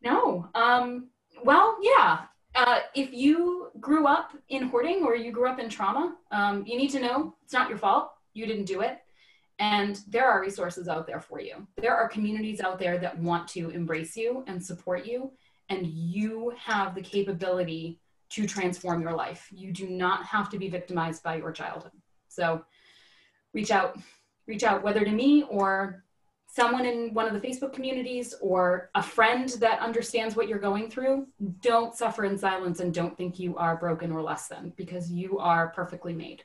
No. 0.03 0.49
Um, 0.55 1.09
well, 1.45 1.77
yeah. 1.83 2.21
Uh, 2.55 2.81
if 2.95 3.13
you 3.13 3.71
grew 3.81 4.07
up 4.07 4.33
in 4.49 4.65
hoarding 4.69 5.03
or 5.05 5.17
you 5.17 5.33
grew 5.33 5.49
up 5.49 5.59
in 5.59 5.69
trauma, 5.69 6.17
um, 6.31 6.65
you 6.67 6.77
need 6.77 6.91
to 6.91 7.01
know 7.01 7.35
it's 7.43 7.53
not 7.53 7.69
your 7.69 7.79
fault. 7.79 8.13
You 8.35 8.47
didn't 8.47 8.67
do 8.67 8.81
it. 8.81 8.99
And 9.59 10.01
there 10.09 10.29
are 10.29 10.41
resources 10.41 10.89
out 10.89 11.07
there 11.07 11.21
for 11.21 11.41
you. 11.41 11.67
There 11.77 11.95
are 11.95 12.09
communities 12.09 12.61
out 12.61 12.79
there 12.79 12.99
that 12.99 13.19
want 13.19 13.49
to 13.49 13.71
embrace 13.71 14.17
you 14.17 14.45
and 14.47 14.63
support 14.63 15.07
you. 15.07 15.33
And 15.69 15.87
you 15.87 16.53
have 16.59 16.95
the 16.95 17.01
capability 17.01 18.01
to 18.31 18.47
transform 18.47 19.03
your 19.03 19.13
life. 19.13 19.49
You 19.53 19.73
do 19.73 19.89
not 19.89 20.25
have 20.25 20.49
to 20.51 20.59
be 20.59 20.69
victimized 20.69 21.23
by 21.23 21.37
your 21.37 21.53
childhood. 21.53 21.93
So 22.29 22.65
reach 23.53 23.71
out, 23.71 23.99
reach 24.47 24.63
out, 24.63 24.83
whether 24.83 25.05
to 25.05 25.11
me 25.11 25.45
or 25.45 26.05
someone 26.47 26.85
in 26.85 27.15
one 27.15 27.27
of 27.27 27.33
the 27.33 27.47
Facebook 27.47 27.73
communities 27.73 28.35
or 28.43 28.91
a 28.95 29.03
friend 29.03 29.49
that 29.61 29.81
understands 29.81 30.37
what 30.37 30.49
you're 30.49 30.59
going 30.59 30.91
through, 30.91 31.27
don't 31.63 31.95
suffer 31.95 32.25
in 32.25 32.37
silence 32.37 32.81
and 32.81 32.93
don't 32.93 33.17
think 33.17 33.39
you 33.39 33.57
are 33.57 33.77
broken 33.77 34.13
or 34.13 34.23
less 34.23 34.49
than 34.49 34.73
because 34.77 35.11
you 35.11 35.39
are 35.39 35.69
perfectly 35.69 36.13
made. 36.13 36.45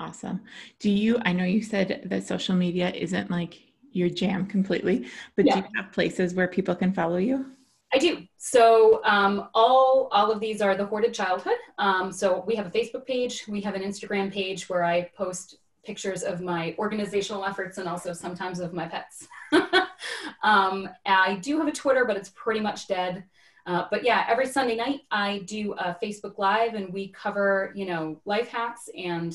Awesome. 0.00 0.42
Do 0.80 0.90
you, 0.90 1.18
I 1.24 1.32
know 1.32 1.44
you 1.44 1.62
said 1.62 2.02
that 2.06 2.26
social 2.26 2.54
media 2.54 2.90
isn't 2.90 3.30
like 3.30 3.58
your 3.92 4.10
jam 4.10 4.44
completely, 4.44 5.06
but 5.34 5.46
yeah. 5.46 5.54
do 5.54 5.60
you 5.60 5.66
have 5.76 5.92
places 5.92 6.34
where 6.34 6.48
people 6.48 6.74
can 6.74 6.92
follow 6.92 7.16
you? 7.16 7.46
I 7.94 7.98
do. 7.98 8.26
So 8.36 9.00
um, 9.04 9.48
all 9.54 10.08
all 10.10 10.32
of 10.32 10.40
these 10.40 10.60
are 10.60 10.74
the 10.74 10.84
hoarded 10.84 11.14
childhood. 11.14 11.58
Um, 11.78 12.10
so 12.10 12.42
we 12.44 12.56
have 12.56 12.66
a 12.66 12.70
Facebook 12.70 13.06
page, 13.06 13.44
we 13.46 13.60
have 13.60 13.76
an 13.76 13.82
Instagram 13.82 14.32
page 14.32 14.68
where 14.68 14.82
I 14.82 15.10
post 15.16 15.58
pictures 15.84 16.22
of 16.22 16.40
my 16.40 16.74
organizational 16.78 17.44
efforts 17.44 17.78
and 17.78 17.88
also 17.88 18.12
sometimes 18.12 18.60
of 18.60 18.72
my 18.72 18.86
pets. 18.86 19.26
um, 20.42 20.88
I 21.06 21.36
do 21.36 21.58
have 21.58 21.68
a 21.68 21.72
Twitter, 21.72 22.04
but 22.04 22.16
it's 22.16 22.30
pretty 22.34 22.60
much 22.60 22.88
dead. 22.88 23.24
Uh, 23.66 23.86
but 23.90 24.04
yeah, 24.04 24.26
every 24.28 24.46
Sunday 24.46 24.76
night 24.76 25.00
I 25.10 25.38
do 25.46 25.72
a 25.74 25.96
Facebook 26.02 26.38
Live 26.38 26.74
and 26.74 26.92
we 26.92 27.08
cover, 27.08 27.72
you 27.74 27.86
know, 27.86 28.20
life 28.24 28.48
hacks 28.48 28.88
and 28.96 29.34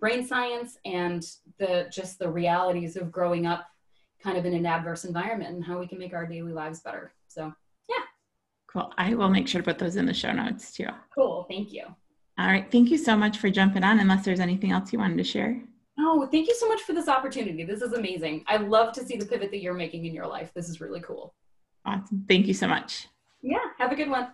brain 0.00 0.26
science 0.26 0.78
and 0.84 1.24
the 1.58 1.88
just 1.90 2.18
the 2.18 2.28
realities 2.28 2.96
of 2.96 3.12
growing 3.12 3.46
up 3.46 3.66
kind 4.22 4.36
of 4.36 4.44
in 4.44 4.54
an 4.54 4.66
adverse 4.66 5.04
environment 5.04 5.54
and 5.54 5.64
how 5.64 5.78
we 5.78 5.86
can 5.86 5.98
make 5.98 6.12
our 6.12 6.26
daily 6.26 6.52
lives 6.52 6.80
better. 6.80 7.12
So 7.28 7.52
yeah. 7.88 8.02
Cool. 8.66 8.92
I 8.98 9.14
will 9.14 9.28
make 9.28 9.46
sure 9.46 9.60
to 9.60 9.64
put 9.64 9.78
those 9.78 9.96
in 9.96 10.06
the 10.06 10.14
show 10.14 10.32
notes 10.32 10.72
too. 10.72 10.88
Cool. 11.14 11.46
Thank 11.48 11.72
you. 11.72 11.84
All 12.38 12.46
right. 12.46 12.70
Thank 12.70 12.90
you 12.90 12.98
so 12.98 13.16
much 13.16 13.38
for 13.38 13.50
jumping 13.50 13.84
on. 13.84 14.00
Unless 14.00 14.24
there's 14.24 14.40
anything 14.40 14.72
else 14.72 14.92
you 14.92 14.98
wanted 14.98 15.18
to 15.18 15.24
share. 15.24 15.60
Oh, 16.00 16.26
thank 16.26 16.46
you 16.46 16.54
so 16.54 16.68
much 16.68 16.82
for 16.82 16.92
this 16.92 17.08
opportunity. 17.08 17.64
This 17.64 17.82
is 17.82 17.92
amazing. 17.92 18.44
I 18.46 18.58
love 18.58 18.92
to 18.94 19.04
see 19.04 19.16
the 19.16 19.26
pivot 19.26 19.50
that 19.50 19.60
you're 19.60 19.74
making 19.74 20.06
in 20.06 20.14
your 20.14 20.26
life. 20.26 20.52
This 20.54 20.68
is 20.68 20.80
really 20.80 21.00
cool. 21.00 21.34
Awesome. 21.84 22.24
Thank 22.28 22.46
you 22.46 22.54
so 22.54 22.68
much. 22.68 23.08
Yeah. 23.42 23.58
Have 23.78 23.92
a 23.92 23.96
good 23.96 24.10
one. 24.10 24.28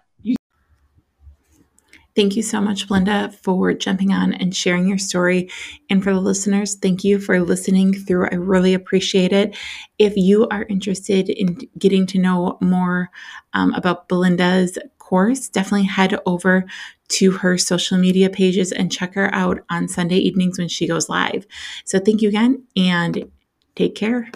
Thank 2.17 2.37
you 2.37 2.43
so 2.43 2.61
much, 2.61 2.87
Belinda, 2.87 3.33
for 3.43 3.73
jumping 3.73 4.12
on 4.12 4.35
and 4.35 4.55
sharing 4.55 4.87
your 4.87 4.99
story. 4.99 5.51
And 5.91 6.03
for 6.03 6.15
the 6.15 6.21
listeners, 6.21 6.77
thank 6.77 7.03
you 7.03 7.19
for 7.19 7.41
listening 7.41 7.93
through. 7.93 8.29
I 8.31 8.37
really 8.37 8.73
appreciate 8.73 9.33
it. 9.33 9.57
If 9.99 10.17
you 10.17 10.47
are 10.49 10.62
interested 10.69 11.29
in 11.29 11.59
getting 11.77 12.07
to 12.07 12.21
know 12.21 12.57
more 12.61 13.11
um, 13.53 13.75
about 13.75 14.09
Belinda's 14.09 14.79
course, 14.99 15.49
definitely 15.49 15.89
head 15.89 16.17
over 16.25 16.67
to 17.09 17.33
her 17.33 17.59
social 17.59 17.99
media 17.99 18.31
pages 18.31 18.73
and 18.73 18.91
check 18.91 19.15
her 19.15 19.33
out 19.35 19.61
on 19.71 19.89
Sunday 19.89 20.17
evenings 20.17 20.59
when 20.59 20.69
she 20.69 20.87
goes 20.87 21.09
live. 21.09 21.47
So 21.85 21.99
thank 21.99 22.23
you 22.23 22.29
again 22.29 22.65
and 22.77 23.31
take 23.75 23.95
care. 23.95 24.31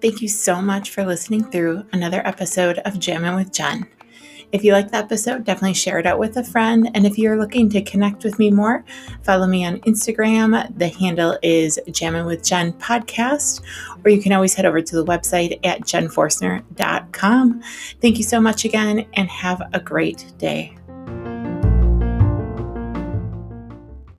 Thank 0.00 0.22
you 0.22 0.28
so 0.28 0.62
much 0.62 0.90
for 0.90 1.04
listening 1.04 1.50
through 1.50 1.84
another 1.92 2.24
episode 2.24 2.78
of 2.78 3.00
Jammin' 3.00 3.34
with 3.34 3.52
Jen. 3.52 3.88
If 4.50 4.64
you 4.64 4.72
liked 4.72 4.92
the 4.92 4.98
episode, 4.98 5.44
definitely 5.44 5.74
share 5.74 5.98
it 5.98 6.06
out 6.06 6.18
with 6.18 6.36
a 6.38 6.44
friend. 6.44 6.90
And 6.94 7.06
if 7.06 7.18
you're 7.18 7.38
looking 7.38 7.68
to 7.70 7.82
connect 7.82 8.24
with 8.24 8.38
me 8.38 8.50
more, 8.50 8.82
follow 9.22 9.46
me 9.46 9.64
on 9.64 9.80
Instagram. 9.80 10.76
The 10.78 10.88
handle 10.88 11.38
is 11.42 11.78
Jammin' 11.90 12.24
with 12.24 12.44
Jen 12.44 12.72
Podcast, 12.74 13.60
or 14.04 14.10
you 14.10 14.22
can 14.22 14.32
always 14.32 14.54
head 14.54 14.64
over 14.64 14.80
to 14.80 14.96
the 14.96 15.04
website 15.04 15.60
at 15.64 15.82
jenforstner.com. 15.82 17.62
Thank 18.00 18.16
you 18.16 18.24
so 18.24 18.40
much 18.40 18.64
again 18.64 19.06
and 19.14 19.28
have 19.28 19.62
a 19.74 19.80
great 19.80 20.32
day. 20.38 20.78